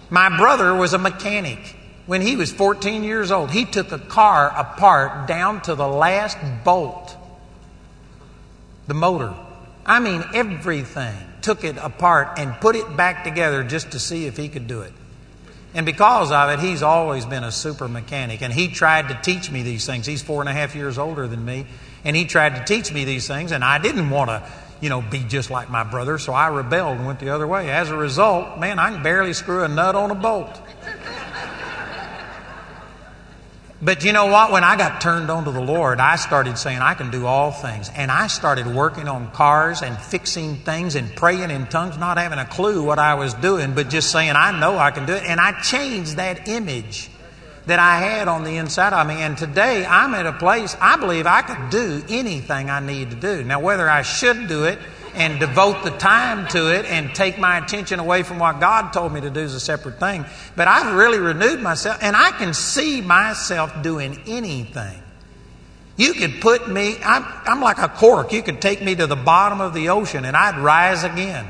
My 0.10 0.36
brother 0.38 0.74
was 0.74 0.94
a 0.94 0.98
mechanic. 0.98 1.76
When 2.06 2.22
he 2.22 2.38
was 2.38 2.54
14 2.54 3.04
years 3.04 3.32
old, 3.32 3.52
he 3.52 3.66
took 3.66 3.92
a 3.92 4.00
car 4.00 4.54
apart 4.56 5.28
down 5.28 5.62
to 5.64 5.76
the 5.76 5.88
last 5.88 6.38
bolt, 6.64 7.18
the 8.88 8.94
motor. 8.94 9.36
I 9.88 10.00
mean, 10.00 10.24
everything. 10.34 11.16
Took 11.42 11.64
it 11.64 11.78
apart 11.78 12.38
and 12.38 12.54
put 12.60 12.76
it 12.76 12.98
back 12.98 13.24
together 13.24 13.64
just 13.64 13.92
to 13.92 14.00
see 14.00 14.26
if 14.26 14.36
he 14.36 14.50
could 14.50 14.68
do 14.68 14.82
it. 14.82 14.92
And 15.74 15.86
because 15.86 16.32
of 16.32 16.50
it, 16.50 16.60
he's 16.60 16.84
always 16.84 17.26
been 17.26 17.44
a 17.44 17.52
super 17.52 17.88
mechanic. 17.88 18.42
And 18.42 18.52
he 18.52 18.68
tried 18.68 19.08
to 19.10 19.20
teach 19.22 19.50
me 19.50 19.62
these 19.62 19.86
things. 19.86 20.06
He's 20.06 20.22
four 20.22 20.42
and 20.42 20.50
a 20.50 20.54
half 20.54 20.76
years 20.76 20.98
older 20.98 21.28
than 21.28 21.46
me. 21.46 21.68
And 22.04 22.16
he 22.16 22.26
tried 22.26 22.56
to 22.56 22.66
teach 22.66 22.92
me 22.92 23.06
these 23.06 23.28
things. 23.28 23.52
And 23.52 23.64
I 23.64 23.78
didn't 23.78 24.10
want 24.10 24.30
to, 24.30 24.44
you 24.82 24.90
know, 24.90 25.02
be 25.02 25.24
just 25.24 25.50
like 25.50 25.70
my 25.70 25.84
brother. 25.84 26.18
So 26.18 26.34
I 26.34 26.48
rebelled 26.48 26.98
and 26.98 27.06
went 27.06 27.20
the 27.20 27.30
other 27.30 27.48
way. 27.48 27.70
As 27.70 27.90
a 27.90 27.96
result, 27.96 28.60
man, 28.60 28.80
I 28.80 28.92
can 28.92 29.04
barely 29.04 29.34
screw 29.34 29.64
a 29.64 29.68
nut 29.70 29.96
on 29.96 30.12
a 30.12 30.16
bolt. 30.16 30.60
But 33.80 34.04
you 34.04 34.12
know 34.12 34.26
what? 34.26 34.52
When 34.52 34.64
I 34.64 34.76
got 34.76 35.02
turned 35.02 35.30
on 35.30 35.46
to 35.46 35.52
the 35.52 35.62
Lord, 35.62 36.00
I 36.00 36.16
started 36.16 36.58
saying, 36.58 36.80
I 36.80 36.96
can 36.96 37.12
do 37.12 37.28
all 37.28 37.52
things. 37.52 37.92
And 37.96 38.10
I 38.10 38.26
started 38.26 38.66
working 38.66 39.08
on 39.08 39.30
cars 39.32 39.84
and 39.84 39.96
fixing 40.00 40.56
things 40.58 40.96
and 40.96 41.16
praying 41.16 41.52
in 41.52 41.68
tongues, 41.68 41.96
not 41.96 42.18
having 42.18 42.40
a 42.40 42.46
clue 42.46 42.84
what 42.84 42.98
I 42.98 43.14
was 43.14 43.36
doing, 43.36 43.76
but 43.76 43.90
just 43.90 44.12
saying, 44.12 44.32
I 44.36 44.60
know 44.60 44.80
I 44.80 44.90
can 44.90 45.06
do 45.06 45.14
it. 45.14 45.24
And 45.24 45.40
I 45.40 45.62
changed 45.62 46.16
that 46.16 46.48
image 46.48 47.12
that 47.68 47.78
I 47.78 48.00
had 48.00 48.28
on 48.28 48.44
the 48.44 48.58
inside 48.58 48.94
of 48.94 49.06
me. 49.06 49.16
And 49.16 49.38
today 49.38 49.86
I'm 49.86 50.16
at 50.16 50.26
a 50.26 50.34
place 50.34 50.76
I 50.82 50.98
believe 50.98 51.28
I 51.28 51.44
could 51.44 51.70
do 51.70 52.04
anything 52.10 52.72
I 52.72 52.80
need 52.80 53.12
to 53.12 53.16
do. 53.16 53.44
Now, 53.44 53.60
whether 53.60 53.88
I 53.88 54.02
should 54.02 54.48
do 54.48 54.64
it, 54.64 54.80
and 55.18 55.40
devote 55.40 55.84
the 55.84 55.92
time 55.92 56.48
to 56.50 56.74
it 56.74 56.86
and 56.86 57.14
take 57.14 57.38
my 57.40 57.58
attention 57.58 58.00
away 58.00 58.24
from 58.24 58.40
what 58.40 58.60
God 58.60 58.94
told 58.94 59.12
me 59.12 59.22
to 59.22 59.30
do 59.30 59.40
is 59.40 59.54
a 59.54 59.60
separate 59.60 60.00
thing. 60.00 60.26
But 60.56 60.68
I've 60.68 60.96
really 60.96 61.20
renewed 61.20 61.60
myself 61.60 61.98
and 62.02 62.16
I 62.16 62.32
can 62.32 62.54
see 62.54 63.02
myself 63.02 63.82
doing 63.82 64.22
anything. 64.28 65.02
You 65.98 66.14
could 66.14 66.40
put 66.40 66.70
me, 66.70 66.98
I'm, 67.04 67.26
I'm 67.46 67.62
like 67.62 67.80
a 67.80 67.88
cork. 67.88 68.32
You 68.32 68.44
could 68.44 68.62
take 68.62 68.82
me 68.84 68.94
to 68.96 69.08
the 69.08 69.16
bottom 69.16 69.60
of 69.60 69.74
the 69.74 69.90
ocean 69.90 70.26
and 70.26 70.38
I'd 70.38 70.60
rise 70.60 71.04
again. 71.04 71.48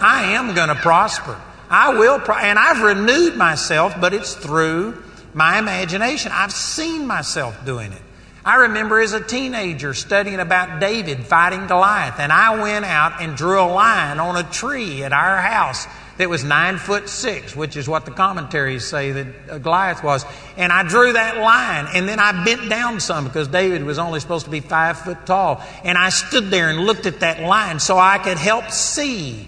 I 0.00 0.32
am 0.32 0.54
going 0.54 0.68
to 0.68 0.74
prosper. 0.74 1.38
I 1.68 1.98
will, 1.98 2.18
pro- 2.18 2.36
and 2.36 2.58
I've 2.58 2.80
renewed 2.82 3.36
myself, 3.36 3.94
but 4.00 4.14
it's 4.14 4.34
through 4.34 5.02
my 5.34 5.58
imagination. 5.58 6.32
I've 6.34 6.52
seen 6.52 7.06
myself 7.06 7.64
doing 7.66 7.92
it. 7.92 8.02
I 8.48 8.54
remember 8.54 8.98
as 8.98 9.12
a 9.12 9.20
teenager 9.20 9.92
studying 9.92 10.40
about 10.40 10.80
David 10.80 11.26
fighting 11.26 11.66
Goliath, 11.66 12.18
and 12.18 12.32
I 12.32 12.62
went 12.62 12.86
out 12.86 13.20
and 13.20 13.36
drew 13.36 13.60
a 13.60 13.68
line 13.68 14.18
on 14.18 14.36
a 14.36 14.42
tree 14.42 15.04
at 15.04 15.12
our 15.12 15.36
house 15.42 15.86
that 16.16 16.30
was 16.30 16.44
nine 16.44 16.78
foot 16.78 17.10
six, 17.10 17.54
which 17.54 17.76
is 17.76 17.90
what 17.90 18.06
the 18.06 18.10
commentaries 18.10 18.86
say 18.86 19.12
that 19.12 19.26
uh, 19.50 19.58
Goliath 19.58 20.02
was. 20.02 20.24
And 20.56 20.72
I 20.72 20.82
drew 20.82 21.12
that 21.12 21.36
line, 21.36 21.88
and 21.94 22.08
then 22.08 22.18
I 22.18 22.42
bent 22.42 22.70
down 22.70 23.00
some 23.00 23.24
because 23.24 23.48
David 23.48 23.84
was 23.84 23.98
only 23.98 24.18
supposed 24.18 24.46
to 24.46 24.50
be 24.50 24.60
five 24.60 24.98
foot 24.98 25.26
tall. 25.26 25.62
And 25.84 25.98
I 25.98 26.08
stood 26.08 26.50
there 26.50 26.70
and 26.70 26.86
looked 26.86 27.04
at 27.04 27.20
that 27.20 27.42
line 27.42 27.78
so 27.78 27.98
I 27.98 28.16
could 28.16 28.38
help 28.38 28.70
see 28.70 29.46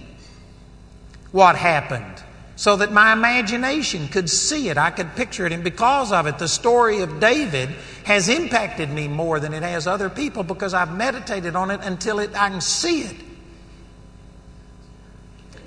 what 1.32 1.56
happened 1.56 2.19
so 2.60 2.76
that 2.76 2.92
my 2.92 3.10
imagination 3.14 4.06
could 4.06 4.28
see 4.28 4.68
it. 4.68 4.76
I 4.76 4.90
could 4.90 5.16
picture 5.16 5.46
it. 5.46 5.52
And 5.52 5.64
because 5.64 6.12
of 6.12 6.26
it, 6.26 6.38
the 6.38 6.46
story 6.46 7.00
of 7.00 7.18
David 7.18 7.70
has 8.04 8.28
impacted 8.28 8.90
me 8.90 9.08
more 9.08 9.40
than 9.40 9.54
it 9.54 9.62
has 9.62 9.86
other 9.86 10.10
people 10.10 10.42
because 10.42 10.74
I've 10.74 10.94
meditated 10.94 11.56
on 11.56 11.70
it 11.70 11.80
until 11.82 12.18
it, 12.18 12.38
I 12.38 12.50
can 12.50 12.60
see 12.60 13.00
it. 13.00 13.16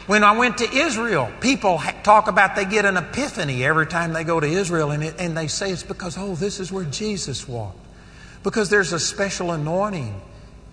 When 0.06 0.24
I 0.24 0.38
went 0.38 0.60
to 0.60 0.72
Israel, 0.72 1.32
people 1.42 1.82
talk 2.04 2.28
about 2.28 2.56
they 2.56 2.66
get 2.66 2.86
an 2.86 2.98
epiphany 2.98 3.66
every 3.66 3.88
time 3.88 4.14
they 4.14 4.24
go 4.24 4.40
to 4.40 4.46
Israel, 4.46 4.92
and, 4.92 5.04
it, 5.04 5.16
and 5.18 5.36
they 5.36 5.48
say 5.48 5.72
it's 5.72 5.82
because, 5.82 6.16
oh, 6.16 6.36
this 6.36 6.60
is 6.60 6.72
where 6.72 6.86
Jesus 6.86 7.48
walked. 7.48 7.80
Because 8.44 8.70
there's 8.70 8.94
a 8.94 9.00
special 9.00 9.50
anointing 9.50 10.22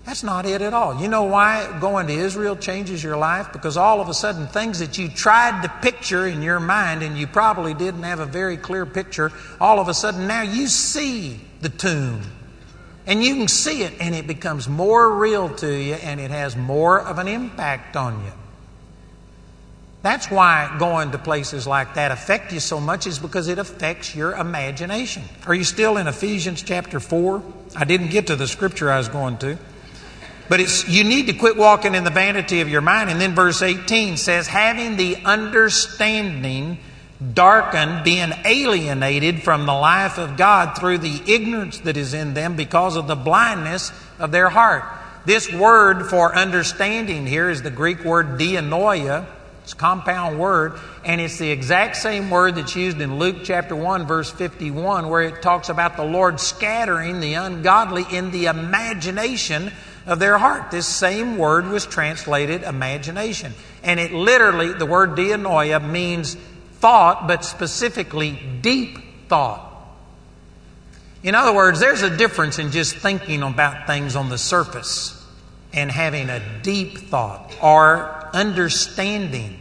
that's 0.04 0.22
not 0.22 0.46
it 0.46 0.62
at 0.62 0.72
all. 0.72 1.00
You 1.00 1.08
know 1.08 1.24
why 1.24 1.78
going 1.80 2.06
to 2.06 2.12
Israel 2.12 2.56
changes 2.56 3.02
your 3.02 3.16
life? 3.16 3.52
Because 3.52 3.76
all 3.76 4.00
of 4.00 4.08
a 4.08 4.14
sudden, 4.14 4.46
things 4.46 4.78
that 4.78 4.96
you 4.98 5.08
tried 5.08 5.62
to 5.62 5.68
picture 5.82 6.26
in 6.26 6.42
your 6.42 6.58
mind 6.58 7.02
and 7.02 7.18
you 7.18 7.26
probably 7.26 7.74
didn't 7.74 8.04
have 8.04 8.18
a 8.18 8.26
very 8.26 8.56
clear 8.56 8.86
picture, 8.86 9.30
all 9.60 9.78
of 9.78 9.88
a 9.88 9.94
sudden 9.94 10.26
now 10.26 10.42
you 10.42 10.66
see 10.66 11.40
the 11.60 11.68
tomb. 11.68 12.22
And 13.06 13.22
you 13.24 13.34
can 13.34 13.48
see 13.48 13.82
it, 13.82 13.94
and 13.98 14.14
it 14.14 14.26
becomes 14.26 14.68
more 14.68 15.16
real 15.16 15.48
to 15.56 15.66
you, 15.66 15.94
and 15.94 16.20
it 16.20 16.30
has 16.30 16.56
more 16.56 17.00
of 17.00 17.18
an 17.18 17.28
impact 17.28 17.96
on 17.96 18.24
you. 18.24 18.32
That's 20.02 20.30
why 20.30 20.76
going 20.78 21.10
to 21.10 21.18
places 21.18 21.66
like 21.66 21.94
that 21.94 22.10
affect 22.10 22.52
you 22.52 22.60
so 22.60 22.80
much 22.80 23.06
is 23.06 23.18
because 23.18 23.48
it 23.48 23.58
affects 23.58 24.14
your 24.14 24.32
imagination. 24.32 25.24
Are 25.46 25.54
you 25.54 25.64
still 25.64 25.98
in 25.98 26.06
Ephesians 26.06 26.62
chapter 26.62 27.00
4? 27.00 27.42
I 27.76 27.84
didn't 27.84 28.08
get 28.08 28.28
to 28.28 28.36
the 28.36 28.46
scripture 28.46 28.90
I 28.90 28.98
was 28.98 29.08
going 29.08 29.36
to. 29.38 29.58
But 30.50 30.58
it's, 30.58 30.88
you 30.88 31.04
need 31.04 31.28
to 31.28 31.32
quit 31.32 31.56
walking 31.56 31.94
in 31.94 32.02
the 32.02 32.10
vanity 32.10 32.60
of 32.60 32.68
your 32.68 32.80
mind. 32.80 33.08
And 33.08 33.20
then 33.20 33.36
verse 33.36 33.62
18 33.62 34.16
says, 34.16 34.48
having 34.48 34.96
the 34.96 35.16
understanding 35.24 36.78
darkened, 37.34 38.02
being 38.02 38.32
alienated 38.44 39.44
from 39.44 39.64
the 39.64 39.72
life 39.72 40.18
of 40.18 40.36
God 40.36 40.76
through 40.76 40.98
the 40.98 41.22
ignorance 41.32 41.78
that 41.80 41.96
is 41.96 42.14
in 42.14 42.34
them 42.34 42.56
because 42.56 42.96
of 42.96 43.06
the 43.06 43.14
blindness 43.14 43.92
of 44.18 44.32
their 44.32 44.48
heart. 44.48 44.82
This 45.24 45.52
word 45.52 46.06
for 46.10 46.34
understanding 46.34 47.28
here 47.28 47.48
is 47.48 47.62
the 47.62 47.70
Greek 47.70 48.02
word 48.04 48.36
dianoia. 48.36 49.26
It's 49.62 49.74
a 49.74 49.76
compound 49.76 50.40
word, 50.40 50.80
and 51.04 51.20
it's 51.20 51.38
the 51.38 51.50
exact 51.50 51.94
same 51.94 52.28
word 52.28 52.56
that's 52.56 52.74
used 52.74 53.00
in 53.00 53.20
Luke 53.20 53.44
chapter 53.44 53.76
1, 53.76 54.04
verse 54.04 54.32
51, 54.32 55.08
where 55.08 55.22
it 55.22 55.42
talks 55.42 55.68
about 55.68 55.96
the 55.96 56.04
Lord 56.04 56.40
scattering 56.40 57.20
the 57.20 57.34
ungodly 57.34 58.04
in 58.10 58.32
the 58.32 58.46
imagination 58.46 59.70
of 60.06 60.18
their 60.18 60.38
heart. 60.38 60.70
This 60.70 60.86
same 60.86 61.38
word 61.38 61.66
was 61.66 61.86
translated 61.86 62.62
imagination. 62.62 63.52
And 63.82 64.00
it 64.00 64.12
literally, 64.12 64.72
the 64.72 64.86
word 64.86 65.10
dianoia 65.10 65.86
means 65.86 66.36
thought, 66.74 67.26
but 67.28 67.44
specifically 67.44 68.38
deep 68.62 68.98
thought. 69.28 69.66
In 71.22 71.34
other 71.34 71.52
words, 71.52 71.80
there's 71.80 72.02
a 72.02 72.16
difference 72.16 72.58
in 72.58 72.70
just 72.70 72.96
thinking 72.96 73.42
about 73.42 73.86
things 73.86 74.16
on 74.16 74.30
the 74.30 74.38
surface 74.38 75.16
and 75.72 75.90
having 75.90 76.30
a 76.30 76.40
deep 76.62 76.98
thought 76.98 77.54
or 77.62 78.30
understanding. 78.32 79.58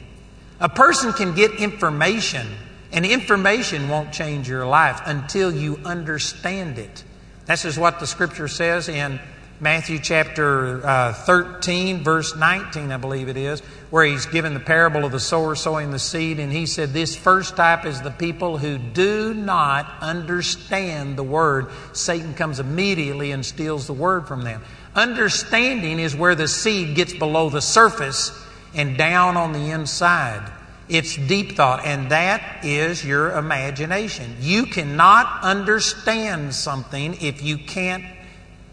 A 0.61 0.69
person 0.69 1.13
can 1.13 1.35
get 1.35 1.55
information, 1.55 2.47
and 2.91 3.05
information 3.05 3.89
won't 3.89 4.13
change 4.13 4.47
your 4.47 4.65
life 4.65 5.01
until 5.05 5.53
you 5.53 5.79
understand 5.85 6.79
it. 6.79 7.03
This 7.45 7.65
is 7.65 7.77
what 7.77 7.99
the 7.99 8.07
scripture 8.07 8.47
says 8.47 8.89
in 8.89 9.19
Matthew 9.61 9.99
chapter 9.99 10.85
uh, 10.87 11.11
13, 11.11 12.01
verse 12.01 12.33
19, 12.33 12.93
I 12.93 12.97
believe 12.97 13.27
it 13.27 13.35
is, 13.35 13.59
where 13.89 14.05
he's 14.05 14.25
given 14.25 14.53
the 14.53 14.59
parable 14.61 15.03
of 15.03 15.11
the 15.11 15.19
sower 15.19 15.53
sowing 15.53 15.91
the 15.91 15.99
seed. 15.99 16.39
And 16.39 16.49
he 16.49 16.65
said, 16.65 16.93
This 16.93 17.13
first 17.13 17.57
type 17.57 17.85
is 17.85 18.01
the 18.01 18.11
people 18.11 18.57
who 18.57 18.77
do 18.77 19.33
not 19.33 19.91
understand 19.99 21.17
the 21.17 21.23
word. 21.23 21.67
Satan 21.91 22.33
comes 22.35 22.61
immediately 22.61 23.31
and 23.31 23.45
steals 23.45 23.85
the 23.85 23.93
word 23.93 24.29
from 24.29 24.43
them. 24.43 24.61
Understanding 24.95 25.99
is 25.99 26.15
where 26.15 26.35
the 26.35 26.47
seed 26.47 26.95
gets 26.95 27.13
below 27.13 27.49
the 27.49 27.61
surface 27.61 28.31
and 28.73 28.97
down 28.97 29.35
on 29.35 29.51
the 29.51 29.71
inside. 29.71 30.53
It's 30.87 31.17
deep 31.17 31.57
thought, 31.57 31.85
and 31.85 32.09
that 32.11 32.63
is 32.63 33.03
your 33.03 33.37
imagination. 33.37 34.37
You 34.39 34.67
cannot 34.67 35.43
understand 35.43 36.55
something 36.55 37.17
if 37.21 37.43
you 37.43 37.57
can't 37.57 38.05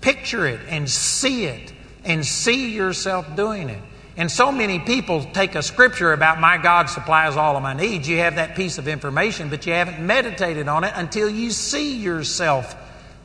picture 0.00 0.46
it 0.46 0.60
and 0.68 0.88
see 0.88 1.44
it 1.44 1.72
and 2.04 2.24
see 2.24 2.72
yourself 2.74 3.36
doing 3.36 3.68
it. 3.68 3.82
And 4.16 4.30
so 4.30 4.50
many 4.50 4.78
people 4.78 5.24
take 5.24 5.54
a 5.54 5.62
scripture 5.62 6.12
about 6.12 6.40
my 6.40 6.56
God 6.56 6.88
supplies 6.88 7.36
all 7.36 7.56
of 7.56 7.62
my 7.62 7.74
needs. 7.74 8.08
You 8.08 8.18
have 8.18 8.36
that 8.36 8.56
piece 8.56 8.78
of 8.78 8.88
information, 8.88 9.50
but 9.50 9.66
you 9.66 9.74
haven't 9.74 10.00
meditated 10.04 10.68
on 10.68 10.84
it 10.84 10.92
until 10.94 11.28
you 11.28 11.50
see 11.50 11.98
yourself 11.98 12.74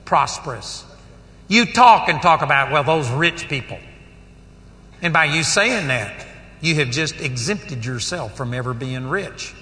prosperous. 0.03 0.83
You 1.47 1.65
talk 1.65 2.09
and 2.09 2.21
talk 2.21 2.41
about, 2.41 2.71
well, 2.71 2.83
those 2.83 3.09
rich 3.09 3.47
people. 3.47 3.79
And 5.01 5.13
by 5.13 5.25
you 5.25 5.43
saying 5.43 5.87
that, 5.87 6.27
you 6.59 6.75
have 6.75 6.91
just 6.91 7.19
exempted 7.21 7.85
yourself 7.85 8.35
from 8.35 8.53
ever 8.53 8.73
being 8.73 9.07
rich. 9.07 9.53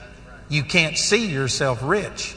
You 0.49 0.63
can't 0.63 0.97
see 0.97 1.27
yourself 1.27 1.79
rich. 1.83 2.35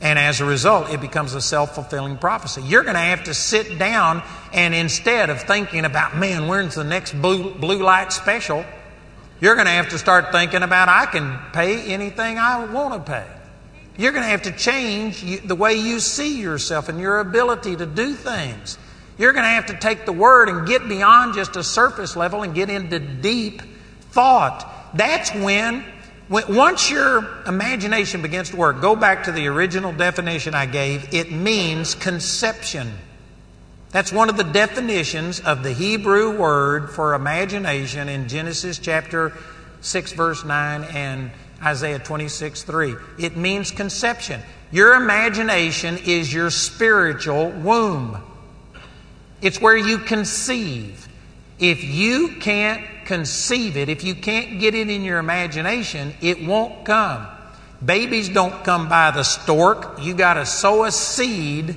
And 0.00 0.18
as 0.18 0.40
a 0.40 0.44
result, 0.44 0.90
it 0.90 1.00
becomes 1.00 1.34
a 1.34 1.40
self 1.40 1.74
fulfilling 1.74 2.18
prophecy. 2.18 2.62
You're 2.62 2.82
going 2.82 2.94
to 2.94 3.00
have 3.00 3.24
to 3.24 3.34
sit 3.34 3.78
down 3.78 4.22
and 4.52 4.74
instead 4.74 5.30
of 5.30 5.42
thinking 5.42 5.84
about, 5.84 6.16
man, 6.16 6.48
when's 6.48 6.74
the 6.74 6.84
next 6.84 7.12
blue, 7.14 7.54
blue 7.54 7.82
light 7.82 8.12
special, 8.12 8.64
you're 9.40 9.54
going 9.54 9.66
to 9.66 9.72
have 9.72 9.90
to 9.90 9.98
start 9.98 10.32
thinking 10.32 10.62
about, 10.62 10.88
I 10.88 11.06
can 11.06 11.38
pay 11.52 11.92
anything 11.92 12.38
I 12.38 12.64
want 12.66 12.94
to 12.94 13.10
pay. 13.10 13.26
You're 13.98 14.12
going 14.12 14.24
to 14.24 14.30
have 14.30 14.42
to 14.42 14.52
change 14.52 15.42
the 15.42 15.54
way 15.54 15.74
you 15.74 16.00
see 16.00 16.40
yourself 16.40 16.90
and 16.90 17.00
your 17.00 17.20
ability 17.20 17.76
to 17.76 17.86
do 17.86 18.12
things. 18.12 18.78
You're 19.16 19.32
going 19.32 19.44
to 19.44 19.50
have 19.50 19.66
to 19.66 19.78
take 19.78 20.04
the 20.04 20.12
word 20.12 20.50
and 20.50 20.66
get 20.66 20.86
beyond 20.86 21.34
just 21.34 21.56
a 21.56 21.64
surface 21.64 22.16
level 22.16 22.42
and 22.42 22.54
get 22.54 22.68
into 22.68 22.98
deep 22.98 23.62
thought. 24.10 24.70
That's 24.94 25.32
when 25.34 25.84
once 26.28 26.90
your 26.90 27.24
imagination 27.46 28.22
begins 28.22 28.50
to 28.50 28.56
work, 28.56 28.80
go 28.80 28.96
back 28.96 29.24
to 29.24 29.32
the 29.32 29.46
original 29.46 29.92
definition 29.92 30.54
I 30.54 30.66
gave. 30.66 31.14
It 31.14 31.30
means 31.30 31.94
conception. 31.94 32.92
That's 33.92 34.12
one 34.12 34.28
of 34.28 34.36
the 34.36 34.44
definitions 34.44 35.40
of 35.40 35.62
the 35.62 35.72
Hebrew 35.72 36.36
word 36.36 36.90
for 36.90 37.14
imagination 37.14 38.08
in 38.08 38.28
Genesis 38.28 38.78
chapter 38.78 39.32
6, 39.80 40.12
verse 40.12 40.44
9, 40.44 40.84
and 40.92 41.30
Isaiah 41.62 42.00
26, 42.00 42.64
3. 42.64 42.94
It 43.18 43.36
means 43.36 43.70
conception. 43.70 44.40
Your 44.72 44.94
imagination 44.94 45.96
is 46.04 46.32
your 46.32 46.50
spiritual 46.50 47.50
womb, 47.50 48.20
it's 49.40 49.60
where 49.60 49.76
you 49.76 49.98
conceive. 49.98 51.08
If 51.58 51.84
you 51.84 52.36
can't 52.40 52.84
conceive 53.06 53.76
it, 53.76 53.88
if 53.88 54.04
you 54.04 54.14
can't 54.14 54.60
get 54.60 54.74
it 54.74 54.90
in 54.90 55.02
your 55.02 55.18
imagination, 55.18 56.14
it 56.20 56.44
won't 56.44 56.84
come. 56.84 57.26
Babies 57.84 58.28
don't 58.28 58.64
come 58.64 58.88
by 58.88 59.10
the 59.10 59.22
stork. 59.22 60.00
You 60.00 60.14
got 60.14 60.34
to 60.34 60.46
sow 60.46 60.84
a 60.84 60.92
seed 60.92 61.76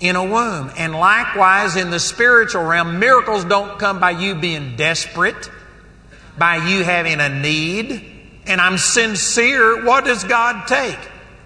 in 0.00 0.16
a 0.16 0.24
womb. 0.24 0.70
And 0.76 0.94
likewise, 0.94 1.76
in 1.76 1.90
the 1.90 2.00
spiritual 2.00 2.64
realm, 2.64 2.98
miracles 2.98 3.44
don't 3.44 3.78
come 3.78 4.00
by 4.00 4.10
you 4.10 4.34
being 4.34 4.76
desperate, 4.76 5.50
by 6.38 6.56
you 6.56 6.84
having 6.84 7.20
a 7.20 7.28
need. 7.28 8.04
And 8.46 8.60
I'm 8.60 8.78
sincere. 8.78 9.84
What 9.84 10.04
does 10.04 10.24
God 10.24 10.66
take? 10.66 10.98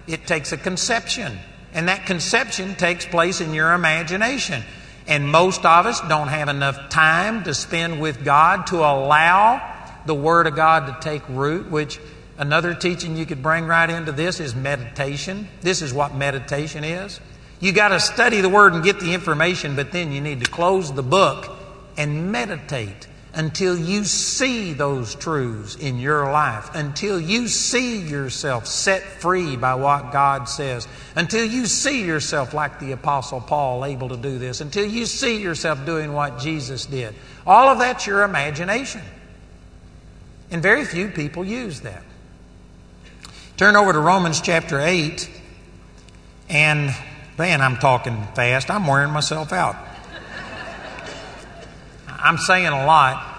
It 0.07 0.25
takes 0.25 0.51
a 0.51 0.57
conception. 0.57 1.37
And 1.73 1.87
that 1.89 2.05
conception 2.05 2.75
takes 2.75 3.05
place 3.05 3.41
in 3.41 3.53
your 3.53 3.73
imagination. 3.73 4.63
And 5.07 5.27
most 5.31 5.65
of 5.65 5.85
us 5.85 6.01
don't 6.01 6.27
have 6.27 6.49
enough 6.49 6.89
time 6.89 7.43
to 7.45 7.53
spend 7.53 8.01
with 8.01 8.25
God 8.25 8.67
to 8.67 8.77
allow 8.77 9.75
the 10.05 10.13
Word 10.13 10.47
of 10.47 10.55
God 10.55 10.87
to 10.87 11.09
take 11.09 11.21
root, 11.29 11.71
which 11.71 11.99
another 12.37 12.73
teaching 12.73 13.15
you 13.15 13.25
could 13.25 13.41
bring 13.41 13.65
right 13.65 13.89
into 13.89 14.11
this 14.11 14.39
is 14.39 14.53
meditation. 14.53 15.47
This 15.61 15.81
is 15.81 15.93
what 15.93 16.13
meditation 16.13 16.83
is. 16.83 17.21
You 17.59 17.71
got 17.71 17.89
to 17.89 17.99
study 17.99 18.41
the 18.41 18.49
Word 18.49 18.73
and 18.73 18.83
get 18.83 18.99
the 18.99 19.13
information, 19.13 19.75
but 19.75 19.91
then 19.91 20.11
you 20.11 20.21
need 20.21 20.41
to 20.43 20.51
close 20.51 20.91
the 20.91 21.03
book 21.03 21.57
and 21.95 22.31
meditate. 22.31 23.06
Until 23.37 23.77
you 23.77 24.03
see 24.03 24.73
those 24.73 25.13
truths 25.13 25.75
in 25.75 25.99
your 25.99 26.31
life, 26.31 26.73
until 26.73 27.21
you 27.21 27.47
see 27.47 28.01
yourself 28.01 28.65
set 28.65 29.03
free 29.03 29.55
by 29.55 29.75
what 29.75 30.11
God 30.11 30.49
says, 30.49 30.87
until 31.15 31.45
you 31.45 31.67
see 31.67 32.03
yourself 32.03 32.55
like 32.55 32.79
the 32.79 32.93
Apostle 32.93 33.39
Paul 33.39 33.85
able 33.85 34.09
to 34.09 34.17
do 34.17 34.39
this, 34.39 34.59
until 34.59 34.87
you 34.87 35.05
see 35.05 35.39
yourself 35.39 35.85
doing 35.85 36.13
what 36.13 36.39
Jesus 36.39 36.87
did. 36.87 37.13
All 37.45 37.69
of 37.69 37.77
that's 37.77 38.07
your 38.07 38.23
imagination. 38.23 39.01
And 40.49 40.63
very 40.63 40.83
few 40.83 41.09
people 41.09 41.45
use 41.45 41.81
that. 41.81 42.01
Turn 43.55 43.75
over 43.75 43.93
to 43.93 43.99
Romans 43.99 44.41
chapter 44.41 44.79
8, 44.79 45.29
and 46.49 46.89
man, 47.37 47.61
I'm 47.61 47.77
talking 47.77 48.27
fast. 48.33 48.71
I'm 48.71 48.87
wearing 48.87 49.11
myself 49.11 49.53
out. 49.53 49.86
I'm 52.19 52.37
saying 52.37 52.67
a 52.67 52.85
lot. 52.85 53.35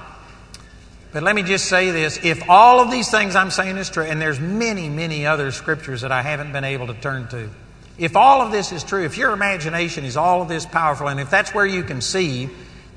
But 1.13 1.23
let 1.23 1.35
me 1.35 1.43
just 1.43 1.67
say 1.67 1.91
this. 1.91 2.23
If 2.23 2.49
all 2.51 2.81
of 2.81 2.91
these 2.91 3.11
things 3.11 3.35
I'm 3.35 3.51
saying 3.51 3.77
is 3.79 3.89
true, 3.89 4.05
and 4.05 4.21
there's 4.21 4.41
many, 4.41 4.89
many 4.89 5.27
other 5.27 5.51
scriptures 5.53 6.03
that 6.03 6.13
I 6.13 6.23
haven't 6.23 6.53
been 6.53 6.65
able 6.65 6.87
to 6.89 6.95
turn 6.95 7.29
to, 7.29 7.49
if 7.99 8.15
all 8.15 8.43
of 8.43 8.53
this 8.53 8.73
is 8.73 8.85
true, 8.85 9.05
if 9.05 9.17
your 9.17 9.33
imagination 9.33 10.05
is 10.05 10.17
all 10.17 10.43
of 10.43 10.49
this 10.49 10.67
powerful, 10.67 11.09
and 11.09 11.19
if 11.19 11.31
that's 11.31 11.55
where 11.55 11.67
you 11.67 11.83
can 11.83 12.01
see, 12.01 12.49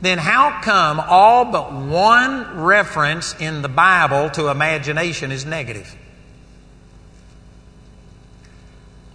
then 0.02 0.18
how 0.18 0.62
come 0.62 1.00
all 1.00 1.46
but 1.46 1.72
one 1.72 2.60
reference 2.60 3.36
in 3.40 3.62
the 3.62 3.70
Bible 3.70 4.30
to 4.32 4.50
imagination 4.50 5.32
is 5.32 5.46
negative? 5.46 5.96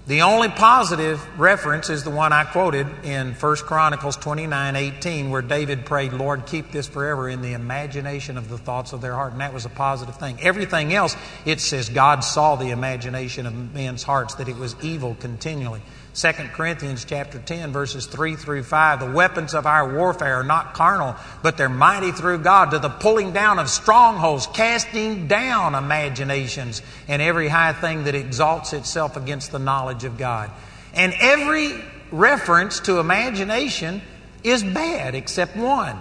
The 0.06 0.22
only 0.22 0.48
positive 0.48 1.20
reference 1.36 1.90
is 1.90 2.04
the 2.04 2.10
one 2.10 2.32
I 2.32 2.44
quoted 2.44 2.86
in 3.02 3.34
1 3.34 3.56
Chronicles 3.56 4.16
29 4.16 4.76
18, 4.76 5.30
where 5.30 5.42
David 5.42 5.84
prayed, 5.84 6.12
Lord, 6.12 6.46
keep 6.46 6.70
this 6.70 6.86
forever 6.86 7.28
in 7.28 7.42
the 7.42 7.54
imagination 7.54 8.38
of 8.38 8.48
the 8.48 8.56
thoughts 8.56 8.92
of 8.92 9.00
their 9.00 9.14
heart. 9.14 9.32
And 9.32 9.40
that 9.40 9.52
was 9.52 9.64
a 9.64 9.68
positive 9.68 10.14
thing. 10.14 10.38
Everything 10.40 10.94
else, 10.94 11.16
it 11.44 11.60
says 11.60 11.88
God 11.88 12.22
saw 12.22 12.54
the 12.54 12.70
imagination 12.70 13.46
of 13.46 13.74
men's 13.74 14.04
hearts, 14.04 14.36
that 14.36 14.48
it 14.48 14.56
was 14.56 14.76
evil 14.80 15.16
continually. 15.18 15.82
2 16.16 16.32
Corinthians 16.54 17.04
chapter 17.04 17.38
10 17.38 17.72
verses 17.72 18.06
3 18.06 18.36
through 18.36 18.62
5 18.62 19.00
the 19.00 19.12
weapons 19.12 19.54
of 19.54 19.66
our 19.66 19.94
warfare 19.94 20.36
are 20.36 20.44
not 20.44 20.72
carnal 20.72 21.14
but 21.42 21.58
they're 21.58 21.68
mighty 21.68 22.10
through 22.10 22.38
God 22.38 22.70
to 22.70 22.78
the 22.78 22.88
pulling 22.88 23.32
down 23.32 23.58
of 23.58 23.68
strongholds 23.68 24.46
casting 24.46 25.28
down 25.28 25.74
imaginations 25.74 26.80
and 27.06 27.20
every 27.20 27.48
high 27.48 27.74
thing 27.74 28.04
that 28.04 28.14
exalts 28.14 28.72
itself 28.72 29.16
against 29.16 29.52
the 29.52 29.58
knowledge 29.58 30.04
of 30.04 30.16
God. 30.16 30.50
And 30.94 31.12
every 31.20 31.84
reference 32.10 32.80
to 32.80 32.98
imagination 32.98 34.00
is 34.42 34.62
bad 34.64 35.14
except 35.14 35.56
one. 35.56 36.00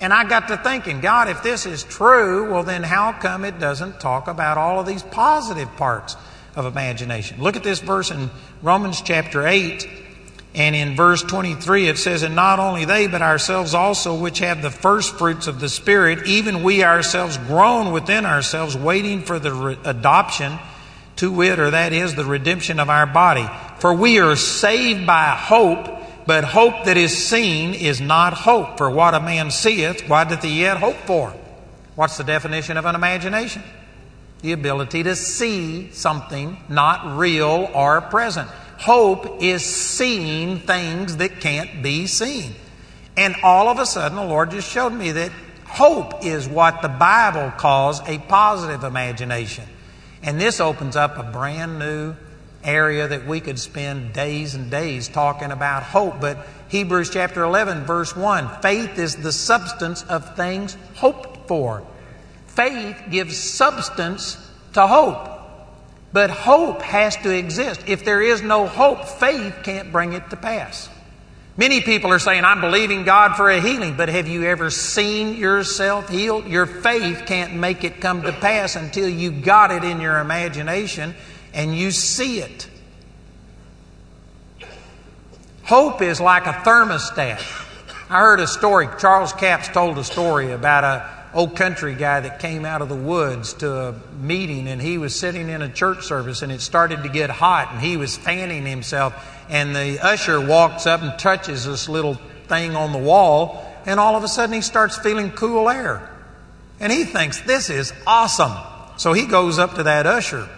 And 0.00 0.12
I 0.12 0.24
got 0.24 0.48
to 0.48 0.56
thinking, 0.56 1.00
God, 1.00 1.28
if 1.28 1.42
this 1.42 1.66
is 1.66 1.84
true, 1.84 2.50
well, 2.50 2.62
then 2.62 2.82
how 2.82 3.12
come 3.12 3.44
it 3.44 3.58
doesn't 3.58 4.00
talk 4.00 4.26
about 4.26 4.58
all 4.58 4.80
of 4.80 4.86
these 4.86 5.02
positive 5.02 5.68
parts? 5.76 6.16
Of 6.56 6.66
imagination. 6.66 7.42
Look 7.42 7.56
at 7.56 7.62
this 7.62 7.80
verse 7.80 8.10
in 8.10 8.30
Romans 8.62 9.02
chapter 9.02 9.46
8. 9.46 9.88
And 10.54 10.76
in 10.76 10.94
verse 10.94 11.22
23, 11.22 11.88
it 11.88 11.98
says, 11.98 12.22
And 12.22 12.36
not 12.36 12.60
only 12.60 12.84
they, 12.84 13.08
but 13.08 13.22
ourselves 13.22 13.74
also, 13.74 14.14
which 14.16 14.38
have 14.38 14.62
the 14.62 14.70
first 14.70 15.18
fruits 15.18 15.48
of 15.48 15.58
the 15.58 15.68
Spirit, 15.68 16.26
even 16.26 16.62
we 16.62 16.84
ourselves 16.84 17.38
groan 17.38 17.92
within 17.92 18.24
ourselves, 18.24 18.76
waiting 18.76 19.22
for 19.22 19.40
the 19.40 19.52
re- 19.52 19.78
adoption 19.84 20.58
to 21.16 21.32
wit, 21.32 21.58
or 21.58 21.70
that 21.70 21.92
is 21.92 22.14
the 22.14 22.24
redemption 22.24 22.78
of 22.78 22.88
our 22.88 23.06
body. 23.06 23.48
For 23.80 23.92
we 23.92 24.20
are 24.20 24.36
saved 24.36 25.04
by 25.06 25.30
hope, 25.30 25.88
but 26.24 26.44
hope 26.44 26.84
that 26.84 26.96
is 26.96 27.16
seen 27.16 27.74
is 27.74 28.00
not 28.00 28.32
hope. 28.32 28.78
For 28.78 28.88
what 28.88 29.14
a 29.14 29.20
man 29.20 29.50
seeth, 29.50 30.08
why 30.08 30.22
doth 30.22 30.44
he 30.44 30.60
yet 30.60 30.76
hope 30.76 30.96
for? 30.98 31.34
What's 31.96 32.16
the 32.16 32.24
definition 32.24 32.76
of 32.76 32.84
an 32.84 32.94
imagination? 32.94 33.62
The 34.44 34.52
ability 34.52 35.02
to 35.02 35.16
see 35.16 35.90
something 35.92 36.58
not 36.68 37.16
real 37.16 37.70
or 37.72 38.02
present. 38.02 38.46
Hope 38.76 39.42
is 39.42 39.64
seeing 39.64 40.58
things 40.58 41.16
that 41.16 41.40
can't 41.40 41.82
be 41.82 42.06
seen. 42.06 42.52
And 43.16 43.36
all 43.42 43.70
of 43.70 43.78
a 43.78 43.86
sudden, 43.86 44.18
the 44.18 44.24
Lord 44.24 44.50
just 44.50 44.70
showed 44.70 44.90
me 44.90 45.12
that 45.12 45.32
hope 45.64 46.26
is 46.26 46.46
what 46.46 46.82
the 46.82 46.90
Bible 46.90 47.52
calls 47.56 48.06
a 48.06 48.18
positive 48.18 48.84
imagination. 48.84 49.64
And 50.22 50.38
this 50.38 50.60
opens 50.60 50.94
up 50.94 51.16
a 51.16 51.22
brand 51.22 51.78
new 51.78 52.14
area 52.62 53.08
that 53.08 53.26
we 53.26 53.40
could 53.40 53.58
spend 53.58 54.12
days 54.12 54.54
and 54.54 54.70
days 54.70 55.08
talking 55.08 55.52
about 55.52 55.84
hope. 55.84 56.20
But 56.20 56.46
Hebrews 56.68 57.08
chapter 57.08 57.44
11, 57.44 57.86
verse 57.86 58.14
1 58.14 58.60
faith 58.60 58.98
is 58.98 59.16
the 59.16 59.32
substance 59.32 60.02
of 60.02 60.36
things 60.36 60.76
hoped 60.96 61.48
for 61.48 61.82
Faith 62.54 63.02
gives 63.10 63.36
substance 63.36 64.36
to 64.74 64.86
hope. 64.86 65.28
But 66.12 66.30
hope 66.30 66.82
has 66.82 67.16
to 67.18 67.30
exist. 67.30 67.82
If 67.88 68.04
there 68.04 68.22
is 68.22 68.40
no 68.40 68.66
hope, 68.66 69.04
faith 69.04 69.58
can't 69.64 69.90
bring 69.90 70.12
it 70.12 70.30
to 70.30 70.36
pass. 70.36 70.88
Many 71.56 71.80
people 71.80 72.12
are 72.12 72.18
saying, 72.18 72.44
I'm 72.44 72.60
believing 72.60 73.04
God 73.04 73.36
for 73.36 73.50
a 73.50 73.60
healing, 73.60 73.96
but 73.96 74.08
have 74.08 74.26
you 74.28 74.44
ever 74.44 74.70
seen 74.70 75.36
yourself 75.36 76.08
healed? 76.08 76.46
Your 76.46 76.66
faith 76.66 77.24
can't 77.26 77.54
make 77.54 77.84
it 77.84 78.00
come 78.00 78.22
to 78.22 78.32
pass 78.32 78.76
until 78.76 79.08
you 79.08 79.30
got 79.30 79.70
it 79.70 79.84
in 79.84 80.00
your 80.00 80.18
imagination 80.18 81.14
and 81.52 81.76
you 81.76 81.90
see 81.90 82.40
it. 82.40 82.68
Hope 85.64 86.02
is 86.02 86.20
like 86.20 86.46
a 86.46 86.52
thermostat. 86.52 87.40
I 88.10 88.20
heard 88.20 88.40
a 88.40 88.46
story, 88.46 88.88
Charles 88.98 89.32
Capps 89.32 89.68
told 89.68 89.96
a 89.98 90.04
story 90.04 90.52
about 90.52 90.84
a 90.84 91.13
old 91.34 91.56
country 91.56 91.94
guy 91.94 92.20
that 92.20 92.38
came 92.38 92.64
out 92.64 92.80
of 92.80 92.88
the 92.88 92.96
woods 92.96 93.52
to 93.54 93.70
a 93.70 93.94
meeting 94.20 94.68
and 94.68 94.80
he 94.80 94.98
was 94.98 95.18
sitting 95.18 95.48
in 95.48 95.62
a 95.62 95.68
church 95.68 96.04
service 96.04 96.42
and 96.42 96.52
it 96.52 96.60
started 96.60 97.02
to 97.02 97.08
get 97.08 97.28
hot 97.28 97.72
and 97.72 97.80
he 97.80 97.96
was 97.96 98.16
fanning 98.16 98.64
himself 98.64 99.12
and 99.50 99.74
the 99.74 99.98
usher 100.00 100.40
walks 100.40 100.86
up 100.86 101.02
and 101.02 101.18
touches 101.18 101.64
this 101.66 101.88
little 101.88 102.14
thing 102.46 102.76
on 102.76 102.92
the 102.92 102.98
wall 102.98 103.64
and 103.84 103.98
all 103.98 104.14
of 104.16 104.22
a 104.22 104.28
sudden 104.28 104.54
he 104.54 104.60
starts 104.60 104.96
feeling 104.96 105.30
cool 105.32 105.68
air. 105.68 106.10
And 106.80 106.92
he 106.92 107.04
thinks 107.04 107.40
this 107.42 107.68
is 107.68 107.92
awesome. 108.06 108.52
So 108.96 109.12
he 109.12 109.26
goes 109.26 109.58
up 109.58 109.74
to 109.74 109.82
that 109.82 110.06
usher 110.06 110.48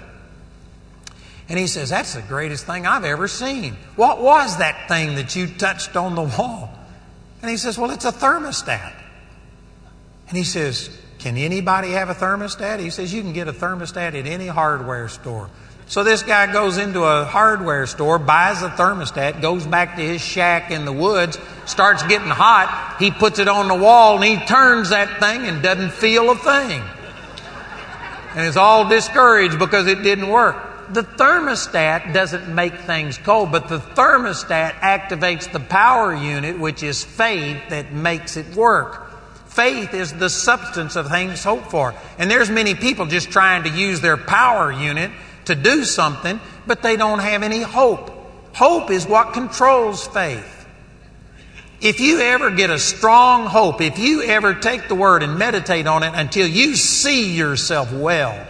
and 1.49 1.59
he 1.59 1.67
says 1.67 1.89
that's 1.91 2.15
the 2.15 2.23
greatest 2.23 2.67
thing 2.67 2.87
i've 2.87 3.05
ever 3.05 3.29
seen. 3.29 3.77
What 3.97 4.21
was 4.21 4.59
that 4.59 4.89
thing 4.89 5.15
that 5.15 5.35
you 5.35 5.47
touched 5.47 5.97
on 5.97 6.15
the 6.15 6.23
wall? 6.23 6.71
And 7.41 7.51
he 7.51 7.57
says 7.57 7.79
well 7.79 7.91
it's 7.91 8.05
a 8.05 8.13
thermostat 8.13 8.93
and 10.29 10.37
he 10.37 10.45
says, 10.45 10.91
Can 11.19 11.37
anybody 11.37 11.91
have 11.93 12.09
a 12.09 12.15
thermostat? 12.15 12.81
He 12.81 12.91
says, 12.91 13.13
You 13.13 13.23
can 13.23 13.33
get 13.33 13.49
a 13.49 13.53
thermostat 13.53 14.19
at 14.19 14.27
any 14.27 14.47
hardware 14.47 15.09
store. 15.09 15.51
So 15.89 16.03
this 16.03 16.25
guy 16.25 16.53
goes 16.53 16.79
into 16.79 17.05
a 17.05 17.25
hardware 17.25 17.87
store, 17.87 18.19
buys 18.19 18.61
a 18.63 18.71
thermostat, 18.71 19.41
goes 19.41 19.65
back 19.67 19.97
to 19.97 20.03
his 20.03 20.21
shack 20.21 20.73
in 20.73 20.85
the 20.85 20.93
woods, 20.93 21.39
starts 21.65 22.03
getting 22.03 22.29
hot. 22.29 22.97
He 22.99 23.13
puts 23.13 23.39
it 23.39 23.47
on 23.47 23.69
the 23.69 23.75
wall 23.77 24.17
and 24.17 24.25
he 24.25 24.45
turns 24.47 24.91
that 24.91 25.21
thing 25.21 25.47
and 25.47 25.63
doesn't 25.63 25.93
feel 25.93 26.31
a 26.31 26.37
thing. 26.37 26.83
And 28.35 28.47
is 28.47 28.57
all 28.57 28.89
discouraged 28.89 29.61
because 29.61 29.87
it 29.87 30.03
didn't 30.03 30.29
work. 30.29 30.93
The 30.93 31.03
thermostat 31.03 32.13
doesn't 32.13 32.53
make 32.53 32.81
things 32.81 33.17
cold, 33.19 33.53
but 33.53 33.69
the 33.69 33.79
thermostat 33.79 34.75
activates 34.81 35.51
the 35.51 35.61
power 35.61 36.15
unit, 36.15 36.59
which 36.59 36.83
is 36.83 37.05
faith, 37.05 37.71
that 37.71 37.93
makes 37.93 38.37
it 38.37 38.57
work. 38.57 39.06
Faith 39.57 39.95
is 39.95 40.13
the 40.13 40.29
substance 40.29 40.97
of 40.97 41.09
things 41.09 41.43
hoped 41.43 41.71
for. 41.71 41.95
And 42.19 42.31
there's 42.31 42.51
many 42.51 42.75
people 42.75 43.07
just 43.07 43.31
trying 43.31 43.63
to 43.63 43.71
use 43.71 44.03
their 44.03 44.19
power 44.19 44.71
unit 44.71 45.11
to 45.47 45.55
do 45.55 45.85
something, 45.85 46.39
but 46.67 46.83
they 46.83 46.97
don't 46.97 47.21
have 47.21 47.43
any 47.43 47.63
hope. 47.63 48.11
Hope 48.55 48.91
is 48.91 49.07
what 49.07 49.33
controls 49.33 50.07
faith. 50.09 50.67
If 51.81 52.01
you 52.01 52.21
ever 52.21 52.51
get 52.51 52.69
a 52.69 52.79
strong 52.79 53.47
hope, 53.47 53.81
if 53.81 53.99
you 53.99 54.25
ever 54.25 54.53
take 54.53 54.89
the 54.89 54.95
word 54.95 55.23
and 55.23 55.39
meditate 55.39 55.87
on 55.87 56.03
it 56.03 56.13
until 56.15 56.47
you 56.47 56.77
see 56.77 57.35
yourself 57.35 57.91
well, 57.95 58.47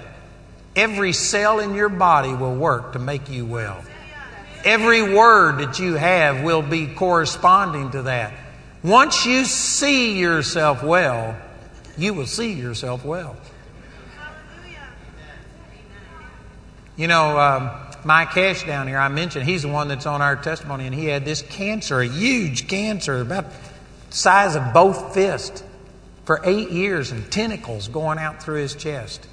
every 0.75 1.13
cell 1.13 1.61
in 1.61 1.77
your 1.77 1.89
body 1.89 2.35
will 2.35 2.57
work 2.57 2.95
to 2.95 2.99
make 2.99 3.31
you 3.31 3.47
well. 3.47 3.81
Every 4.65 5.15
word 5.15 5.59
that 5.59 5.79
you 5.79 5.95
have 5.95 6.43
will 6.43 6.63
be 6.63 6.89
corresponding 6.89 7.93
to 7.93 8.03
that. 8.03 8.33
Once 8.87 9.27
you 9.27 9.45
see 9.45 10.17
yourself 10.17 10.81
well, 10.81 11.37
you 11.99 12.15
will 12.15 12.25
see 12.25 12.53
yourself 12.53 13.05
well. 13.05 13.37
You 16.97 17.09
know, 17.09 17.37
um, 17.37 17.71
Mike 18.05 18.31
Cash 18.31 18.65
down 18.65 18.87
here, 18.87 18.99
I 18.99 19.09
mentioned, 19.09 19.45
he's 19.45 19.63
the 19.63 19.69
one 19.69 19.89
that's 19.89 20.07
on 20.07 20.23
our 20.23 20.37
testimony, 20.37 20.87
and 20.87 20.95
he 20.95 21.07
had 21.07 21.25
this 21.25 21.43
cancer, 21.43 22.01
a 22.01 22.07
huge 22.07 22.69
cancer, 22.69 23.21
about 23.21 23.51
the 23.51 24.17
size 24.17 24.55
of 24.55 24.73
both 24.73 25.13
fists, 25.13 25.65
for 26.25 26.41
eight 26.45 26.71
years, 26.71 27.11
and 27.11 27.29
tentacles 27.29 27.89
going 27.89 28.19
out 28.21 28.41
through 28.41 28.61
his 28.61 28.77
chest 28.77 29.27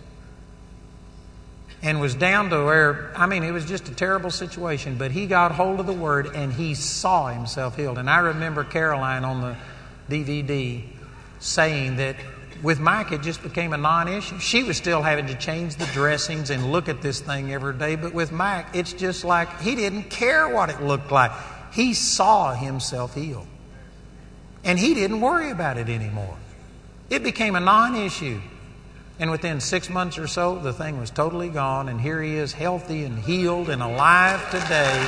and 1.83 1.99
was 1.99 2.15
down 2.15 2.49
to 2.49 2.63
where, 2.63 3.11
I 3.15 3.25
mean, 3.25 3.43
it 3.43 3.51
was 3.51 3.65
just 3.65 3.89
a 3.89 3.93
terrible 3.93 4.31
situation, 4.31 4.95
but 4.95 5.11
he 5.11 5.27
got 5.27 5.51
hold 5.51 5.81
of 5.81 5.85
the 5.85 5.93
word 5.93 6.27
and 6.33 6.51
he 6.51 6.73
saw 6.75 7.27
himself 7.27 7.75
healed. 7.75 7.97
And 7.97 8.09
I 8.09 8.19
remember 8.19 8.63
Caroline 8.63 9.25
on 9.25 9.41
the 9.41 9.57
DVD 10.09 10.81
saying 11.39 11.97
that 11.97 12.15
with 12.63 12.79
Mike, 12.79 13.11
it 13.11 13.21
just 13.21 13.43
became 13.43 13.73
a 13.73 13.77
non 13.77 14.07
issue. 14.07 14.39
She 14.39 14.63
was 14.63 14.77
still 14.77 15.01
having 15.01 15.27
to 15.27 15.35
change 15.35 15.75
the 15.75 15.85
dressings 15.87 16.49
and 16.49 16.71
look 16.71 16.87
at 16.87 17.01
this 17.01 17.19
thing 17.19 17.51
every 17.51 17.73
day. 17.73 17.97
But 17.97 18.13
with 18.13 18.31
Mike, 18.31 18.67
it's 18.73 18.93
just 18.93 19.25
like 19.25 19.59
he 19.59 19.75
didn't 19.75 20.03
care 20.03 20.47
what 20.47 20.69
it 20.69 20.81
looked 20.81 21.11
like. 21.11 21.31
He 21.73 21.93
saw 21.93 22.53
himself 22.53 23.13
healed. 23.13 23.47
And 24.63 24.79
he 24.79 24.93
didn't 24.93 25.19
worry 25.19 25.51
about 25.51 25.77
it 25.77 25.89
anymore. 25.89 26.37
It 27.09 27.23
became 27.23 27.57
a 27.57 27.59
non 27.59 27.95
issue. 27.95 28.39
And 29.23 29.31
within 29.31 29.61
six 29.61 29.89
months 29.89 30.17
or 30.17 30.27
so, 30.27 30.59
the 30.59 30.73
thing 30.73 30.99
was 30.99 31.09
totally 31.09 31.47
gone. 31.47 31.87
And 31.87 32.01
here 32.01 32.21
he 32.21 32.35
is, 32.35 32.51
healthy 32.51 33.05
and 33.05 33.17
healed 33.17 33.69
and 33.69 33.81
alive 33.81 34.43
today. 34.51 35.07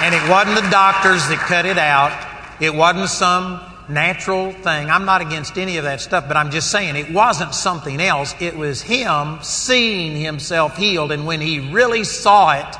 And 0.00 0.14
it 0.14 0.30
wasn't 0.30 0.64
the 0.64 0.70
doctors 0.70 1.28
that 1.28 1.44
cut 1.46 1.66
it 1.66 1.76
out. 1.76 2.10
It 2.58 2.74
wasn't 2.74 3.10
some 3.10 3.60
natural 3.90 4.50
thing. 4.50 4.88
I'm 4.88 5.04
not 5.04 5.20
against 5.20 5.58
any 5.58 5.76
of 5.76 5.84
that 5.84 6.00
stuff, 6.00 6.26
but 6.26 6.38
I'm 6.38 6.50
just 6.50 6.70
saying 6.70 6.96
it 6.96 7.12
wasn't 7.12 7.52
something 7.52 8.00
else. 8.00 8.34
It 8.40 8.56
was 8.56 8.80
him 8.80 9.40
seeing 9.42 10.16
himself 10.16 10.78
healed. 10.78 11.12
And 11.12 11.26
when 11.26 11.42
he 11.42 11.70
really 11.70 12.04
saw 12.04 12.52
it, 12.52 12.76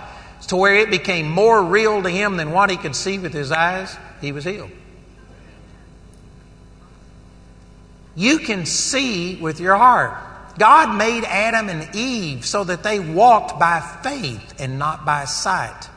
to 0.47 0.57
where 0.57 0.76
it 0.76 0.89
became 0.89 1.30
more 1.30 1.62
real 1.62 2.03
to 2.03 2.09
him 2.09 2.39
than 2.39 2.53
what 2.53 2.70
he 2.70 2.78
could 2.78 2.97
see 2.97 3.18
with 3.18 3.34
his 3.34 3.53
eyes, 3.53 3.95
he 4.22 4.32
was 4.32 4.45
healed. 4.45 4.70
You 8.17 8.39
can 8.39 8.64
see 8.64 9.37
with 9.37 9.61
your 9.61 9.77
heart. 9.77 10.17
God 10.59 10.97
made 10.97 11.25
Adam 11.25 11.69
and 11.69 11.95
Eve 11.95 12.47
so 12.47 12.64
that 12.64 12.83
they 12.83 12.99
walked 12.99 13.61
by 13.61 13.81
faith 14.03 14.55
and 14.59 14.79
not 14.79 15.05
by 15.05 15.27
sight. 15.27 15.91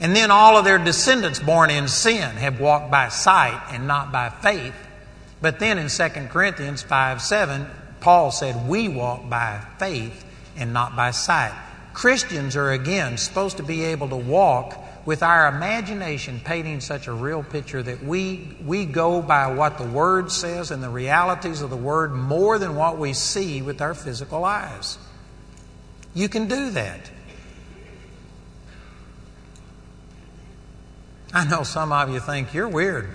And 0.00 0.14
then 0.14 0.30
all 0.30 0.56
of 0.56 0.64
their 0.64 0.78
descendants 0.78 1.38
born 1.38 1.70
in 1.70 1.88
sin 1.88 2.36
have 2.36 2.60
walked 2.60 2.90
by 2.90 3.08
sight 3.08 3.60
and 3.70 3.86
not 3.86 4.10
by 4.12 4.30
faith. 4.30 4.74
But 5.40 5.60
then 5.60 5.78
in 5.78 5.88
2 5.88 6.08
Corinthians 6.28 6.82
5 6.82 7.22
7, 7.22 7.66
Paul 8.00 8.32
said, 8.32 8.68
We 8.68 8.88
walk 8.88 9.28
by 9.28 9.64
faith 9.78 10.24
and 10.56 10.72
not 10.72 10.96
by 10.96 11.12
sight. 11.12 11.56
Christians 11.94 12.56
are 12.56 12.72
again 12.72 13.16
supposed 13.16 13.56
to 13.56 13.62
be 13.62 13.84
able 13.84 14.08
to 14.08 14.16
walk 14.16 14.74
with 15.08 15.22
our 15.22 15.48
imagination 15.48 16.38
painting 16.44 16.82
such 16.82 17.06
a 17.06 17.12
real 17.14 17.42
picture 17.42 17.82
that 17.82 18.04
we, 18.04 18.54
we 18.66 18.84
go 18.84 19.22
by 19.22 19.50
what 19.50 19.78
the 19.78 19.84
Word 19.86 20.30
says 20.30 20.70
and 20.70 20.82
the 20.82 20.90
realities 20.90 21.62
of 21.62 21.70
the 21.70 21.76
Word 21.78 22.12
more 22.12 22.58
than 22.58 22.76
what 22.76 22.98
we 22.98 23.14
see 23.14 23.62
with 23.62 23.80
our 23.80 23.94
physical 23.94 24.44
eyes. 24.44 24.98
You 26.12 26.28
can 26.28 26.46
do 26.46 26.68
that. 26.72 27.10
I 31.32 31.48
know 31.48 31.62
some 31.62 31.90
of 31.90 32.12
you 32.12 32.20
think 32.20 32.52
you're 32.52 32.68
weird. 32.68 33.08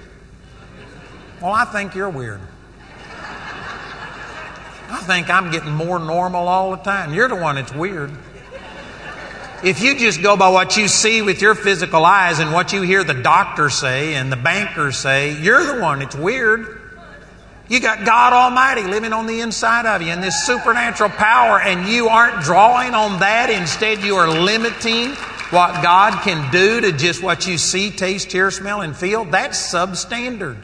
Well, 1.44 1.52
I 1.52 1.66
think 1.66 1.94
you're 1.94 2.10
weird. 2.10 2.42
I 4.90 5.04
think 5.06 5.30
I'm 5.30 5.52
getting 5.52 5.74
more 5.74 6.00
normal 6.00 6.48
all 6.48 6.72
the 6.72 6.78
time. 6.78 7.14
You're 7.14 7.28
the 7.28 7.36
one 7.36 7.54
that's 7.54 7.72
weird. 7.72 8.10
If 9.64 9.82
you 9.82 9.98
just 9.98 10.22
go 10.22 10.36
by 10.36 10.50
what 10.50 10.76
you 10.76 10.90
see 10.90 11.22
with 11.22 11.42
your 11.42 11.56
physical 11.56 12.04
eyes 12.06 12.40
and 12.40 12.52
what 12.52 12.74
you 12.74 12.82
hear 12.82 13.06
the 13.06 13.14
doctor 13.14 13.70
say 13.70 14.16
and 14.16 14.30
the 14.30 14.36
banker 14.36 14.92
say, 14.92 15.42
you're 15.42 15.76
the 15.76 15.82
one 15.82 16.02
It's 16.02 16.16
weird. 16.16 16.82
You 17.70 17.80
got 17.80 18.06
God 18.06 18.34
Almighty 18.34 18.84
living 18.84 19.14
on 19.14 19.26
the 19.26 19.40
inside 19.40 19.86
of 19.86 20.02
you 20.02 20.10
and 20.10 20.22
this 20.22 20.46
supernatural 20.46 21.12
power, 21.12 21.62
and 21.62 21.88
you 21.88 22.10
aren't 22.10 22.44
drawing 22.44 22.94
on 22.94 23.22
that. 23.22 23.50
Instead, 23.50 24.04
you 24.04 24.16
are 24.16 24.28
limiting 24.28 25.12
what 25.50 25.82
God 25.82 26.22
can 26.24 26.52
do 26.52 26.82
to 26.82 26.92
just 26.92 27.24
what 27.24 27.48
you 27.48 27.58
see, 27.58 27.90
taste, 27.90 28.34
hear, 28.34 28.52
smell, 28.52 28.82
and 28.82 28.96
feel, 28.96 29.24
that's 29.24 29.74
substandard. 29.74 30.58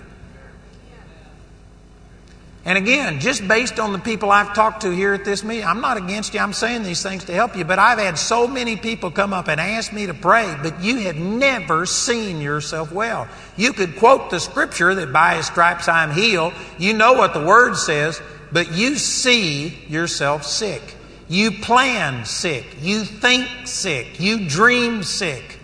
And 2.69 2.77
again, 2.77 3.19
just 3.19 3.47
based 3.47 3.79
on 3.79 3.93
the 3.93 3.97
people 3.97 4.29
I've 4.29 4.53
talked 4.53 4.83
to 4.83 4.91
here 4.91 5.15
at 5.15 5.25
this 5.25 5.43
meeting, 5.43 5.65
I'm 5.65 5.81
not 5.81 5.97
against 5.97 6.35
you. 6.35 6.39
I'm 6.39 6.53
saying 6.53 6.83
these 6.83 7.01
things 7.01 7.23
to 7.23 7.33
help 7.33 7.57
you. 7.57 7.65
But 7.65 7.79
I've 7.79 7.97
had 7.97 8.15
so 8.19 8.47
many 8.47 8.75
people 8.75 9.09
come 9.09 9.33
up 9.33 9.47
and 9.47 9.59
ask 9.59 9.91
me 9.91 10.05
to 10.05 10.13
pray, 10.13 10.55
but 10.61 10.79
you 10.79 10.97
have 10.97 11.15
never 11.15 11.87
seen 11.87 12.41
yourself 12.41 12.91
well. 12.91 13.27
You 13.57 13.73
could 13.73 13.95
quote 13.95 14.29
the 14.29 14.39
scripture 14.39 14.93
that 14.93 15.11
by 15.11 15.37
his 15.37 15.47
stripes 15.47 15.87
I'm 15.87 16.11
healed. 16.11 16.53
You 16.77 16.93
know 16.93 17.13
what 17.13 17.33
the 17.33 17.43
word 17.43 17.75
says, 17.75 18.21
but 18.51 18.71
you 18.71 18.97
see 18.97 19.69
yourself 19.87 20.43
sick. 20.43 20.95
You 21.27 21.49
plan 21.49 22.23
sick. 22.25 22.67
You 22.81 23.03
think 23.03 23.49
sick. 23.65 24.19
You 24.19 24.47
dream 24.47 25.01
sick. 25.01 25.57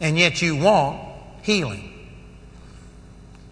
And 0.00 0.18
yet 0.18 0.40
you 0.40 0.56
want 0.56 0.98
healing. 1.42 1.89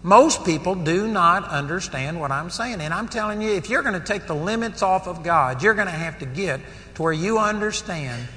Most 0.01 0.45
people 0.45 0.75
do 0.75 1.07
not 1.07 1.43
understand 1.45 2.19
what 2.19 2.31
I'm 2.31 2.49
saying. 2.49 2.79
And 2.79 2.93
I'm 2.93 3.09
telling 3.09 3.41
you, 3.41 3.49
if 3.51 3.69
you're 3.69 3.81
going 3.81 3.99
to 3.99 4.05
take 4.05 4.27
the 4.27 4.35
limits 4.35 4.81
off 4.81 5.07
of 5.07 5.23
God, 5.23 5.61
you're 5.61 5.73
going 5.73 5.87
to 5.87 5.91
have 5.91 6.19
to 6.19 6.25
get 6.25 6.61
to 6.95 7.01
where 7.01 7.13
you 7.13 7.37
understand 7.37 8.27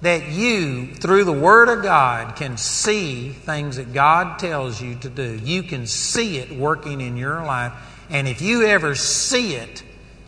that 0.00 0.28
you, 0.28 0.94
through 0.94 1.24
the 1.24 1.32
Word 1.32 1.68
of 1.68 1.82
God, 1.82 2.36
can 2.36 2.56
see 2.56 3.30
things 3.30 3.76
that 3.76 3.92
God 3.92 4.38
tells 4.38 4.80
you 4.80 4.96
to 4.96 5.10
do. 5.10 5.38
You 5.44 5.62
can 5.62 5.86
see 5.86 6.38
it 6.38 6.50
working 6.50 7.00
in 7.00 7.16
your 7.16 7.44
life. 7.44 7.72
And 8.10 8.26
if 8.26 8.42
you 8.42 8.66
ever 8.66 8.94
see 8.94 9.54
it, 9.54 9.82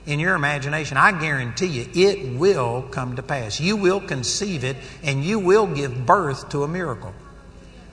in 0.06 0.20
your 0.20 0.34
imagination, 0.34 0.96
I 0.96 1.18
guarantee 1.18 1.66
you 1.66 1.88
it 1.94 2.38
will 2.38 2.82
come 2.90 3.16
to 3.16 3.22
pass. 3.22 3.58
You 3.58 3.76
will 3.76 4.00
conceive 4.00 4.64
it 4.64 4.76
and 5.02 5.24
you 5.24 5.38
will 5.38 5.66
give 5.66 6.04
birth 6.04 6.50
to 6.50 6.62
a 6.62 6.68
miracle. 6.68 7.14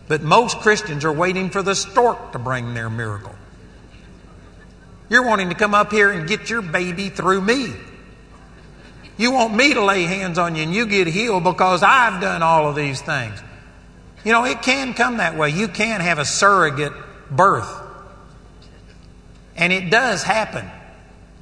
But 0.08 0.22
most 0.22 0.60
Christians 0.60 1.06
are 1.06 1.12
waiting 1.14 1.50
for 1.50 1.62
the 1.62 1.76
stork 1.76 2.34
to 2.34 2.40
bring 2.40 2.74
their 2.74 2.90
miracle. 2.90 3.36
You're 5.10 5.26
wanting 5.26 5.50
to 5.50 5.56
come 5.56 5.74
up 5.74 5.92
here 5.92 6.10
and 6.10 6.28
get 6.28 6.50
your 6.50 6.62
baby 6.62 7.10
through 7.10 7.42
me. 7.42 7.74
You 9.18 9.32
want 9.32 9.54
me 9.54 9.74
to 9.74 9.84
lay 9.84 10.04
hands 10.04 10.38
on 10.38 10.56
you 10.56 10.64
and 10.64 10.74
you 10.74 10.86
get 10.86 11.08
healed 11.08 11.44
because 11.44 11.84
I've 11.84 12.22
done 12.22 12.42
all 12.42 12.70
of 12.70 12.76
these 12.76 13.02
things. 13.02 13.40
You 14.24 14.32
know, 14.32 14.46
it 14.46 14.62
can 14.62 14.94
come 14.94 15.18
that 15.18 15.38
way. 15.38 15.50
You 15.50 15.68
can 15.68 16.02
have 16.02 16.18
a 16.18 16.26
surrogate 16.26 16.94
birth. 17.30 17.70
And 19.56 19.74
it 19.74 19.90
does 19.90 20.24
happen. 20.24 20.70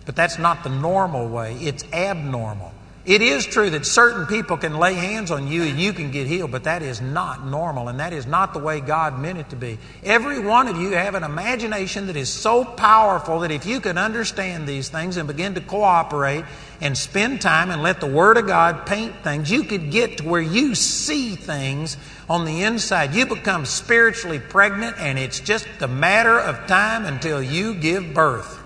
But 0.05 0.15
that's 0.15 0.39
not 0.39 0.63
the 0.63 0.69
normal 0.69 1.27
way, 1.29 1.55
it's 1.55 1.83
abnormal. 1.93 2.73
It 3.09 3.23
is 3.23 3.47
true 3.47 3.71
that 3.71 3.87
certain 3.87 4.27
people 4.27 4.55
can 4.55 4.77
lay 4.77 4.93
hands 4.93 5.31
on 5.31 5.47
you 5.47 5.63
and 5.63 5.79
you 5.79 5.93
can 5.93 6.11
get 6.11 6.27
healed, 6.27 6.51
but 6.51 6.65
that 6.65 6.83
is 6.83 7.01
not 7.01 7.43
normal 7.43 7.87
and 7.87 7.99
that 7.99 8.13
is 8.13 8.27
not 8.27 8.53
the 8.53 8.59
way 8.59 8.81
God 8.81 9.17
meant 9.17 9.39
it 9.39 9.49
to 9.49 9.55
be. 9.55 9.79
Every 10.03 10.39
one 10.39 10.67
of 10.67 10.77
you 10.77 10.91
have 10.91 11.15
an 11.15 11.23
imagination 11.23 12.05
that 12.05 12.15
is 12.15 12.29
so 12.29 12.63
powerful 12.63 13.39
that 13.39 13.49
if 13.49 13.65
you 13.65 13.79
can 13.79 13.97
understand 13.97 14.67
these 14.67 14.89
things 14.89 15.17
and 15.17 15.27
begin 15.27 15.55
to 15.55 15.61
cooperate 15.61 16.45
and 16.81 16.95
spend 16.95 17.41
time 17.41 17.71
and 17.71 17.81
let 17.81 17.99
the 17.99 18.05
Word 18.05 18.37
of 18.37 18.45
God 18.45 18.85
paint 18.85 19.15
things, 19.23 19.49
you 19.49 19.63
could 19.63 19.89
get 19.89 20.19
to 20.19 20.27
where 20.27 20.39
you 20.39 20.75
see 20.75 21.35
things 21.35 21.97
on 22.29 22.45
the 22.45 22.61
inside. 22.61 23.15
You 23.15 23.25
become 23.25 23.65
spiritually 23.65 24.37
pregnant 24.37 24.99
and 24.99 25.17
it's 25.17 25.39
just 25.39 25.67
a 25.79 25.87
matter 25.87 26.39
of 26.39 26.67
time 26.67 27.07
until 27.07 27.41
you 27.41 27.73
give 27.73 28.13
birth. 28.13 28.59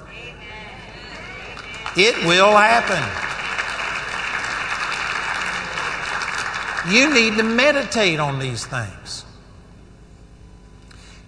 It 1.95 2.25
will 2.25 2.51
happen. 2.57 3.29
You 6.89 7.13
need 7.13 7.37
to 7.37 7.43
meditate 7.43 8.19
on 8.19 8.39
these 8.39 8.65
things. 8.65 9.25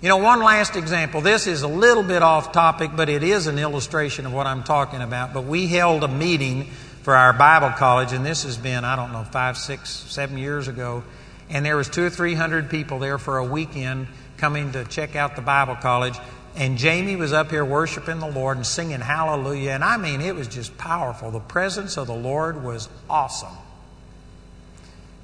You 0.01 0.09
know, 0.09 0.17
one 0.17 0.43
last 0.43 0.75
example. 0.75 1.21
This 1.21 1.47
is 1.47 1.61
a 1.61 1.67
little 1.67 2.03
bit 2.03 2.21
off 2.21 2.51
topic, 2.51 2.91
but 2.95 3.09
it 3.09 3.23
is 3.23 3.47
an 3.47 3.57
illustration 3.57 4.25
of 4.25 4.33
what 4.33 4.45
I'm 4.45 4.63
talking 4.63 5.01
about. 5.01 5.33
But 5.33 5.45
we 5.45 5.67
held 5.67 6.03
a 6.03 6.07
meeting 6.07 6.65
for 7.01 7.15
our 7.15 7.33
Bible 7.33 7.69
college, 7.69 8.11
and 8.11 8.25
this 8.25 8.43
has 8.43 8.57
been, 8.57 8.83
I 8.83 8.95
don't 8.95 9.13
know, 9.13 9.23
five, 9.23 9.57
six, 9.57 9.89
seven 9.89 10.37
years 10.37 10.67
ago. 10.67 11.03
And 11.49 11.65
there 11.65 11.77
was 11.77 11.87
two 11.87 12.03
or 12.03 12.09
three 12.09 12.33
hundred 12.33 12.69
people 12.69 12.99
there 12.99 13.17
for 13.17 13.37
a 13.37 13.45
weekend 13.45 14.07
coming 14.37 14.73
to 14.73 14.83
check 14.85 15.15
out 15.15 15.35
the 15.35 15.41
Bible 15.41 15.75
college. 15.75 16.15
And 16.55 16.77
Jamie 16.77 17.15
was 17.15 17.33
up 17.33 17.49
here 17.49 17.63
worshiping 17.63 18.19
the 18.19 18.29
Lord 18.29 18.57
and 18.57 18.65
singing 18.65 18.99
hallelujah. 18.99 19.71
And 19.71 19.83
I 19.83 19.97
mean, 19.97 20.21
it 20.21 20.35
was 20.35 20.47
just 20.47 20.77
powerful. 20.77 21.31
The 21.31 21.39
presence 21.39 21.97
of 21.97 22.07
the 22.07 22.15
Lord 22.15 22.63
was 22.63 22.89
awesome. 23.09 23.55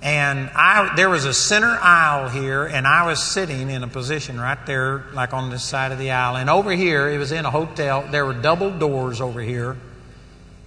And 0.02 0.50
I, 0.56 0.96
there 0.96 1.10
was 1.10 1.26
a 1.26 1.34
center 1.34 1.78
aisle 1.80 2.30
here, 2.30 2.66
and 2.66 2.88
I 2.88 3.06
was 3.06 3.22
sitting 3.22 3.70
in 3.70 3.84
a 3.84 3.88
position 3.88 4.40
right 4.40 4.58
there, 4.66 5.06
like 5.14 5.32
on 5.32 5.52
this 5.52 5.64
side 5.64 5.92
of 5.92 6.00
the 6.00 6.10
aisle. 6.12 6.38
And 6.38 6.50
over 6.50 6.72
here, 6.72 7.08
it 7.08 7.20
was 7.20 7.32
in 7.32 7.46
a 7.46 7.52
hotel. 7.52 8.04
There 8.10 8.26
were 8.26 8.34
double 8.34 8.72
doors 8.72 9.22
over 9.22 9.42
here. 9.42 9.78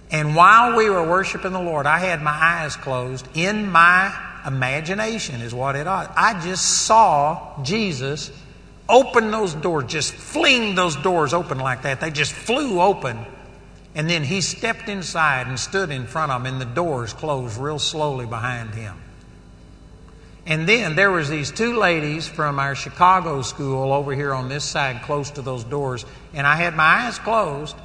And 0.09 0.35
while 0.37 0.77
we 0.77 0.89
were 0.89 1.05
worshiping 1.05 1.51
the 1.51 1.61
Lord, 1.61 1.85
I 1.85 1.99
had 1.99 2.21
my 2.21 2.31
eyes 2.31 2.77
closed. 2.77 3.27
In 3.33 3.69
my 3.69 4.15
imagination, 4.45 5.41
is 5.41 5.53
what 5.53 5.75
it 5.75 5.87
ought. 5.87 6.13
I 6.15 6.39
just 6.39 6.85
saw 6.85 7.61
Jesus 7.61 8.31
open 8.87 9.31
those 9.31 9.53
doors, 9.53 9.85
just 9.85 10.13
fling 10.13 10.75
those 10.75 10.95
doors 10.95 11.33
open 11.33 11.57
like 11.57 11.81
that. 11.81 11.99
They 11.99 12.11
just 12.11 12.31
flew 12.31 12.79
open. 12.79 13.25
And 13.95 14.09
then 14.09 14.23
he 14.23 14.39
stepped 14.39 14.87
inside 14.87 15.47
and 15.47 15.59
stood 15.59 15.89
in 15.89 16.05
front 16.05 16.31
of 16.31 16.43
them, 16.43 16.53
and 16.53 16.61
the 16.61 16.73
doors 16.73 17.11
closed 17.11 17.57
real 17.57 17.79
slowly 17.79 18.25
behind 18.25 18.73
him. 18.73 18.95
And 20.47 20.69
then 20.69 20.95
there 20.95 21.09
was 21.09 21.27
these 21.27 21.49
two 21.49 21.75
ladies 21.75 22.27
from 22.27 22.59
our 22.59 22.75
Chicago 22.75 23.41
school 23.41 23.91
over 23.91 24.13
here 24.13 24.33
on 24.33 24.47
this 24.47 24.63
side 24.63 25.01
close 25.01 25.31
to 25.31 25.41
those 25.41 25.63
doors 25.63 26.05
and 26.33 26.45
I 26.45 26.55
had 26.55 26.75
my 26.75 26.83
eyes 26.83 27.17
closed 27.17 27.75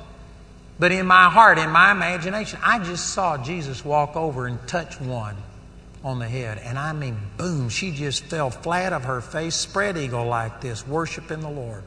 but 0.79 0.93
in 0.93 1.07
my 1.07 1.31
heart 1.31 1.59
in 1.59 1.71
my 1.71 1.91
imagination 1.91 2.59
I 2.63 2.79
just 2.79 3.11
saw 3.15 3.43
Jesus 3.43 3.83
walk 3.83 4.15
over 4.15 4.47
and 4.47 4.59
touch 4.69 5.01
one 5.01 5.37
on 6.05 6.19
the 6.19 6.29
head 6.29 6.59
and 6.59 6.79
I 6.79 6.93
mean 6.93 7.19
boom 7.39 7.71
she 7.71 7.93
just 7.93 8.25
fell 8.25 8.51
flat 8.51 8.93
of 8.93 9.05
her 9.05 9.23
face 9.23 9.55
spread 9.55 9.97
eagle 9.97 10.27
like 10.27 10.61
this 10.61 10.87
worshiping 10.87 11.41
the 11.41 11.51
Lord. 11.51 11.83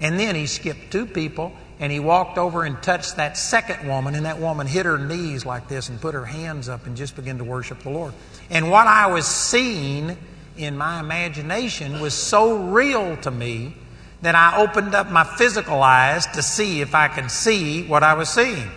And 0.00 0.20
then 0.20 0.34
he 0.34 0.46
skipped 0.46 0.90
two 0.90 1.06
people 1.06 1.52
and 1.82 1.90
he 1.90 1.98
walked 1.98 2.38
over 2.38 2.62
and 2.62 2.80
touched 2.80 3.16
that 3.16 3.36
second 3.36 3.88
woman, 3.88 4.14
and 4.14 4.24
that 4.24 4.38
woman 4.38 4.68
hit 4.68 4.86
her 4.86 4.98
knees 4.98 5.44
like 5.44 5.66
this 5.66 5.88
and 5.88 6.00
put 6.00 6.14
her 6.14 6.24
hands 6.24 6.68
up 6.68 6.86
and 6.86 6.96
just 6.96 7.16
began 7.16 7.38
to 7.38 7.44
worship 7.44 7.82
the 7.82 7.90
Lord. 7.90 8.14
And 8.50 8.70
what 8.70 8.86
I 8.86 9.08
was 9.08 9.26
seeing 9.26 10.16
in 10.56 10.78
my 10.78 11.00
imagination 11.00 12.00
was 12.00 12.14
so 12.14 12.68
real 12.68 13.16
to 13.22 13.32
me 13.32 13.74
that 14.20 14.36
I 14.36 14.62
opened 14.62 14.94
up 14.94 15.10
my 15.10 15.24
physical 15.24 15.82
eyes 15.82 16.24
to 16.28 16.42
see 16.42 16.82
if 16.82 16.94
I 16.94 17.08
could 17.08 17.32
see 17.32 17.82
what 17.88 18.04
I 18.04 18.14
was 18.14 18.28
seeing. 18.28 18.70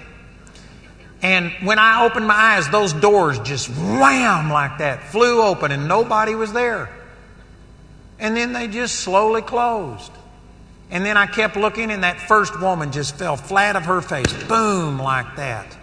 And 1.22 1.52
when 1.62 1.78
I 1.78 2.06
opened 2.06 2.26
my 2.26 2.34
eyes, 2.34 2.68
those 2.70 2.92
doors 2.92 3.38
just 3.38 3.70
wham 3.70 4.50
like 4.50 4.80
that, 4.80 5.04
flew 5.12 5.44
open, 5.44 5.72
and 5.72 5.88
nobody 5.88 6.34
was 6.34 6.54
there. 6.54 6.90
And 8.18 8.36
then 8.36 8.52
they 8.52 8.68
just 8.68 8.96
slowly 8.96 9.44
closed. 9.44 10.12
And 10.96 11.06
then 11.06 11.18
I 11.18 11.26
kept 11.28 11.58
looking, 11.58 11.92
and 11.92 12.06
that 12.06 12.22
first 12.22 12.58
woman 12.62 12.94
just 12.94 13.18
fell 13.18 13.36
flat 13.36 13.76
of 13.76 13.84
her 13.84 14.00
face, 14.00 14.32
boom, 14.46 14.98
like 14.98 15.36
that, 15.36 15.76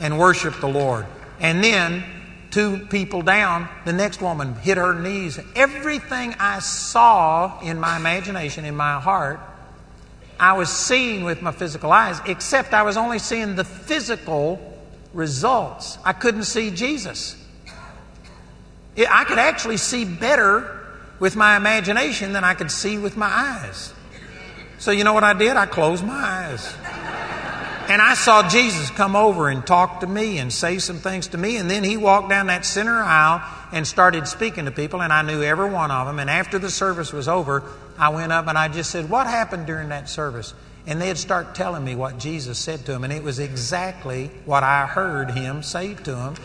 and 0.00 0.18
worshiped 0.18 0.60
the 0.60 0.66
Lord. 0.66 1.06
And 1.38 1.62
then, 1.62 2.02
two 2.50 2.84
people 2.90 3.22
down, 3.22 3.68
the 3.84 3.92
next 3.92 4.20
woman 4.20 4.56
hit 4.56 4.76
her 4.76 4.92
knees. 4.92 5.38
Everything 5.54 6.34
I 6.40 6.58
saw 6.58 7.60
in 7.60 7.78
my 7.78 7.96
imagination, 7.96 8.64
in 8.64 8.74
my 8.74 8.98
heart, 8.98 9.38
I 10.40 10.54
was 10.54 10.68
seeing 10.68 11.22
with 11.22 11.42
my 11.42 11.52
physical 11.52 11.92
eyes, 11.92 12.20
except 12.26 12.74
I 12.74 12.82
was 12.82 12.96
only 12.96 13.20
seeing 13.20 13.54
the 13.54 13.62
physical 13.62 14.58
results. 15.14 15.96
I 16.04 16.12
couldn't 16.12 16.42
see 16.42 16.72
Jesus. 16.72 17.36
I 18.98 19.22
could 19.28 19.38
actually 19.38 19.76
see 19.76 20.04
better 20.04 20.76
with 21.20 21.36
my 21.36 21.56
imagination 21.56 22.32
than 22.32 22.42
I 22.42 22.54
could 22.54 22.72
see 22.72 22.98
with 22.98 23.16
my 23.16 23.28
eyes. 23.28 23.94
So, 24.80 24.92
you 24.92 25.04
know 25.04 25.12
what 25.12 25.24
I 25.24 25.34
did? 25.34 25.58
I 25.58 25.66
closed 25.66 26.02
my 26.04 26.14
eyes. 26.14 26.74
And 27.90 28.00
I 28.00 28.14
saw 28.14 28.48
Jesus 28.48 28.88
come 28.88 29.14
over 29.14 29.50
and 29.50 29.66
talk 29.66 30.00
to 30.00 30.06
me 30.06 30.38
and 30.38 30.50
say 30.50 30.78
some 30.78 30.96
things 30.96 31.28
to 31.28 31.38
me. 31.38 31.58
And 31.58 31.70
then 31.70 31.84
he 31.84 31.98
walked 31.98 32.30
down 32.30 32.46
that 32.46 32.64
center 32.64 32.98
aisle 32.98 33.42
and 33.72 33.86
started 33.86 34.26
speaking 34.26 34.64
to 34.64 34.70
people. 34.70 35.02
And 35.02 35.12
I 35.12 35.20
knew 35.20 35.42
every 35.42 35.68
one 35.68 35.90
of 35.90 36.06
them. 36.06 36.18
And 36.18 36.30
after 36.30 36.58
the 36.58 36.70
service 36.70 37.12
was 37.12 37.28
over, 37.28 37.62
I 37.98 38.08
went 38.08 38.32
up 38.32 38.46
and 38.46 38.56
I 38.56 38.68
just 38.68 38.90
said, 38.90 39.10
What 39.10 39.26
happened 39.26 39.66
during 39.66 39.90
that 39.90 40.08
service? 40.08 40.54
And 40.86 40.98
they'd 40.98 41.18
start 41.18 41.54
telling 41.54 41.84
me 41.84 41.94
what 41.94 42.18
Jesus 42.18 42.58
said 42.58 42.86
to 42.86 42.92
them. 42.92 43.04
And 43.04 43.12
it 43.12 43.22
was 43.22 43.38
exactly 43.38 44.30
what 44.46 44.62
I 44.62 44.86
heard 44.86 45.32
him 45.32 45.62
say 45.62 45.92
to 45.92 46.12
them. 46.12 46.36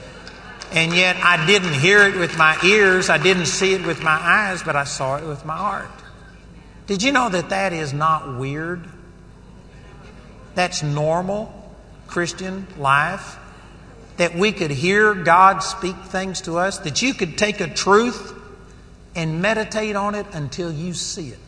And 0.73 0.93
yet 0.93 1.15
I 1.23 1.45
didn't 1.45 1.75
hear 1.75 2.05
it 2.05 2.15
with 2.15 2.38
my 2.38 2.59
ears, 2.65 3.09
I 3.09 3.17
didn't 3.17 3.45
see 3.45 3.73
it 3.73 3.86
with 3.86 4.03
my 4.03 4.19
eyes, 4.19 4.61
but 4.61 4.75
I 4.75 4.83
saw 4.83 5.15
it 5.15 5.25
with 5.25 5.45
my 5.45 5.55
heart. 5.55 5.88
Did 6.88 7.01
you 7.01 7.11
know 7.11 7.29
that 7.29 7.49
that 7.49 7.73
is 7.73 7.93
not 7.93 8.38
weird? 8.38 8.88
That's 10.53 10.83
normal 10.83 11.51
Christian 12.07 12.67
life. 12.77 13.38
That 14.17 14.36
we 14.36 14.51
could 14.51 14.71
hear 14.71 15.13
God 15.13 15.59
speak 15.59 15.97
things 15.97 16.41
to 16.41 16.57
us, 16.57 16.77
that 16.79 17.01
you 17.01 17.13
could 17.13 17.38
take 17.38 17.59
a 17.59 17.67
truth 17.67 18.33
and 19.13 19.41
meditate 19.41 19.95
on 19.95 20.15
it 20.15 20.25
until 20.31 20.71
you 20.71 20.93
see 20.93 21.29
it. 21.29 21.39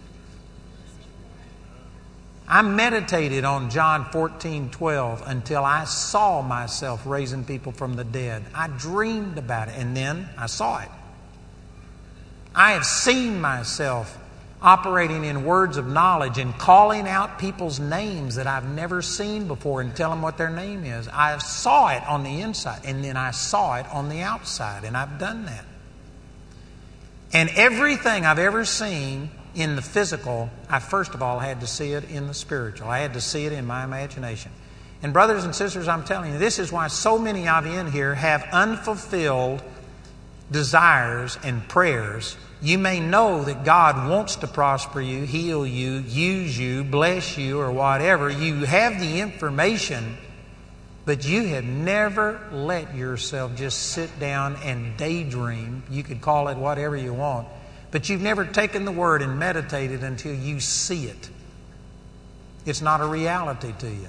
I 2.47 2.61
meditated 2.61 3.43
on 3.43 3.69
John 3.69 4.05
14, 4.11 4.69
12 4.69 5.23
until 5.25 5.65
I 5.65 5.83
saw 5.83 6.41
myself 6.41 7.05
raising 7.05 7.43
people 7.43 7.73
from 7.73 7.95
the 7.95 8.05
dead. 8.05 8.45
I 8.55 8.67
dreamed 8.67 9.37
about 9.37 9.67
it 9.67 9.75
and 9.77 9.95
then 9.95 10.29
I 10.37 10.45
saw 10.45 10.79
it. 10.79 10.89
I 12.55 12.71
have 12.71 12.85
seen 12.85 13.41
myself 13.41 14.17
operating 14.61 15.23
in 15.23 15.45
words 15.45 15.77
of 15.77 15.87
knowledge 15.87 16.39
and 16.39 16.57
calling 16.57 17.07
out 17.07 17.37
people's 17.37 17.79
names 17.79 18.35
that 18.35 18.47
I've 18.47 18.67
never 18.67 19.01
seen 19.01 19.47
before 19.47 19.81
and 19.81 19.95
tell 19.95 20.09
them 20.09 20.21
what 20.21 20.37
their 20.37 20.49
name 20.49 20.83
is. 20.83 21.07
I 21.09 21.37
saw 21.37 21.89
it 21.89 22.03
on 22.07 22.23
the 22.23 22.41
inside 22.41 22.81
and 22.83 23.03
then 23.03 23.17
I 23.17 23.31
saw 23.31 23.75
it 23.75 23.85
on 23.93 24.09
the 24.09 24.21
outside, 24.21 24.83
and 24.83 24.97
I've 24.97 25.19
done 25.19 25.45
that. 25.45 25.65
And 27.33 27.49
everything 27.55 28.25
I've 28.25 28.39
ever 28.39 28.65
seen 28.65 29.29
in 29.53 29.75
the 29.75 29.81
physical, 29.81 30.49
I 30.69 30.79
first 30.79 31.13
of 31.13 31.21
all 31.21 31.39
had 31.39 31.61
to 31.61 31.67
see 31.67 31.93
it 31.93 32.09
in 32.09 32.27
the 32.27 32.33
spiritual. 32.33 32.87
I 32.87 32.99
had 32.99 33.13
to 33.13 33.21
see 33.21 33.45
it 33.45 33.53
in 33.53 33.65
my 33.65 33.83
imagination. 33.83 34.51
And, 35.03 35.13
brothers 35.13 35.43
and 35.43 35.53
sisters, 35.53 35.87
I'm 35.87 36.03
telling 36.03 36.33
you, 36.33 36.39
this 36.39 36.57
is 36.57 36.71
why 36.71 36.87
so 36.87 37.19
many 37.19 37.47
of 37.47 37.67
you 37.67 37.73
in 37.73 37.91
here 37.91 38.15
have 38.15 38.43
unfulfilled 38.51 39.61
desires 40.49 41.37
and 41.43 41.67
prayers 41.67 42.37
you 42.61 42.77
may 42.79 42.99
know 42.99 43.43
that 43.43 43.63
God 43.63 44.09
wants 44.09 44.37
to 44.37 44.47
prosper 44.47 44.99
you, 44.99 45.23
heal 45.23 45.65
you, 45.65 45.99
use 45.99 46.57
you, 46.57 46.83
bless 46.83 47.37
you, 47.37 47.59
or 47.59 47.71
whatever. 47.71 48.29
You 48.29 48.65
have 48.65 48.99
the 48.99 49.19
information, 49.19 50.17
but 51.05 51.27
you 51.27 51.47
have 51.49 51.63
never 51.63 52.39
let 52.51 52.95
yourself 52.95 53.55
just 53.55 53.91
sit 53.91 54.19
down 54.19 54.55
and 54.63 54.97
daydream. 54.97 55.83
You 55.89 56.01
could 56.03 56.21
call 56.21 56.47
it 56.47 56.57
whatever 56.57 56.97
you 56.97 57.13
want, 57.13 57.47
but 57.91 58.09
you've 58.09 58.21
never 58.21 58.43
taken 58.43 58.85
the 58.85 58.91
word 58.91 59.21
and 59.21 59.37
meditated 59.37 60.03
until 60.03 60.33
you 60.33 60.59
see 60.59 61.05
it. 61.05 61.29
It's 62.65 62.81
not 62.81 63.01
a 63.01 63.05
reality 63.05 63.73
to 63.79 63.87
you. 63.87 64.07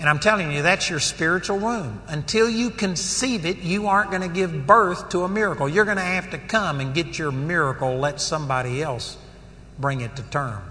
And 0.00 0.08
I'm 0.08 0.20
telling 0.20 0.52
you, 0.52 0.62
that's 0.62 0.88
your 0.88 1.00
spiritual 1.00 1.58
womb. 1.58 2.00
Until 2.06 2.48
you 2.48 2.70
conceive 2.70 3.44
it, 3.44 3.58
you 3.58 3.88
aren't 3.88 4.10
going 4.10 4.22
to 4.22 4.28
give 4.28 4.66
birth 4.66 5.08
to 5.10 5.24
a 5.24 5.28
miracle. 5.28 5.68
You're 5.68 5.84
going 5.84 5.96
to 5.96 6.02
have 6.02 6.30
to 6.30 6.38
come 6.38 6.80
and 6.80 6.94
get 6.94 7.18
your 7.18 7.32
miracle, 7.32 7.98
let 7.98 8.20
somebody 8.20 8.80
else 8.80 9.16
bring 9.78 10.00
it 10.00 10.14
to 10.16 10.22
term 10.22 10.62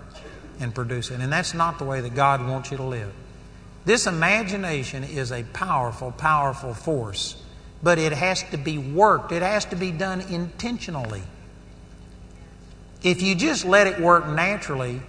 and 0.60 0.74
produce 0.74 1.12
it. 1.12 1.20
And 1.20 1.32
that's 1.32 1.54
not 1.54 1.78
the 1.78 1.86
way 1.86 2.00
that 2.02 2.16
God 2.16 2.46
wants 2.48 2.72
you 2.72 2.78
to 2.78 2.84
live. 2.84 3.12
This 3.86 4.08
imagination 4.08 5.04
is 5.04 5.32
a 5.32 5.44
powerful, 5.44 6.12
powerful 6.12 6.74
force, 6.74 7.42
but 7.84 7.98
it 7.98 8.12
has 8.14 8.44
to 8.52 8.58
be 8.58 8.78
worked, 8.78 9.32
it 9.32 9.42
has 9.42 9.66
to 9.66 9.76
be 9.76 9.92
done 9.92 10.22
intentionally. 10.22 11.24
If 13.04 13.22
you 13.22 13.36
just 13.36 13.66
let 13.66 13.88
it 13.88 14.00
work 14.00 14.28
naturally, 14.28 15.02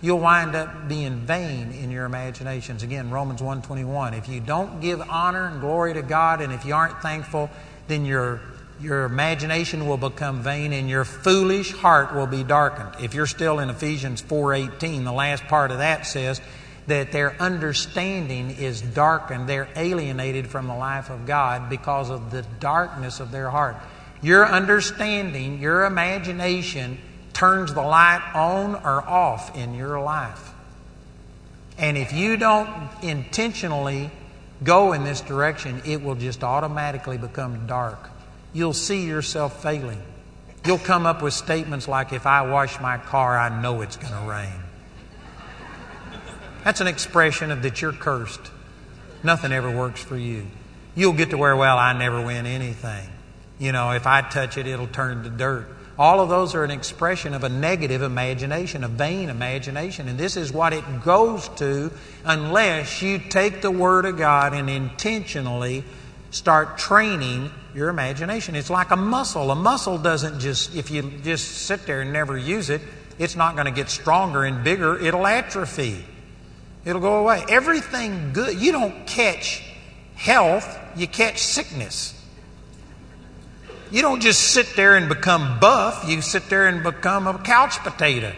you'll 0.00 0.18
wind 0.18 0.54
up 0.54 0.88
being 0.88 1.20
vain 1.20 1.72
in 1.72 1.90
your 1.90 2.04
imaginations. 2.04 2.82
Again, 2.82 3.10
Romans 3.10 3.42
1:21. 3.42 4.14
If 4.14 4.28
you 4.28 4.40
don't 4.40 4.80
give 4.80 5.00
honor 5.08 5.46
and 5.46 5.60
glory 5.60 5.94
to 5.94 6.02
God 6.02 6.40
and 6.40 6.52
if 6.52 6.64
you 6.64 6.74
aren't 6.74 7.00
thankful, 7.02 7.50
then 7.88 8.04
your 8.04 8.40
your 8.80 9.04
imagination 9.04 9.86
will 9.86 9.98
become 9.98 10.42
vain 10.42 10.72
and 10.72 10.88
your 10.88 11.04
foolish 11.04 11.72
heart 11.72 12.14
will 12.14 12.26
be 12.26 12.42
darkened. 12.42 13.04
If 13.04 13.14
you're 13.14 13.26
still 13.26 13.58
in 13.58 13.68
Ephesians 13.68 14.22
4:18, 14.22 15.04
the 15.04 15.12
last 15.12 15.46
part 15.48 15.70
of 15.70 15.78
that 15.78 16.06
says 16.06 16.40
that 16.86 17.12
their 17.12 17.34
understanding 17.40 18.50
is 18.50 18.80
darkened. 18.80 19.48
They're 19.48 19.68
alienated 19.76 20.48
from 20.48 20.66
the 20.66 20.74
life 20.74 21.10
of 21.10 21.26
God 21.26 21.68
because 21.68 22.08
of 22.08 22.30
the 22.30 22.42
darkness 22.58 23.20
of 23.20 23.30
their 23.30 23.50
heart. 23.50 23.76
Your 24.22 24.46
understanding, 24.46 25.60
your 25.60 25.84
imagination 25.84 26.98
turns 27.40 27.72
the 27.72 27.80
light 27.80 28.20
on 28.34 28.74
or 28.74 29.00
off 29.08 29.56
in 29.56 29.74
your 29.74 29.98
life. 29.98 30.52
And 31.78 31.96
if 31.96 32.12
you 32.12 32.36
don't 32.36 32.68
intentionally 33.02 34.10
go 34.62 34.92
in 34.92 35.04
this 35.04 35.22
direction, 35.22 35.80
it 35.86 36.02
will 36.02 36.16
just 36.16 36.44
automatically 36.44 37.16
become 37.16 37.66
dark. 37.66 38.10
You'll 38.52 38.74
see 38.74 39.06
yourself 39.06 39.62
failing. 39.62 40.02
You'll 40.66 40.76
come 40.76 41.06
up 41.06 41.22
with 41.22 41.32
statements 41.32 41.88
like, 41.88 42.12
if 42.12 42.26
I 42.26 42.42
wash 42.42 42.78
my 42.78 42.98
car, 42.98 43.38
I 43.38 43.62
know 43.62 43.80
it's 43.80 43.96
going 43.96 44.12
to 44.12 44.28
rain. 44.28 44.60
That's 46.62 46.82
an 46.82 46.88
expression 46.88 47.50
of 47.50 47.62
that 47.62 47.80
you're 47.80 47.94
cursed. 47.94 48.50
Nothing 49.22 49.52
ever 49.52 49.74
works 49.74 50.02
for 50.02 50.18
you. 50.18 50.46
You'll 50.94 51.14
get 51.14 51.30
to 51.30 51.38
where, 51.38 51.56
well, 51.56 51.78
I 51.78 51.94
never 51.94 52.22
win 52.22 52.44
anything. 52.44 53.08
You 53.58 53.72
know, 53.72 53.92
if 53.92 54.06
I 54.06 54.20
touch 54.20 54.58
it, 54.58 54.66
it'll 54.66 54.88
turn 54.88 55.22
to 55.22 55.30
dirt. 55.30 55.79
All 56.00 56.20
of 56.20 56.30
those 56.30 56.54
are 56.54 56.64
an 56.64 56.70
expression 56.70 57.34
of 57.34 57.44
a 57.44 57.50
negative 57.50 58.00
imagination, 58.00 58.84
a 58.84 58.88
vain 58.88 59.28
imagination. 59.28 60.08
And 60.08 60.18
this 60.18 60.34
is 60.34 60.50
what 60.50 60.72
it 60.72 60.82
goes 61.04 61.46
to 61.56 61.92
unless 62.24 63.02
you 63.02 63.18
take 63.18 63.60
the 63.60 63.70
Word 63.70 64.06
of 64.06 64.16
God 64.16 64.54
and 64.54 64.70
intentionally 64.70 65.84
start 66.30 66.78
training 66.78 67.50
your 67.74 67.90
imagination. 67.90 68.56
It's 68.56 68.70
like 68.70 68.92
a 68.92 68.96
muscle. 68.96 69.50
A 69.50 69.54
muscle 69.54 69.98
doesn't 69.98 70.40
just, 70.40 70.74
if 70.74 70.90
you 70.90 71.02
just 71.22 71.66
sit 71.66 71.84
there 71.84 72.00
and 72.00 72.14
never 72.14 72.38
use 72.38 72.70
it, 72.70 72.80
it's 73.18 73.36
not 73.36 73.54
going 73.54 73.66
to 73.66 73.70
get 73.70 73.90
stronger 73.90 74.44
and 74.44 74.64
bigger. 74.64 74.98
It'll 74.98 75.26
atrophy. 75.26 76.02
It'll 76.86 77.02
go 77.02 77.16
away. 77.16 77.44
Everything 77.50 78.32
good, 78.32 78.58
you 78.58 78.72
don't 78.72 79.06
catch 79.06 79.62
health, 80.14 80.78
you 80.96 81.06
catch 81.06 81.42
sickness. 81.42 82.14
You 83.90 84.02
don't 84.02 84.20
just 84.20 84.40
sit 84.52 84.76
there 84.76 84.96
and 84.96 85.08
become 85.08 85.58
buff, 85.58 86.04
you 86.08 86.22
sit 86.22 86.48
there 86.48 86.68
and 86.68 86.82
become 86.82 87.26
a 87.26 87.36
couch 87.38 87.78
potato. 87.78 88.32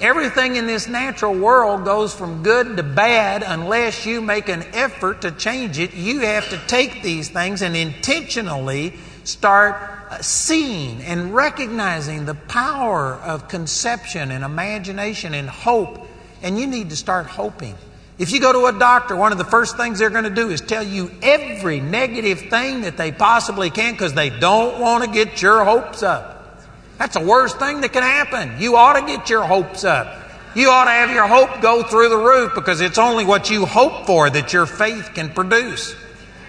Everything 0.00 0.56
in 0.56 0.66
this 0.66 0.88
natural 0.88 1.34
world 1.34 1.84
goes 1.84 2.14
from 2.14 2.42
good 2.42 2.76
to 2.76 2.82
bad 2.82 3.42
unless 3.44 4.06
you 4.06 4.20
make 4.20 4.48
an 4.48 4.62
effort 4.72 5.22
to 5.22 5.30
change 5.32 5.78
it. 5.78 5.94
You 5.94 6.20
have 6.20 6.48
to 6.50 6.58
take 6.66 7.02
these 7.02 7.28
things 7.28 7.62
and 7.62 7.76
intentionally 7.76 8.94
start 9.24 9.76
uh, 10.10 10.20
seeing 10.20 11.00
and 11.02 11.34
recognizing 11.34 12.24
the 12.24 12.34
power 12.34 13.14
of 13.14 13.48
conception 13.48 14.30
and 14.30 14.44
imagination 14.44 15.34
and 15.34 15.48
hope. 15.48 16.06
And 16.42 16.58
you 16.58 16.66
need 16.66 16.90
to 16.90 16.96
start 16.96 17.26
hoping. 17.26 17.76
If 18.22 18.30
you 18.30 18.38
go 18.38 18.52
to 18.52 18.66
a 18.66 18.78
doctor, 18.78 19.16
one 19.16 19.32
of 19.32 19.38
the 19.38 19.44
first 19.44 19.76
things 19.76 19.98
they're 19.98 20.08
going 20.08 20.22
to 20.22 20.30
do 20.30 20.50
is 20.50 20.60
tell 20.60 20.84
you 20.84 21.10
every 21.22 21.80
negative 21.80 22.42
thing 22.42 22.82
that 22.82 22.96
they 22.96 23.10
possibly 23.10 23.68
can 23.68 23.94
because 23.94 24.14
they 24.14 24.30
don't 24.30 24.80
want 24.80 25.02
to 25.02 25.10
get 25.10 25.42
your 25.42 25.64
hopes 25.64 26.04
up. 26.04 26.62
That's 26.98 27.16
the 27.16 27.24
worst 27.24 27.58
thing 27.58 27.80
that 27.80 27.92
can 27.92 28.04
happen. 28.04 28.62
You 28.62 28.76
ought 28.76 28.92
to 28.92 29.04
get 29.04 29.28
your 29.28 29.42
hopes 29.42 29.82
up. 29.82 30.22
You 30.54 30.70
ought 30.70 30.84
to 30.84 30.92
have 30.92 31.10
your 31.10 31.26
hope 31.26 31.60
go 31.60 31.82
through 31.82 32.10
the 32.10 32.16
roof 32.16 32.52
because 32.54 32.80
it's 32.80 32.96
only 32.96 33.24
what 33.24 33.50
you 33.50 33.66
hope 33.66 34.06
for 34.06 34.30
that 34.30 34.52
your 34.52 34.66
faith 34.66 35.10
can 35.14 35.30
produce. 35.30 35.92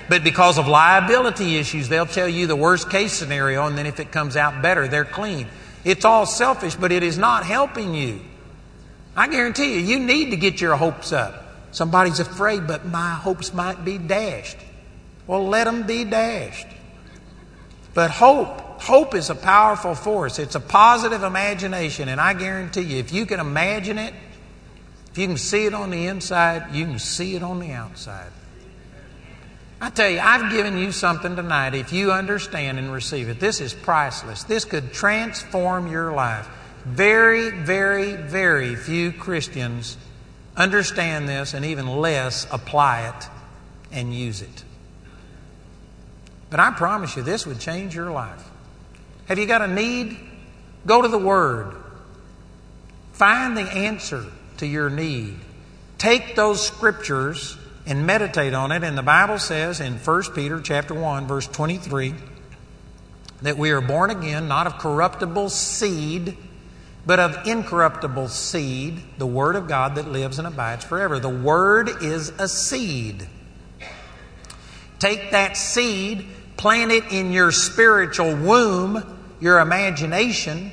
But 0.08 0.24
because 0.24 0.60
of 0.60 0.68
liability 0.68 1.58
issues, 1.58 1.90
they'll 1.90 2.06
tell 2.06 2.30
you 2.30 2.46
the 2.46 2.56
worst 2.56 2.92
case 2.92 3.14
scenario, 3.14 3.66
and 3.66 3.76
then 3.76 3.88
if 3.88 4.00
it 4.00 4.12
comes 4.12 4.38
out 4.38 4.62
better, 4.62 4.88
they're 4.88 5.06
clean. 5.06 5.48
It's 5.84 6.06
all 6.06 6.28
selfish, 6.28 6.76
but 6.76 6.92
it 6.92 7.02
is 7.02 7.18
not 7.18 7.48
helping 7.48 7.96
you. 7.96 8.22
I 9.16 9.28
guarantee 9.28 9.74
you, 9.74 9.80
you 9.80 9.98
need 9.98 10.30
to 10.30 10.38
get 10.38 10.62
your 10.62 10.76
hopes 10.76 11.12
up. 11.12 11.43
Somebody's 11.74 12.22
afraid, 12.22 12.66
but 12.66 12.86
my 12.86 13.12
hopes 13.12 13.54
might 13.54 13.84
be 13.84 13.98
dashed. 13.98 14.58
Well, 15.28 15.46
let 15.46 15.66
them 15.66 15.86
be 15.86 16.06
dashed. 16.06 16.68
But 17.94 18.10
hope 18.10 18.64
Hope 18.84 19.16
is 19.16 19.30
a 19.30 19.36
powerful 19.36 19.96
force. 19.96 20.40
It's 20.40 20.56
a 20.56 20.60
positive 20.60 21.24
imagination, 21.24 22.10
and 22.10 22.20
I 22.20 22.34
guarantee 22.34 22.82
you, 22.82 22.98
if 22.98 23.14
you 23.14 23.26
can 23.26 23.40
imagine 23.40 23.98
it, 23.98 24.14
if 25.10 25.18
you 25.18 25.26
can 25.26 25.38
see 25.38 25.66
it 25.66 25.74
on 25.74 25.90
the 25.90 26.08
inside, 26.08 26.76
you 26.76 26.84
can 26.84 27.00
see 27.00 27.38
it 27.38 27.44
on 27.44 27.62
the 27.62 27.72
outside. 27.72 28.30
I 29.80 29.90
tell 29.90 30.10
you, 30.10 30.20
I've 30.20 30.52
given 30.52 30.78
you 30.78 30.92
something 30.92 31.34
tonight. 31.34 31.76
If 31.76 31.94
you 31.94 32.12
understand 32.12 32.78
and 32.78 32.92
receive 32.92 33.30
it, 33.30 33.40
this 33.40 33.62
is 33.62 33.74
priceless. 33.74 34.44
This 34.44 34.66
could 34.66 34.92
transform 34.92 35.88
your 35.88 36.12
life. 36.12 36.50
Very, 36.84 37.52
very, 37.52 38.18
very 38.18 38.76
few 38.76 39.14
Christians 39.14 39.96
understand 40.56 41.28
this, 41.28 41.54
and 41.54 41.66
even 41.66 41.88
less 41.88 42.48
apply 42.52 43.08
it 43.08 43.30
and 43.92 44.14
use 44.14 44.42
it. 44.42 44.64
But 46.50 46.60
I 46.60 46.72
promise 46.72 47.16
you, 47.16 47.24
this 47.24 47.48
would 47.48 47.60
change 47.60 47.96
your 47.96 48.12
life. 48.12 48.50
Have 49.28 49.40
you 49.40 49.46
got 49.46 49.62
a 49.62 49.68
need? 49.68 50.18
Go 50.86 51.02
to 51.02 51.08
the 51.08 51.18
Word. 51.18 51.76
Find 53.14 53.58
the 53.58 53.62
answer 53.62 54.26
to 54.58 54.68
your 54.68 54.90
need. 54.90 55.40
Take 55.98 56.36
those 56.36 56.66
scriptures 56.66 57.58
and 57.86 58.06
meditate 58.06 58.54
on 58.54 58.72
it. 58.72 58.84
And 58.84 58.98
the 58.98 59.04
Bible 59.04 59.40
says 59.40 59.80
in 59.80 59.94
1 59.98 60.24
Peter 60.36 60.60
chapter 60.62 60.94
1, 60.94 61.28
verse 61.28 61.48
23, 61.48 62.14
that 63.42 63.58
we 63.58 63.72
are 63.72 63.82
born 63.82 64.10
again, 64.10 64.48
not 64.48 64.68
of 64.68 64.78
corruptible 64.78 65.50
seed, 65.50 66.38
but 67.06 67.20
of 67.20 67.48
incorruptible 67.48 68.30
seed, 68.30 69.02
the 69.18 69.26
Word 69.26 69.56
of 69.56 69.68
God 69.68 69.96
that 69.96 70.08
lives 70.08 70.40
and 70.40 70.48
abides 70.48 70.86
forever. 70.86 71.20
The 71.20 71.30
Word 71.30 71.90
is 72.02 72.30
a 72.40 72.48
seed. 72.48 73.28
Take 75.00 75.32
that 75.32 75.58
seed 75.58 76.26
Plant 76.64 76.94
it 76.94 77.12
in 77.12 77.34
your 77.34 77.52
spiritual 77.52 78.38
womb, 78.38 79.04
your 79.42 79.60
imagination, 79.60 80.72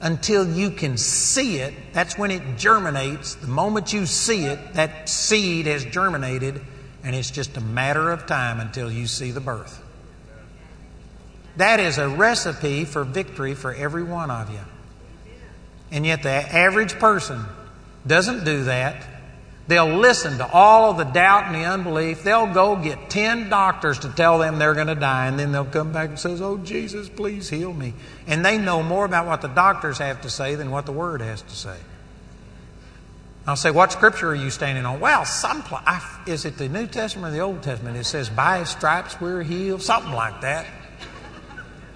until 0.00 0.48
you 0.48 0.70
can 0.70 0.96
see 0.96 1.58
it. 1.58 1.74
That's 1.92 2.18
when 2.18 2.32
it 2.32 2.42
germinates. 2.56 3.36
The 3.36 3.46
moment 3.46 3.92
you 3.92 4.04
see 4.06 4.46
it, 4.46 4.74
that 4.74 5.08
seed 5.08 5.66
has 5.66 5.84
germinated, 5.84 6.60
and 7.04 7.14
it's 7.14 7.30
just 7.30 7.56
a 7.56 7.60
matter 7.60 8.10
of 8.10 8.26
time 8.26 8.58
until 8.58 8.90
you 8.90 9.06
see 9.06 9.30
the 9.30 9.40
birth. 9.40 9.80
That 11.56 11.78
is 11.78 11.98
a 11.98 12.08
recipe 12.08 12.84
for 12.84 13.04
victory 13.04 13.54
for 13.54 13.72
every 13.72 14.02
one 14.02 14.32
of 14.32 14.50
you. 14.50 14.58
And 15.90 16.04
yet, 16.04 16.22
the 16.22 16.30
average 16.30 16.94
person 16.94 17.44
doesn't 18.06 18.44
do 18.44 18.64
that 18.64 19.04
They'll 19.68 19.98
listen 19.98 20.38
to 20.38 20.50
all 20.50 20.90
of 20.90 20.96
the 20.96 21.04
doubt 21.04 21.44
and 21.44 21.54
the 21.54 21.66
unbelief. 21.66 22.22
They'll 22.22 22.52
go 22.52 22.74
get 22.74 23.10
10 23.10 23.50
doctors 23.50 23.98
to 23.98 24.08
tell 24.08 24.38
them 24.38 24.58
they're 24.58 24.74
going 24.74 24.86
to 24.86 24.94
die, 24.94 25.26
and 25.26 25.38
then 25.38 25.52
they'll 25.52 25.66
come 25.66 25.92
back 25.92 26.08
and 26.08 26.18
says, 26.18 26.40
"Oh 26.40 26.56
Jesus, 26.56 27.10
please 27.10 27.50
heal 27.50 27.74
me." 27.74 27.92
And 28.26 28.44
they 28.44 28.56
know 28.56 28.82
more 28.82 29.04
about 29.04 29.26
what 29.26 29.42
the 29.42 29.48
doctors 29.48 29.98
have 29.98 30.22
to 30.22 30.30
say 30.30 30.54
than 30.54 30.70
what 30.70 30.86
the 30.86 30.92
word 30.92 31.20
has 31.20 31.42
to 31.42 31.54
say. 31.54 31.76
I'll 33.46 33.56
say, 33.56 33.70
"What 33.70 33.92
scripture 33.92 34.30
are 34.30 34.34
you 34.34 34.48
standing 34.48 34.86
on?" 34.86 35.00
Well, 35.00 35.26
some 35.26 35.62
I, 35.70 36.00
is 36.24 36.46
it 36.46 36.56
the 36.56 36.70
New 36.70 36.86
Testament 36.86 37.34
or 37.34 37.36
the 37.36 37.42
Old 37.42 37.62
Testament? 37.62 37.98
It 37.98 38.04
says, 38.04 38.30
"By 38.30 38.60
His 38.60 38.70
stripes 38.70 39.20
we're 39.20 39.42
healed," 39.42 39.82
something 39.82 40.12
like 40.12 40.40
that. 40.40 40.64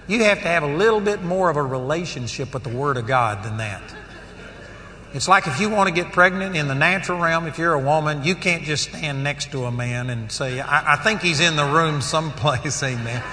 You 0.07 0.23
have 0.23 0.41
to 0.41 0.47
have 0.47 0.63
a 0.63 0.75
little 0.75 0.99
bit 0.99 1.23
more 1.23 1.49
of 1.49 1.55
a 1.55 1.63
relationship 1.63 2.53
with 2.53 2.63
the 2.63 2.69
Word 2.69 2.97
of 2.97 3.07
God 3.07 3.43
than 3.43 3.57
that. 3.57 3.81
It's 5.13 5.27
like 5.27 5.45
if 5.45 5.59
you 5.59 5.69
want 5.69 5.87
to 5.89 5.93
get 5.93 6.11
pregnant 6.11 6.55
in 6.55 6.67
the 6.67 6.75
natural 6.75 7.19
realm, 7.19 7.45
if 7.45 7.59
you're 7.59 7.73
a 7.73 7.79
woman, 7.79 8.23
you 8.23 8.33
can't 8.33 8.63
just 8.63 8.89
stand 8.89 9.23
next 9.23 9.51
to 9.51 9.65
a 9.65 9.71
man 9.71 10.09
and 10.09 10.31
say, 10.31 10.59
I, 10.59 10.93
I 10.93 10.95
think 10.97 11.21
he's 11.21 11.39
in 11.39 11.55
the 11.55 11.65
room 11.65 12.01
someplace, 12.01 12.81
amen. 12.83 13.23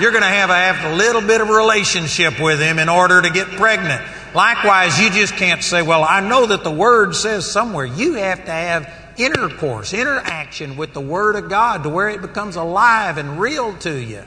You're 0.00 0.10
going 0.10 0.22
to 0.22 0.28
have, 0.28 0.50
have 0.50 0.92
a 0.92 0.96
little 0.96 1.20
bit 1.20 1.40
of 1.40 1.48
relationship 1.48 2.40
with 2.40 2.60
him 2.60 2.78
in 2.78 2.88
order 2.88 3.22
to 3.22 3.30
get 3.30 3.46
pregnant. 3.46 4.02
Likewise, 4.34 4.98
you 4.98 5.10
just 5.10 5.34
can't 5.34 5.62
say, 5.62 5.82
Well, 5.82 6.04
I 6.04 6.20
know 6.20 6.46
that 6.46 6.64
the 6.64 6.70
Word 6.70 7.14
says 7.14 7.50
somewhere. 7.50 7.84
You 7.84 8.14
have 8.14 8.44
to 8.44 8.50
have 8.50 8.92
intercourse, 9.16 9.92
interaction 9.92 10.76
with 10.76 10.94
the 10.94 11.00
Word 11.00 11.36
of 11.36 11.48
God 11.48 11.84
to 11.84 11.88
where 11.88 12.08
it 12.08 12.22
becomes 12.22 12.56
alive 12.56 13.18
and 13.18 13.38
real 13.38 13.76
to 13.78 13.96
you. 13.96 14.24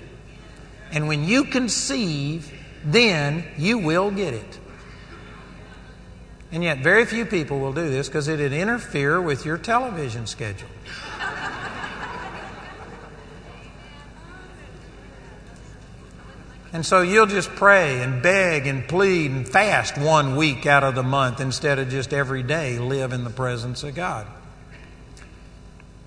And 0.93 1.07
when 1.07 1.25
you 1.25 1.43
conceive, 1.43 2.53
then 2.85 3.43
you 3.57 3.79
will 3.79 4.11
get 4.11 4.33
it. 4.33 4.59
And 6.51 6.63
yet, 6.63 6.79
very 6.79 7.03
few 7.05 7.25
people 7.25 7.59
will 7.59 7.73
do 7.73 7.89
this 7.89 8.07
because 8.07 8.27
it'd 8.27 8.53
interfere 8.53 9.19
with 9.19 9.43
your 9.43 9.57
television 9.57 10.27
schedule. 10.27 10.69
And 16.71 16.83
so 16.83 17.01
you'll 17.01 17.27
just 17.27 17.49
pray 17.49 18.01
and 18.01 18.21
beg 18.23 18.65
and 18.65 18.87
plead 18.87 19.29
and 19.29 19.47
fast 19.47 19.95
one 19.95 20.35
week 20.35 20.65
out 20.65 20.83
of 20.83 20.95
the 20.95 21.03
month 21.03 21.39
instead 21.39 21.77
of 21.77 21.89
just 21.89 22.13
every 22.13 22.41
day 22.41 22.79
live 22.79 23.13
in 23.13 23.23
the 23.23 23.29
presence 23.29 23.83
of 23.83 23.93
God. 23.93 24.25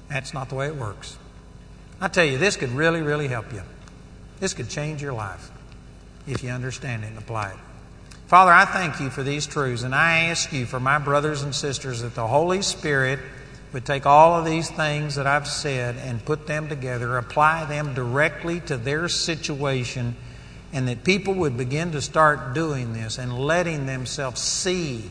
That's 0.08 0.34
not 0.34 0.48
the 0.48 0.56
way 0.56 0.66
it 0.66 0.76
works. 0.76 1.18
I 2.00 2.08
tell 2.08 2.24
you, 2.24 2.38
this 2.38 2.56
could 2.56 2.70
really, 2.70 3.00
really 3.00 3.28
help 3.28 3.52
you. 3.52 3.62
This 4.40 4.54
could 4.54 4.68
change 4.68 5.02
your 5.02 5.12
life 5.12 5.50
if 6.26 6.42
you 6.42 6.50
understand 6.50 7.04
it 7.04 7.08
and 7.08 7.18
apply 7.18 7.50
it. 7.50 7.56
Father, 8.26 8.52
I 8.52 8.64
thank 8.64 9.00
you 9.00 9.08
for 9.08 9.22
these 9.22 9.46
truths, 9.46 9.82
and 9.82 9.94
I 9.94 10.24
ask 10.24 10.52
you 10.52 10.66
for 10.66 10.80
my 10.80 10.98
brothers 10.98 11.42
and 11.42 11.54
sisters 11.54 12.02
that 12.02 12.16
the 12.16 12.26
Holy 12.26 12.60
Spirit 12.60 13.20
would 13.72 13.84
take 13.84 14.04
all 14.04 14.34
of 14.34 14.44
these 14.44 14.68
things 14.70 15.14
that 15.14 15.26
I've 15.26 15.46
said 15.46 15.96
and 15.96 16.24
put 16.24 16.46
them 16.46 16.68
together, 16.68 17.18
apply 17.18 17.66
them 17.66 17.94
directly 17.94 18.60
to 18.62 18.76
their 18.76 19.08
situation, 19.08 20.16
and 20.72 20.88
that 20.88 21.04
people 21.04 21.34
would 21.34 21.56
begin 21.56 21.92
to 21.92 22.02
start 22.02 22.52
doing 22.52 22.92
this 22.94 23.18
and 23.18 23.38
letting 23.38 23.86
themselves 23.86 24.40
see 24.40 25.10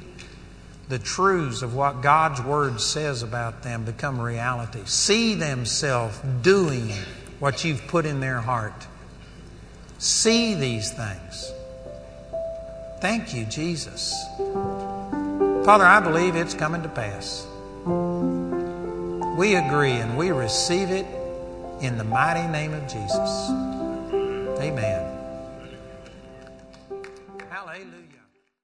the 0.90 1.00
truths 1.00 1.62
of 1.62 1.74
what 1.74 2.02
God's 2.02 2.42
Word 2.42 2.82
says 2.82 3.24
about 3.24 3.64
them 3.64 3.86
become 3.86 4.20
reality. 4.20 4.82
See 4.86 5.36
themselves 5.36 6.20
doing 6.42 6.92
what 7.40 7.64
you've 7.64 7.88
put 7.88 8.06
in 8.06 8.20
their 8.20 8.42
heart. 8.42 8.88
See 9.98 10.56
these 10.56 10.92
things. 10.92 11.54
Thank 13.00 13.34
you, 13.34 13.46
Jesus. 13.46 14.14
Father, 15.66 15.86
I 15.86 16.00
believe 16.00 16.36
it's 16.36 16.54
coming 16.54 16.82
to 16.84 16.90
pass. 16.90 17.48
We 19.38 19.56
agree 19.56 19.92
and 19.92 20.18
we 20.18 20.32
receive 20.32 20.90
it 20.92 21.06
in 21.82 21.98
the 21.98 22.04
mighty 22.04 22.48
name 22.48 22.74
of 22.74 22.84
Jesus. 22.88 23.50
Amen. 24.60 25.15